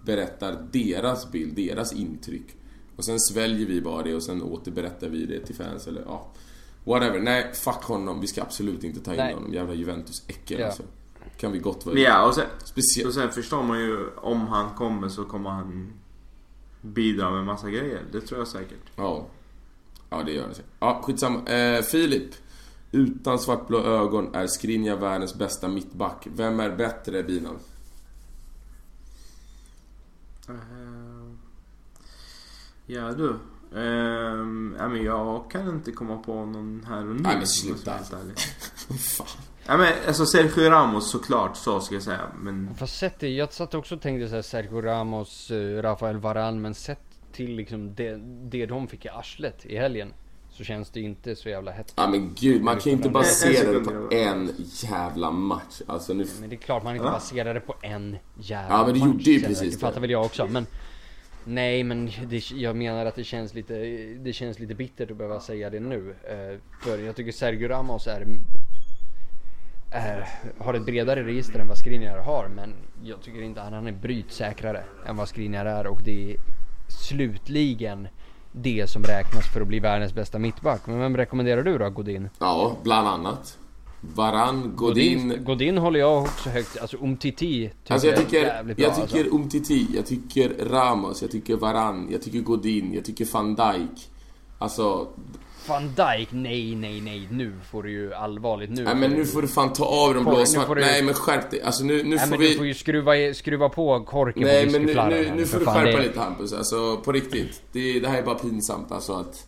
[0.05, 2.55] berättar deras bild, deras intryck.
[2.95, 6.31] Och sen sväljer vi bara det och sen återberättar vi det till fans eller ja.
[6.83, 7.19] Whatever.
[7.19, 8.21] Nej, fuck honom.
[8.21, 9.33] Vi ska absolut inte ta in Nej.
[9.33, 9.53] honom.
[9.53, 10.65] Jävla Juventus-äckel Ja.
[10.65, 10.83] alltså.
[11.37, 13.07] Kan vi gott vara Ja, och sen, Speciellt.
[13.07, 15.93] och sen förstår man ju om han kommer så kommer han
[16.81, 18.01] bidra med massa grejer.
[18.11, 18.79] Det tror jag säkert.
[18.95, 19.25] Ja.
[20.09, 20.71] Ja, det gör det säkert.
[20.79, 21.45] Ja, skitsamma.
[21.49, 22.31] Eh, Filip.
[22.95, 26.27] Utan svartblå ögon är Skriniar världens bästa mittback.
[26.35, 27.59] Vem är bättre, Binan?
[30.49, 30.55] Eh,
[32.85, 33.29] Ja du.
[33.79, 37.21] Ehm, ja, men jag kan inte komma på någon här och nu.
[37.21, 37.97] Nej, men sluta.
[39.17, 39.27] Fan.
[39.67, 42.27] Ja men alltså Sergio Ramos såklart, så ska jag säga.
[42.41, 46.61] Men Fast sett det, jag satt också och tänkte såhär Sergio Ramos, eh, Rafael Varan
[46.61, 47.01] men sett
[47.31, 48.15] till liksom det,
[48.49, 50.13] det de fick i arslet i helgen.
[50.57, 51.93] Så känns det inte så jävla hett.
[51.95, 55.81] Ja men gud, man kan ju inte basera det på en jävla match.
[55.87, 56.25] Alltså nu...
[56.39, 59.07] Men det är klart man inte baserar det på en jävla Ja, men det match,
[59.07, 60.65] gjorde ju precis Det fattar väl jag också men
[61.43, 63.73] Nej men det, jag menar att det känns lite
[64.19, 66.15] Det känns lite bittert att behöva säga det nu.
[66.23, 68.27] Eh, För jag tycker Sergio Ramos är,
[69.91, 70.27] är
[70.57, 72.73] Har ett bredare register än vad Skriniar har men
[73.03, 76.37] Jag tycker inte att han är brytsäkrare än vad Skriniar är och det är
[76.87, 78.07] Slutligen
[78.57, 82.29] Det som räknas för att bli världens bästa mittback Men vem rekommenderar du då Godin?
[82.39, 83.57] Ja, bland annat.
[84.01, 85.27] Varann, Godin.
[85.27, 88.85] Godin, Godin håller jag också högt, alltså Umtiti tycker Alltså jag är tycker, jävligt bra,
[88.85, 89.35] jag tycker alltså.
[89.35, 94.09] Umtiti, jag tycker Ramos, jag tycker Varann, jag tycker Godin, jag tycker van Dijk.
[94.59, 95.07] Alltså,
[95.67, 98.83] Van Dijk, nej, nej, nej, nu får du ju allvarligt nu.
[98.83, 100.67] nej men nu får du fan ta av de Får- blå nu svart.
[100.67, 101.61] får du- Nej men skärp dig.
[101.61, 102.47] Alltså nu, nu nej, får men vi...
[102.49, 105.65] du får ju skruva, skruva på korken Nej på men nu, nu, nu får du
[105.65, 107.61] skärpa det- lite Hampus, alltså på riktigt.
[107.71, 109.47] Det, det här är bara pinsamt alltså att...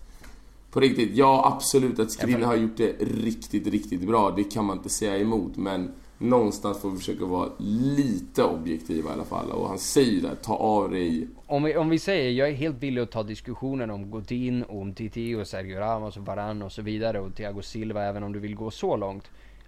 [0.71, 4.33] På riktigt, ja absolut att Skriniar har gjort det riktigt, riktigt bra.
[4.37, 9.13] Det kan man inte säga emot men någonstans får vi försöka vara lite objektiva i
[9.13, 9.51] alla fall.
[9.51, 11.27] Och han säger det, ta av dig.
[11.45, 14.93] Om vi, om vi säger, jag är helt villig att ta diskussionen om Godin, om
[14.93, 18.39] Titi och Sergio Ramos och Varan och så vidare och Thiago Silva även om du
[18.39, 19.23] vill gå så långt.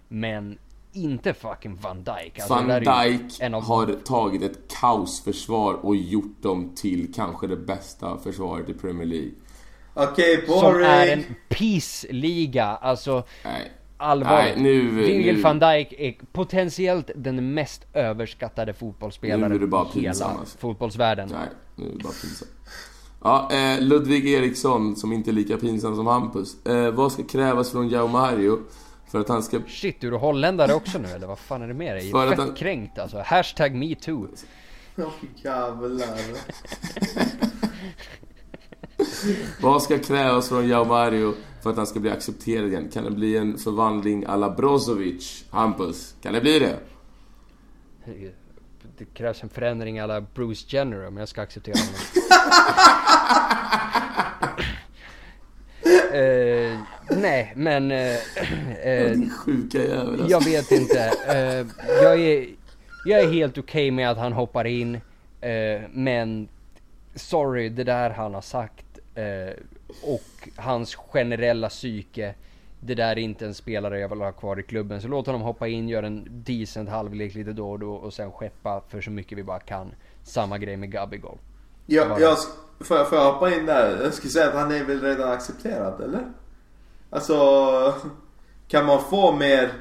[0.08, 0.58] Men
[0.92, 2.38] inte fucking Van Dijk.
[2.38, 8.18] Alltså, Van Dijk av- har tagit ett kaosförsvar och gjort dem till kanske det bästa
[8.18, 9.30] försvaret i Premier League.
[9.94, 13.72] Okej, Som är en peace-liga, alltså Nej.
[14.00, 14.54] Allvarligt.
[14.56, 19.66] Nej, nu- Virgil nu- van Dijk är potentiellt den mest överskattade Nu fotbollsspelaren är det
[19.66, 20.58] bara i hela pinsam, alltså.
[20.58, 21.28] fotbollsvärlden.
[21.32, 22.50] Nej, nu är det bara pinsamt.
[23.22, 26.66] Ja, eh, Ludvig Eriksson, som inte är lika pinsam som Hampus.
[26.66, 28.58] Eh, vad ska krävas från Jao Mario
[29.10, 29.58] för att han ska...
[29.68, 32.10] Shit, är du holländare också nu eller vad fan är det med dig?
[32.10, 33.22] För Fett han- kränkt alltså.
[33.26, 34.28] Hashtag metoo.
[34.98, 35.04] Åh
[35.36, 36.08] jävlar.
[39.60, 42.88] Vad ska krävas från Jao Mario för att han ska bli accepterad igen?
[42.92, 45.44] Kan det bli en förvandling alla Brozovic?
[45.50, 46.76] Hampus, kan det bli det?
[48.98, 51.94] Det krävs en förändring alla Bruce Jenner om jag ska acceptera honom.
[56.12, 56.78] Eh,
[57.10, 57.90] nej, men...
[57.90, 58.16] eh,
[58.86, 60.28] eh, Din sjuka jävel alltså.
[60.28, 61.12] jag vet inte.
[61.28, 61.66] Eh,
[62.02, 62.46] jag, är,
[63.04, 64.94] jag är helt okej med att han hoppar in.
[65.40, 66.48] eh, men
[67.14, 69.54] sorry, det där han har sagt eh,
[70.02, 72.34] och hans generella psyke.
[72.80, 75.02] Det där är inte en spelare jag vill ha kvar i klubben.
[75.02, 78.32] Så låt honom hoppa in, göra en decent halvlek lite då och då och sen
[78.32, 79.94] skeppa för så mycket vi bara kan.
[80.22, 81.38] Samma grej med Gabigol.
[81.86, 82.38] Jag, jag,
[82.80, 84.02] får, jag, får jag hoppa in där?
[84.02, 86.32] Jag skulle säga att han är väl redan accepterad, eller?
[87.10, 87.36] Alltså,
[88.68, 89.72] kan man få mer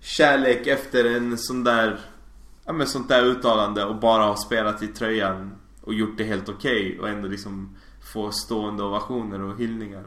[0.00, 2.00] kärlek efter en sån där,
[2.64, 6.48] ja men sånt där uttalande och bara ha spelat i tröjan och gjort det helt
[6.48, 7.76] okej och ändå liksom
[8.12, 10.04] få stående ovationer och hyllningar?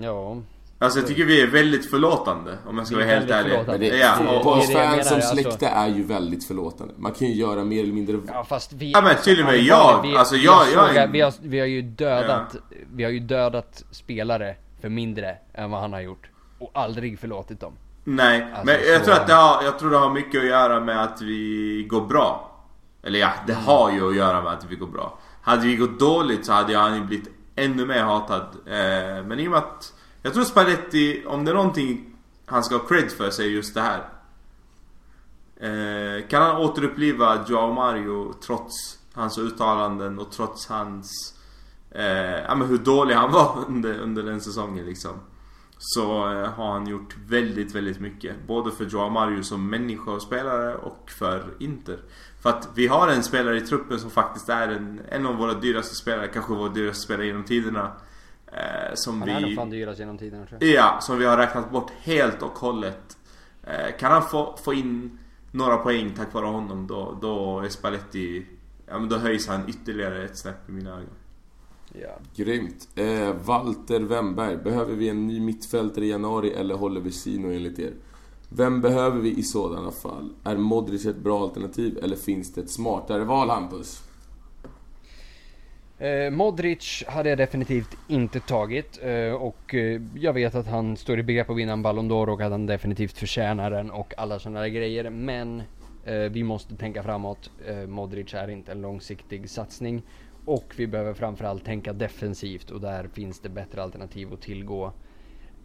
[0.00, 0.36] Ja,
[0.78, 3.58] Alltså jag tycker vi är väldigt förlåtande om jag ska vara helt ärlig.
[3.66, 5.20] Men det, Ja, fotbollsfans som menar, alltså.
[5.42, 6.94] släkte är ju väldigt förlåtande.
[6.96, 8.18] Man kan ju göra mer eller mindre...
[8.28, 8.90] ja fast vi...
[8.92, 10.64] Ja, men till och med jag, vi, alltså vi jag-
[11.12, 12.56] vi, har, vi har ju dödat,
[12.94, 16.30] vi har ju dödat spelare för mindre än vad han har gjort.
[16.58, 17.72] Och aldrig förlåtit dem.
[18.04, 20.46] Nej, Alltså, men jag så- tror att det har, jag tror det har mycket att
[20.46, 22.52] göra med att vi går bra.
[23.02, 23.64] Eller ja, det Mm.
[23.64, 25.18] har ju att göra med att vi går bra.
[25.46, 28.46] Hade vi gått dåligt så hade han ju blivit ännu mer hatad.
[28.66, 32.16] Eh, men i och med att jag tror Spalletti, om det är någonting
[32.46, 34.08] han ska ha cred för så är just det här.
[35.56, 41.34] Eh, kan han återuppliva Joao Mario trots hans uttalanden och trots hans...
[41.90, 45.12] Eh, ja men hur dålig han var under, under den säsongen liksom.
[45.78, 48.46] Så eh, har han gjort väldigt, väldigt mycket.
[48.46, 51.98] Både för Joao Mario som människa och spelare och för Inter.
[52.46, 55.54] För att vi har en spelare i truppen som faktiskt är en, en av våra
[55.54, 57.92] dyraste spelare, kanske vår dyraste spelare genom tiderna.
[58.46, 59.34] Eh, som Han vi...
[59.34, 60.70] är nog fan dyrast genom tiderna tror jag.
[60.70, 63.18] Ja, som vi har räknat bort helt och hållet.
[63.62, 65.18] Eh, kan han få, få in
[65.50, 68.46] några poäng tack vare honom då, då är Spalletti...
[68.86, 71.14] Ja men då höjs han ytterligare ett snäpp i mina ögon.
[71.92, 72.18] Ja.
[72.36, 72.88] Grymt.
[72.94, 74.56] Eh, Walter Wemberg.
[74.56, 77.92] Behöver vi en ny mittfältare i januari eller håller vi Sino enligt er?
[78.48, 80.30] Vem behöver vi i sådana fall?
[80.44, 84.02] Är Modric ett bra alternativ eller finns det ett smartare val, Hampus?
[85.98, 91.18] Eh, Modric hade jag definitivt inte tagit eh, och eh, jag vet att han står
[91.18, 94.38] i begrepp att vinna en Ballon d'Or och att han definitivt förtjänar den och alla
[94.38, 95.10] sådana där grejer.
[95.10, 95.62] Men
[96.04, 97.50] eh, vi måste tänka framåt.
[97.66, 100.02] Eh, Modric är inte en långsiktig satsning
[100.44, 104.92] och vi behöver framförallt tänka defensivt och där finns det bättre alternativ att tillgå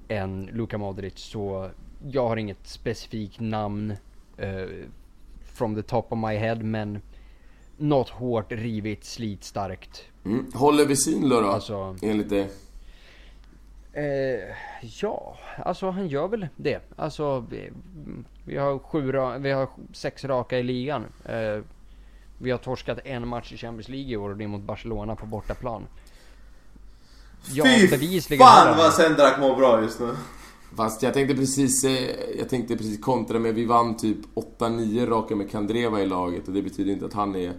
[0.07, 1.19] än Luka Modric.
[1.19, 1.69] Så
[2.09, 3.93] jag har inget specifikt namn
[4.37, 4.65] eh,
[5.53, 7.01] from the top of my head men
[7.77, 10.51] något hårt, rivigt, slitstarkt Mm.
[10.53, 11.47] Håller vi Sinlo då?
[11.47, 12.49] Alltså- Enligt dig?
[13.93, 14.55] Eh,
[15.01, 16.81] ja, alltså han gör väl det.
[16.95, 17.69] Alltså vi,
[18.45, 21.05] vi har sju, vi har sex raka i ligan.
[21.25, 21.59] Eh,
[22.37, 25.15] vi har torskat en match i Champions League i år och det är mot Barcelona
[25.15, 25.87] på bortaplan.
[27.49, 30.15] Ja, har fan vad Sendrak mår bra just nu.
[30.76, 35.35] Fast jag tänkte precis, eh, jag tänkte precis kontra med vi vann typ 8-9 raka
[35.35, 37.53] med Kandreva i laget och det betyder inte att han är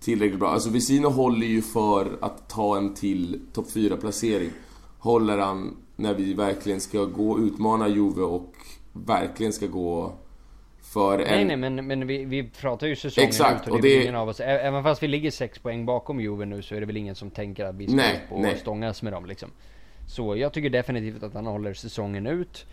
[0.00, 0.48] tillräckligt bra.
[0.48, 4.50] Alltså Vesino håller ju för att ta en till topp 4-placering.
[4.98, 8.54] Håller han när vi verkligen ska gå och utmana Juve och
[8.92, 10.12] verkligen ska gå
[10.82, 11.28] för en...
[11.28, 14.02] Nej nej men, men vi, vi pratar ju säsongen Exakt, ut och, och det är
[14.02, 16.86] ingen av oss, även fast vi ligger sex poäng bakom Juve nu så är det
[16.86, 18.58] väl ingen som tänker att vi ska Nej, upp och nej.
[18.58, 19.50] stångas med dem liksom.
[20.10, 22.66] Så jag tycker definitivt att han håller säsongen ut.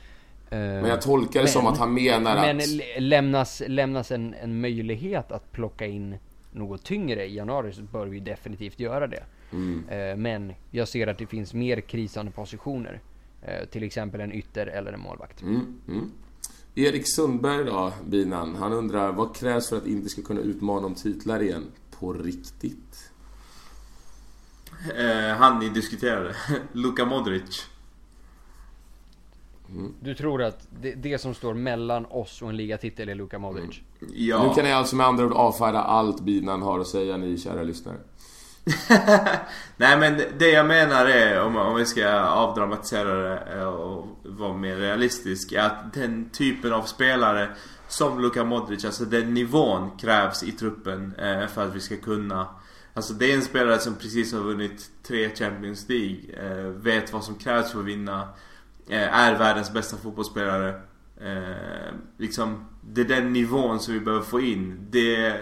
[0.49, 2.67] Eh, Men jag tolkar det som Men- att han menar Men att...
[2.67, 6.15] lä- lämnas, lämnas en, en möjlighet att plocka in
[6.51, 9.23] något tyngre i januari så bör vi definitivt göra det.
[9.51, 9.83] Mm.
[9.89, 12.99] Eh, men jag ser att det finns mer krisande positioner.
[13.41, 15.41] Eh, till exempel en ytter eller en målvakt.
[15.41, 16.11] Mm, mm.
[16.75, 18.55] Erik Sundberg då, binan.
[18.55, 21.65] Han undrar vad krävs för att inte ska kunna utmana om titlar igen?
[21.99, 23.11] På riktigt?
[24.97, 26.35] Eh, han ni diskuterade.
[26.71, 27.65] Luka Modric.
[29.99, 33.81] Du tror att det, det som står mellan oss och en ligatitel är Luka Modric?
[34.13, 34.47] Ja.
[34.47, 37.63] Nu kan ni alltså med andra ord avfärda allt binan har att säga, ni kära
[37.63, 37.97] lyssnare.
[39.77, 44.53] Nej men det jag menar är, om, om vi ska avdramatisera det eh, och vara
[44.53, 47.49] mer realistisk, är att den typen av spelare
[47.87, 52.47] som Luka Modric, alltså den nivån krävs i truppen eh, för att vi ska kunna
[52.97, 57.23] Alltså det är en spelare som precis har vunnit tre Champions League, eh, vet vad
[57.23, 58.29] som krävs för att vinna,
[58.87, 60.81] eh, är världens bästa fotbollsspelare.
[61.21, 64.87] Eh, liksom, det är den nivån som vi behöver få in.
[64.89, 65.39] Det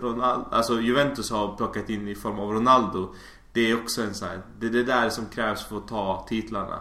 [0.00, 3.14] Ronaldo, alltså Juventus har plockat in i form av Ronaldo.
[3.52, 6.26] Det är också en sån här, det är det där som krävs för att ta
[6.28, 6.80] titlarna.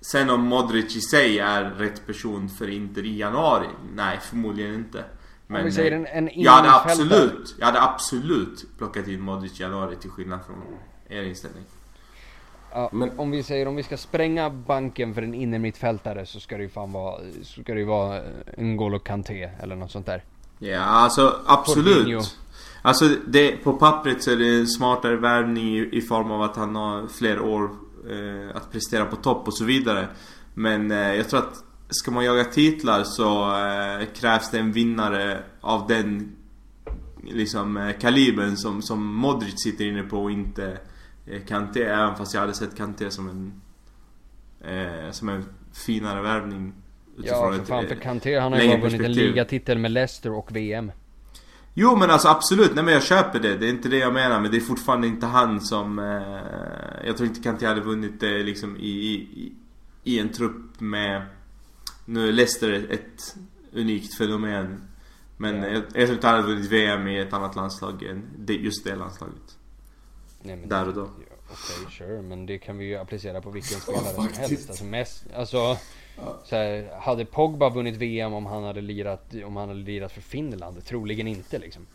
[0.00, 3.68] Sen om Modric i sig är rätt person för Inter i januari?
[3.94, 5.04] Nej, förmodligen inte.
[5.48, 9.62] Om vi säger en, en jag hade absolut, jag hade absolut plockat in Modric i
[9.62, 10.56] januari till skillnad från
[11.08, 11.64] er inställning.
[12.72, 16.56] Ja, Men- om vi säger om vi ska spränga banken för en innermittfältare så ska
[16.56, 18.20] det ju fan vara, så ska det ju vara
[18.56, 20.24] en Golo Kanté eller något sånt där.
[20.58, 22.36] Ja, alltså absolut.
[22.82, 26.56] Alltså det, på pappret så är det en smartare värvning i, i form av att
[26.56, 27.70] han har fler år
[28.10, 30.08] eh, att prestera på topp och så vidare.
[30.54, 31.64] Men eh, jag tror att
[31.94, 36.36] ska man jaga titlar så eh, krävs det en vinnare av den
[37.22, 40.78] liksom eh, kalibern som, som Modric sitter inne på och inte
[41.26, 41.82] eh, Kanté.
[41.82, 43.60] Även fast jag hade sett Kanté som en
[44.70, 46.72] eh, som en finare värvning.
[47.16, 49.90] Ja för ett, fan för eh, Kanté han har ju bara vunnit en ligatitel med
[49.90, 50.92] Leicester och VM.
[51.74, 53.56] Jo men alltså absolut, nej men jag köper det.
[53.56, 55.98] Det är inte det jag menar men det är fortfarande inte han som...
[55.98, 59.52] Eh, jag tror inte Kanté hade vunnit det liksom i, i,
[60.04, 61.22] i en trupp med...
[62.04, 63.36] Nu är Leicester ett, ett
[63.72, 64.88] unikt fenomen.
[65.36, 65.66] Men Ja.
[65.68, 68.84] jag, jag tror inte han hade vunnit VM i ett annat landslag än det, just
[68.84, 69.58] det landslaget.
[70.42, 71.00] Nej, men Där och då.
[71.00, 74.68] Ja, Okej, sure, men det kan vi ju applicera på vilken spelare som helst.
[74.70, 75.76] Alltså, mest, alltså
[76.44, 80.20] så här, hade Pogba vunnit VM om han hade lirat, om han hade lirat för
[80.20, 80.84] Finland?
[80.84, 81.86] Troligen inte liksom.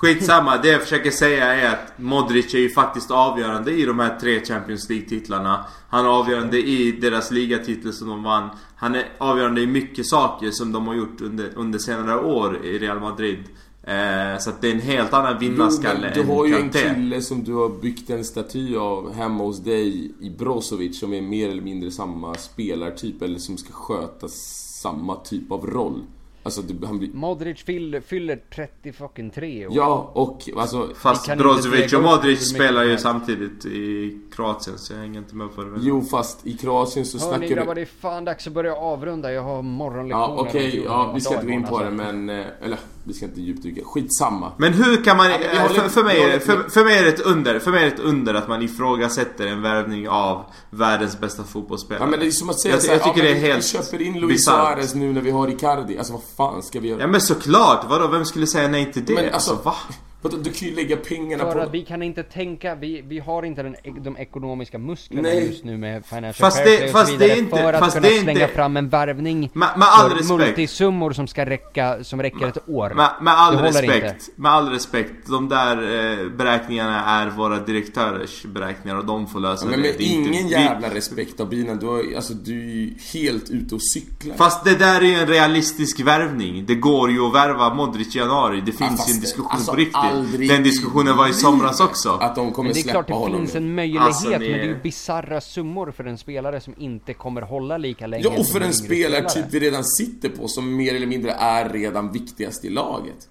[0.00, 4.18] Skitsamma, det jag försöker säga är att Modric är ju faktiskt avgörande i de här
[4.20, 5.64] tre Champions League-titlarna.
[5.88, 8.48] Han är avgörande i deras ligatitel som de vann.
[8.76, 12.78] Han är avgörande i mycket saker som de har gjort under, under senare år i
[12.78, 13.38] Real Madrid.
[13.82, 17.22] Eh, så att det är en helt annan vinnarskalle Du än har ju en kille
[17.22, 21.48] som du har byggt en staty av hemma hos dig i Brozovic som är mer
[21.48, 26.02] eller mindre samma spelartyp eller som ska sköta samma typ av roll.
[26.42, 27.10] Alltså han blir...
[27.12, 29.72] Modric fyller, fyller 30 fucking 3 år.
[29.76, 30.88] Ja, och alltså...
[30.94, 35.62] Fast Brozovic och Modric spelar ju samtidigt i Kroatien så jag hänger inte med på
[35.62, 35.70] det.
[35.80, 37.80] Jo, fast i Kroatien så Hörni snackar grabbar, du...
[37.80, 39.32] det är fan dags att börja avrunda.
[39.32, 40.34] Jag har morgonlektioner.
[40.34, 42.30] Ja, okej, 14 ja, vi ska inte gå in på det men...
[42.30, 42.78] eh, Eller,
[43.08, 43.80] vi ska inte djupdyka.
[43.84, 44.52] Skitsamma.
[44.56, 45.30] Men hur kan man...
[45.30, 47.58] Ja, för, för, mig, håller- för, för mig är det ett under.
[47.58, 52.02] För mig är det ett under att man ifrågasätter en värvning av världens bästa fotbollsspelare.
[52.04, 53.42] Ja men det är som att säga Jag- så här, jag tycker ja, det är
[53.42, 54.44] vi- helt Vi köper in Luis.
[54.44, 55.98] Suarez nu när vi har Icardi.
[55.98, 57.00] Alltså vad fan ska vi göra?
[57.00, 57.84] Ja men såklart!
[57.88, 58.06] Vadå?
[58.08, 59.14] Vem skulle säga nej till det?
[59.14, 59.74] Men alltså, va?
[60.22, 61.60] Vadå, du kan ju lägga pengarna För på...
[61.60, 65.46] att vi kan inte tänka, vi, vi har inte den, de ekonomiska musklerna Nej.
[65.46, 67.80] just nu med Financial Fast det- och fast så det vidare är inte- för att
[67.80, 70.38] fast kunna det är slänga inte- fram en värvning Med, med all för respekt.
[70.38, 72.90] multisummor som ska räcka, som räcker ett år.
[72.94, 73.94] Med, med all respekt.
[74.04, 74.16] inte.
[74.42, 75.26] Med all respekt.
[75.26, 75.76] De där
[76.22, 79.88] eh, beräkningarna är våra direktörers beräkningar och de får lösa Ja, men det.
[79.88, 81.78] med Det är inte- ingen vi- jävla respekt av bilen.
[81.78, 84.36] Du, har, alltså, du är ju helt ute och cyklar.
[84.36, 86.64] Fast det där är ju en realistisk värvning.
[86.66, 88.60] Det går ju att värva Modric i januari.
[88.66, 89.96] Det finns ju en det- diskussion alltså, på riktigt.
[90.08, 92.10] Aldrig Den diskussionen var i somras också.
[92.10, 93.58] Att de kommer Men det är släppa klart det finns nu.
[93.58, 97.14] en möjlighet, Alltså, ni- men det är ju bisarra summor för en spelare som inte
[97.14, 99.48] kommer hålla lika länge Ja, och för en yngre spelartyp spelare.
[99.50, 103.28] vi redan sitter på som mer eller mindre är redan viktigast i laget.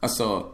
[0.00, 0.46] Alltså,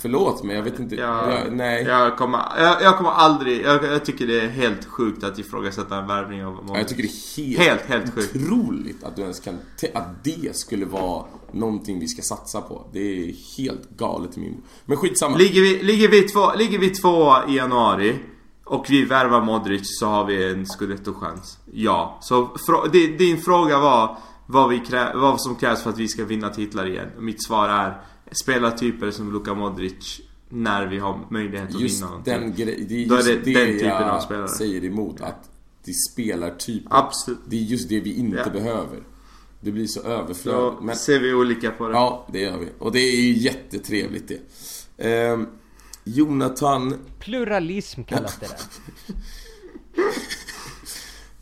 [0.00, 0.94] förlåt men jag vet inte.
[0.94, 1.84] Jag, jag, nej.
[1.84, 3.64] Jag, kommer, jag, jag kommer aldrig...
[3.64, 6.70] Jag, jag tycker det är helt sjukt att ifrågasätta en värvning av Modric.
[6.70, 8.36] Ja, jag tycker det är helt, Helt, helt sjukt.
[8.36, 9.54] otroligt att du ens kan...
[9.94, 12.86] Att det skulle vara någonting vi ska satsa på.
[12.92, 14.62] Det är helt galet i min...
[14.84, 15.36] Men skitsamma.
[15.36, 18.18] Ligger vi, ligger, vi två, ligger vi två i januari
[18.64, 21.58] och vi värvar Modric så har vi en scudetto-chans.
[21.72, 22.18] Ja.
[22.20, 22.50] Så
[23.18, 26.86] din fråga var vad, vi krä, vad som krävs för att vi ska vinna titlar
[26.86, 27.08] igen.
[27.18, 32.32] Mitt svar är spelartyper som Luka Modric när vi har möjlighet att Just vinna någonting.
[32.34, 32.86] den grejen.
[32.88, 34.48] Det är Då är just det det, den typen av jag spelare.
[34.48, 35.20] säger emot.
[35.20, 35.50] Att
[35.84, 36.82] det spelar typ.
[36.90, 37.38] Absolut.
[37.46, 38.50] Det är just det vi inte Ja.
[38.50, 39.02] behöver.
[39.60, 40.82] Det blir så Då överflödigt.
[40.82, 41.94] Men ser vi olika på det.
[41.94, 42.68] Ja, det gör vi.
[42.78, 44.40] Och det är ju jättetrevligt det.
[45.08, 45.46] Ehm,
[46.04, 46.94] Jonathan...
[47.18, 48.58] Pluralism kallas det där.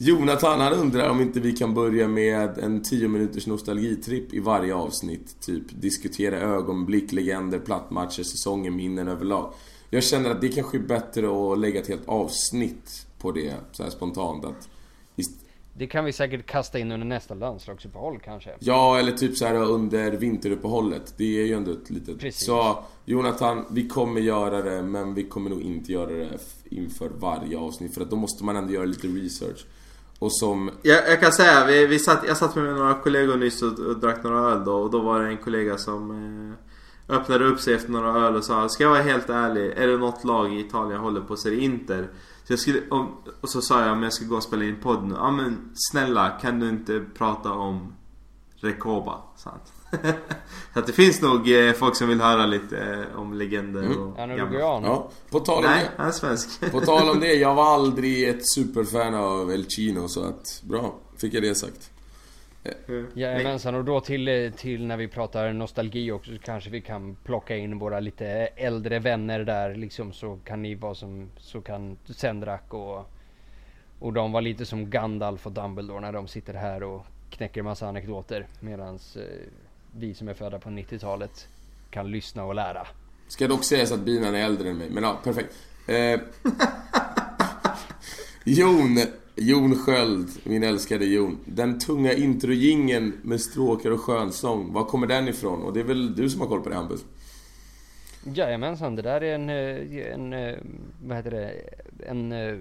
[0.01, 4.75] Jonathan han undrar om inte vi kan börja med en 10 minuters nostalgitripp i varje
[4.75, 5.41] avsnitt.
[5.41, 9.53] Typ diskutera ögonblick, legender, plattmatcher, säsonger, minnen överlag.
[9.91, 13.91] Jag känner att det kanske är bättre att lägga ett helt avsnitt på det så
[13.91, 14.45] spontant.
[14.45, 14.69] Att
[15.75, 18.51] Det kan vi säkert kasta in under nästa landslagsuppehåll kanske.
[18.59, 21.15] Ja, eller typ så här under vinteruppehållet.
[21.16, 22.19] Det är ju ändå ett litet...
[22.19, 22.47] Precis.
[22.47, 27.59] Så Jonathan, vi kommer göra det, men vi kommer nog inte göra det inför varje
[27.59, 27.95] avsnitt.
[27.95, 29.66] För att då måste man ändå göra lite research.
[30.19, 30.70] Och som...
[30.82, 34.01] Jag, jag kan säga, vi, vi satt, jag satt med några kollegor nyss och, och
[34.01, 37.74] drack några öl då och då var det en kollega som eh, öppnade upp sig
[37.74, 40.61] efter några öl och sa Ska jag vara helt ärlig, är det något lag i
[40.61, 42.09] Italien jag håller på så är det Inter.
[42.45, 44.81] Så jag skulle, om, och så sa jag om jag ska gå och spela in
[44.82, 45.15] podd nu.
[45.15, 47.95] Ja men snälla kan du inte prata om
[48.57, 49.23] Rekoba?
[49.36, 49.73] Sant.
[50.73, 54.16] så att det finns nog eh, folk som vill höra lite eh, om legender och
[54.16, 54.85] Han är uruguayan.
[54.85, 55.90] Ja, på tal om Nej, det.
[55.97, 56.60] han är svensk.
[56.73, 60.62] På tal om det, jag var aldrig ett superfan av El Chino så att...
[60.65, 61.90] Bra, fick jag det sagt.
[63.15, 67.56] Jajamensan, och då till, till när vi pratar nostalgi också så kanske vi kan plocka
[67.56, 72.74] in våra lite äldre vänner där liksom så kan ni vara som, så kan Sendrak
[72.74, 73.10] och
[73.98, 77.89] och de var lite som Gandalf och Dumbledore när de sitter här och knäcker massa
[77.89, 79.23] anekdoter medans eh,
[79.97, 81.48] vi som är födda på 90-talet
[81.90, 82.86] kan lyssna och lära.
[83.28, 85.55] Ska dock sägas att binan är äldre än mig, men ja, perfekt.
[85.86, 86.20] Eh,
[88.44, 88.98] Jon,
[89.36, 91.39] Jon Sköld, min älskade Jon.
[91.44, 95.62] Den tunga introjingen med stråkar och skönsång, var kommer den ifrån?
[95.62, 97.05] Och det är väl du som har koll på det Hampus?
[98.24, 100.56] Jajamensan, det där är en, eh, en eh,
[101.05, 101.52] vad heter det,
[102.06, 102.59] en eh,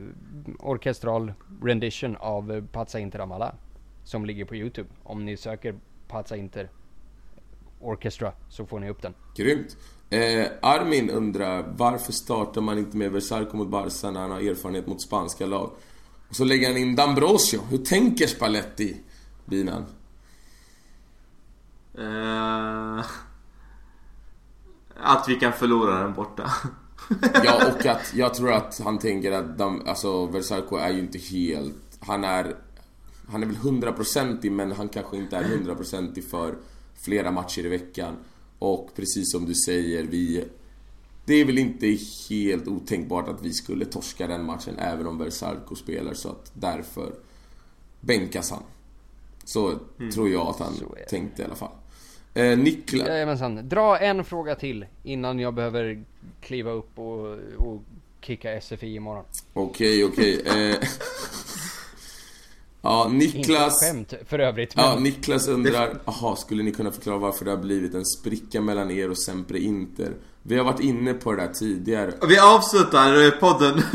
[0.60, 1.34] orkestral
[1.64, 3.56] rendition av Pazza Inter Amala.
[4.04, 4.90] Som ligger på Youtube.
[5.04, 5.76] Om ni söker
[6.08, 6.70] Pazza Inter
[7.80, 9.14] Orchestra så får ni upp den.
[9.36, 9.78] Grymt.
[10.10, 14.88] Eh, Armin undrar varför startar man inte med Versarco mot Barca när han har erfarenhet
[14.88, 15.72] mot spanska lag?
[16.30, 17.60] Och så lägger han in D'Ambrosio.
[17.70, 18.98] Hur tänker Spalletti?
[19.46, 19.86] Binan.
[21.98, 23.06] Eh,
[24.96, 26.52] att vi kan förlora den borta.
[27.44, 31.18] Ja, och att jag tror att han tänker att de, alltså Versarco är ju inte
[31.18, 31.98] helt...
[32.00, 32.56] Han är...
[33.30, 36.56] Han är väl hundraprocentig men han kanske inte är hundraprocentig för
[36.98, 38.16] flera matcher i veckan.
[38.60, 40.46] Och precis som du säger, vi
[41.26, 41.98] det är väl inte
[42.30, 47.14] helt otänkbart att vi skulle torska den matchen även om Versalco spelar så att därför
[48.00, 48.64] bänkas han.
[49.44, 49.80] Så
[50.14, 50.74] tror jag att han
[51.10, 51.72] tänkte i alla fall.
[52.34, 53.08] Eh, Niklas...
[53.08, 53.70] Jajamensan.
[53.70, 56.04] Dra en fråga till innan jag behöver
[56.42, 57.82] kliva upp och, och
[58.22, 59.26] kicka SFI imorgon.
[59.54, 60.42] Okej, okej.
[60.46, 60.76] Eh,
[62.82, 63.80] ja, Niklas...
[63.82, 64.76] skämt för övrigt.
[64.76, 68.62] Men Ja, Niklas undrar, aha, skulle ni kunna förklara varför det har blivit en spricka
[68.62, 70.14] mellan er och Sempre Inter?
[70.44, 72.14] Vi har varit inne på det där tidigare.
[72.28, 73.82] Vi avslutar eh, podden.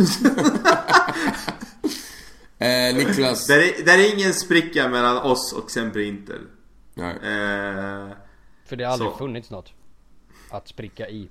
[2.59, 3.47] Eh, Niklas...
[3.47, 6.41] där, är, där är ingen spricka mellan oss och Sempre Inter.
[6.95, 7.15] Nej.
[7.15, 8.09] Eh,
[8.67, 9.17] för det har aldrig så.
[9.19, 9.73] funnits något
[10.51, 11.29] att spricka i.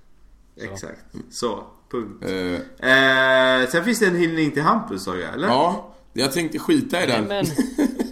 [0.62, 1.00] exakt.
[1.30, 2.24] Så, punkt.
[2.26, 5.48] Eh, Eh, sen finns det en hyllning till Hampus sa jag, eller?
[5.48, 7.26] ja, jag tänkte skita i den.
[7.26, 7.46] Men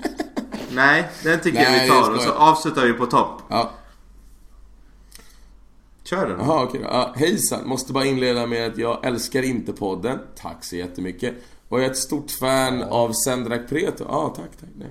[0.71, 3.41] Nej, den tycker Nej, jag vi jag tar och så avslutar vi på topp.
[3.49, 3.71] Ja,
[6.03, 6.39] Kör den.
[6.39, 6.87] Jaha, okej då.
[6.87, 10.19] Ja, hejsan, måste bara inleda med att jag älskar inte podden.
[10.35, 11.33] Tack så jättemycket.
[11.67, 14.05] Och jag är ett stort fan av Sendrak Preto.
[14.07, 14.69] Ja, tack, tack.
[14.77, 14.89] Nej.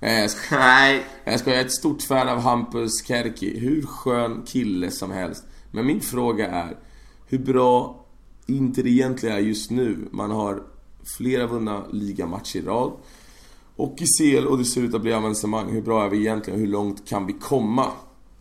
[0.00, 3.58] Eh, jag ska- Nej, Jag ska jag är ett stort fan av Hampus Kärki.
[3.58, 5.44] Hur skön kille som helst.
[5.72, 6.76] Men min fråga är,
[7.28, 8.04] hur bra
[8.46, 10.08] Inter egentligen är just nu?
[10.12, 10.62] Man har
[11.18, 12.92] flera vunna ligamatcher i rad.
[13.76, 15.72] Och i CL och det ser ut att bli avancemang.
[15.72, 16.60] Hur bra är vi egentligen?
[16.60, 17.86] Hur långt kan vi komma?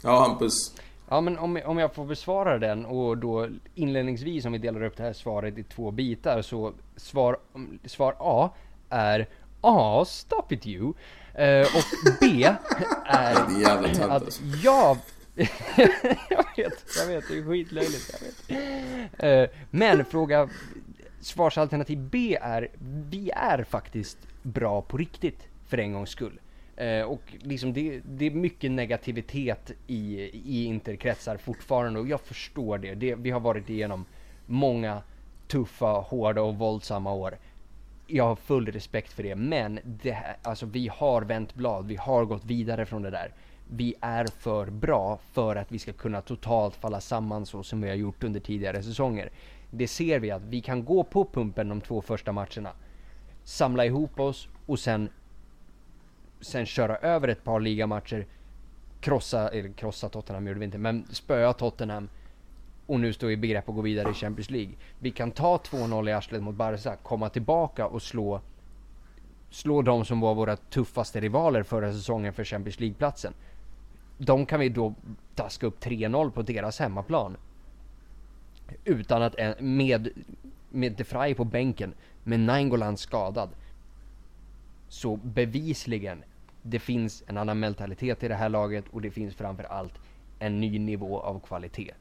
[0.04, 0.74] Ja, Hampus.
[1.10, 4.98] Ja men om, om jag får besvara den och då inledningsvis om vi delar upp
[4.98, 7.38] det här svaret i två bitar så svar,
[7.86, 8.50] svar A
[8.90, 9.28] är
[9.62, 10.94] A, stop it you.
[11.34, 11.84] Eh, och
[12.20, 12.44] B
[13.06, 14.44] är jävla tönt att alltså.
[14.64, 14.98] jag...
[16.30, 19.50] jag vet, jag vet, det är skitlöjligt, jag vet.
[19.50, 20.50] Eh, men fråga,
[21.22, 22.68] svarsalternativ B är,
[23.10, 26.40] vi är faktiskt bra på riktigt för en gångs skull.
[26.76, 32.78] Eh, och liksom det, det är mycket negativitet i, i interkretsar fortfarande och jag förstår
[32.78, 32.96] det.
[32.96, 33.16] det.
[33.16, 34.06] Vi har varit igenom
[34.46, 35.02] många
[35.48, 37.38] tuffa, hårda och våldsamma år.
[38.08, 42.26] Jag har full respekt för det, men det alltså vi har vänt blad, vi har
[42.26, 43.34] gått vidare från det där.
[43.72, 47.90] Vi är för bra för att vi ska kunna totalt falla samman så som vi
[47.90, 49.30] har gjort under tidigare säsonger.
[49.72, 52.72] Det ser vi att vi kan gå på pumpen de två första matcherna,
[53.44, 55.10] samla ihop oss och sen
[56.42, 58.26] sen köra över ett par ligamatcher,
[59.00, 62.10] krossa, eller krossa Tottenham gjorde vi inte, men spöa Tottenham
[62.86, 64.74] och nu står vi i begrepp att gå vidare i Champions League.
[65.00, 68.42] Vi kan ta 2-0 i arslet mot Barca, komma tillbaka och slå
[69.50, 73.34] slå de som var våra tuffaste rivaler förra säsongen för Champions League-platsen.
[74.18, 74.94] De kan vi då
[75.36, 77.38] taska upp 3-0 på deras hemmaplan.
[78.86, 80.10] Utan att, med,
[80.70, 81.94] med De Vrij på bänken,
[82.24, 83.50] med Nainggolan skadad.
[84.90, 86.24] Så bevisligen,
[86.62, 89.94] det finns en annan mentalitet i det här laget och det finns framför allt
[90.40, 91.94] en ny nivå av kvalitet.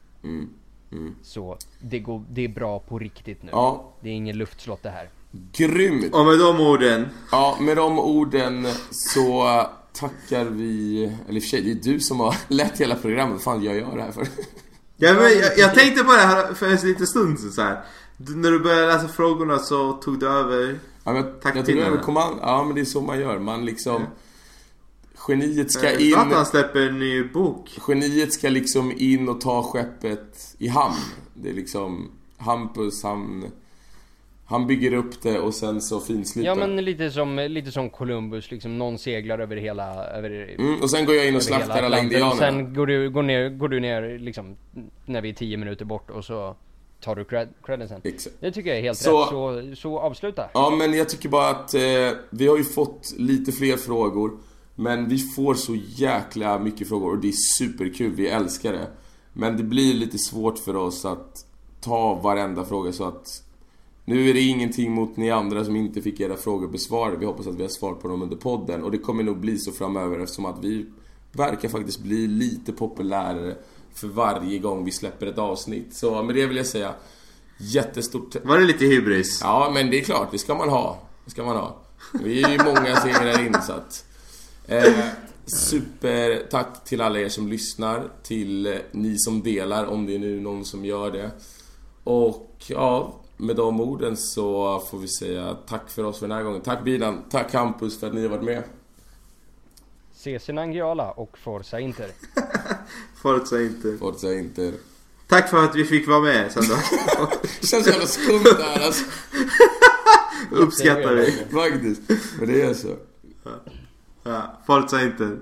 [1.21, 3.49] Så det, går, det är bra på riktigt nu.
[3.51, 3.93] Ja.
[4.01, 5.09] Det är ingen luftslott det här.
[5.53, 6.13] Grymt!
[6.13, 7.07] och med de orden.
[7.31, 9.61] Ja, med de orden så
[9.93, 11.03] tackar vi...
[11.03, 13.33] Eller i och för sig, det är du som har lett hela programmet.
[13.33, 14.27] Vad fan gör jag det här för?
[15.01, 17.83] Ja, men jag, jag tänkte på det här för en liten stund så här.
[18.17, 20.79] Du, när du började läsa frågorna så tog du över.
[21.03, 22.39] Ja, men jag, tog över kommand...
[22.41, 23.39] Ja, men det är så man gör.
[23.39, 24.05] Man liksom...
[25.27, 26.13] Geniet ska in...
[26.13, 27.79] Zlatan släpper en ny bok.
[27.87, 30.95] Geniet ska liksom in och ta skeppet i hamn.
[31.33, 32.11] Det är liksom...
[32.37, 33.45] Hampus, han...
[34.49, 38.51] Han bygger upp det och sen så finsliper Ja men lite som, lite som Columbus,
[38.51, 41.99] liksom någon seglar över hela, över, mm, Och sen går jag in och slaktar alla
[41.99, 42.35] indianerna.
[42.35, 44.55] Sen går du, går, ner, går du ner liksom
[45.05, 46.55] när vi är 10 minuter bort och så
[47.01, 48.01] tar du cred, credden sen.
[48.03, 48.35] Exakt.
[48.39, 50.49] Det tycker jag är helt Så- rätt, så, så avsluta.
[50.53, 51.81] Ja, men jag tycker bara att eh,
[52.29, 54.31] vi har ju fått lite fler frågor.
[54.75, 58.87] Men vi får så jäkla mycket frågor och det är superkul, vi älskar det.
[59.33, 61.45] Men det blir lite svårt för oss att
[61.81, 63.43] ta varenda fråga så att...
[64.09, 67.17] Nu är det ingenting mot ni andra som inte fick era frågor besvarade.
[67.17, 68.83] Vi hoppas att vi har svar på dem under podden.
[68.83, 70.85] Och det kommer nog bli så framöver eftersom att vi
[71.31, 73.55] verkar faktiskt bli lite populärare
[73.93, 75.95] för varje gång vi släpper ett avsnitt.
[75.95, 76.93] Så med det vill jag säga
[77.57, 79.39] jättestort Var det lite hybris?
[79.43, 80.99] Ja, men det är klart, det ska man ha.
[81.25, 81.77] Det ska man ha.
[82.23, 84.05] Vi är ju många segrar in så att...
[84.67, 84.93] Eh,
[85.45, 90.39] super tack till alla er som lyssnar, till ni som delar, om det är nu
[90.39, 91.31] någon som gör det.
[92.03, 96.43] Och ja, med de orden så får vi säga tack för oss för den här
[96.43, 96.61] gången.
[96.61, 98.63] Tack Bilan, tack Campus för att ni har varit med.
[100.13, 102.11] Cesi Nangijala och Forza Inter.
[103.21, 103.97] Forza inte.
[103.97, 104.73] Forza Inter.
[105.27, 106.75] Tack för att vi fick vara med sen då.
[107.61, 109.03] Det känns jävla skumt det här alltså.
[110.51, 111.31] Uppskattar vi.
[111.31, 112.01] Faktiskt.
[112.39, 112.95] Men det är så.
[114.23, 115.37] Ja, Forza inte.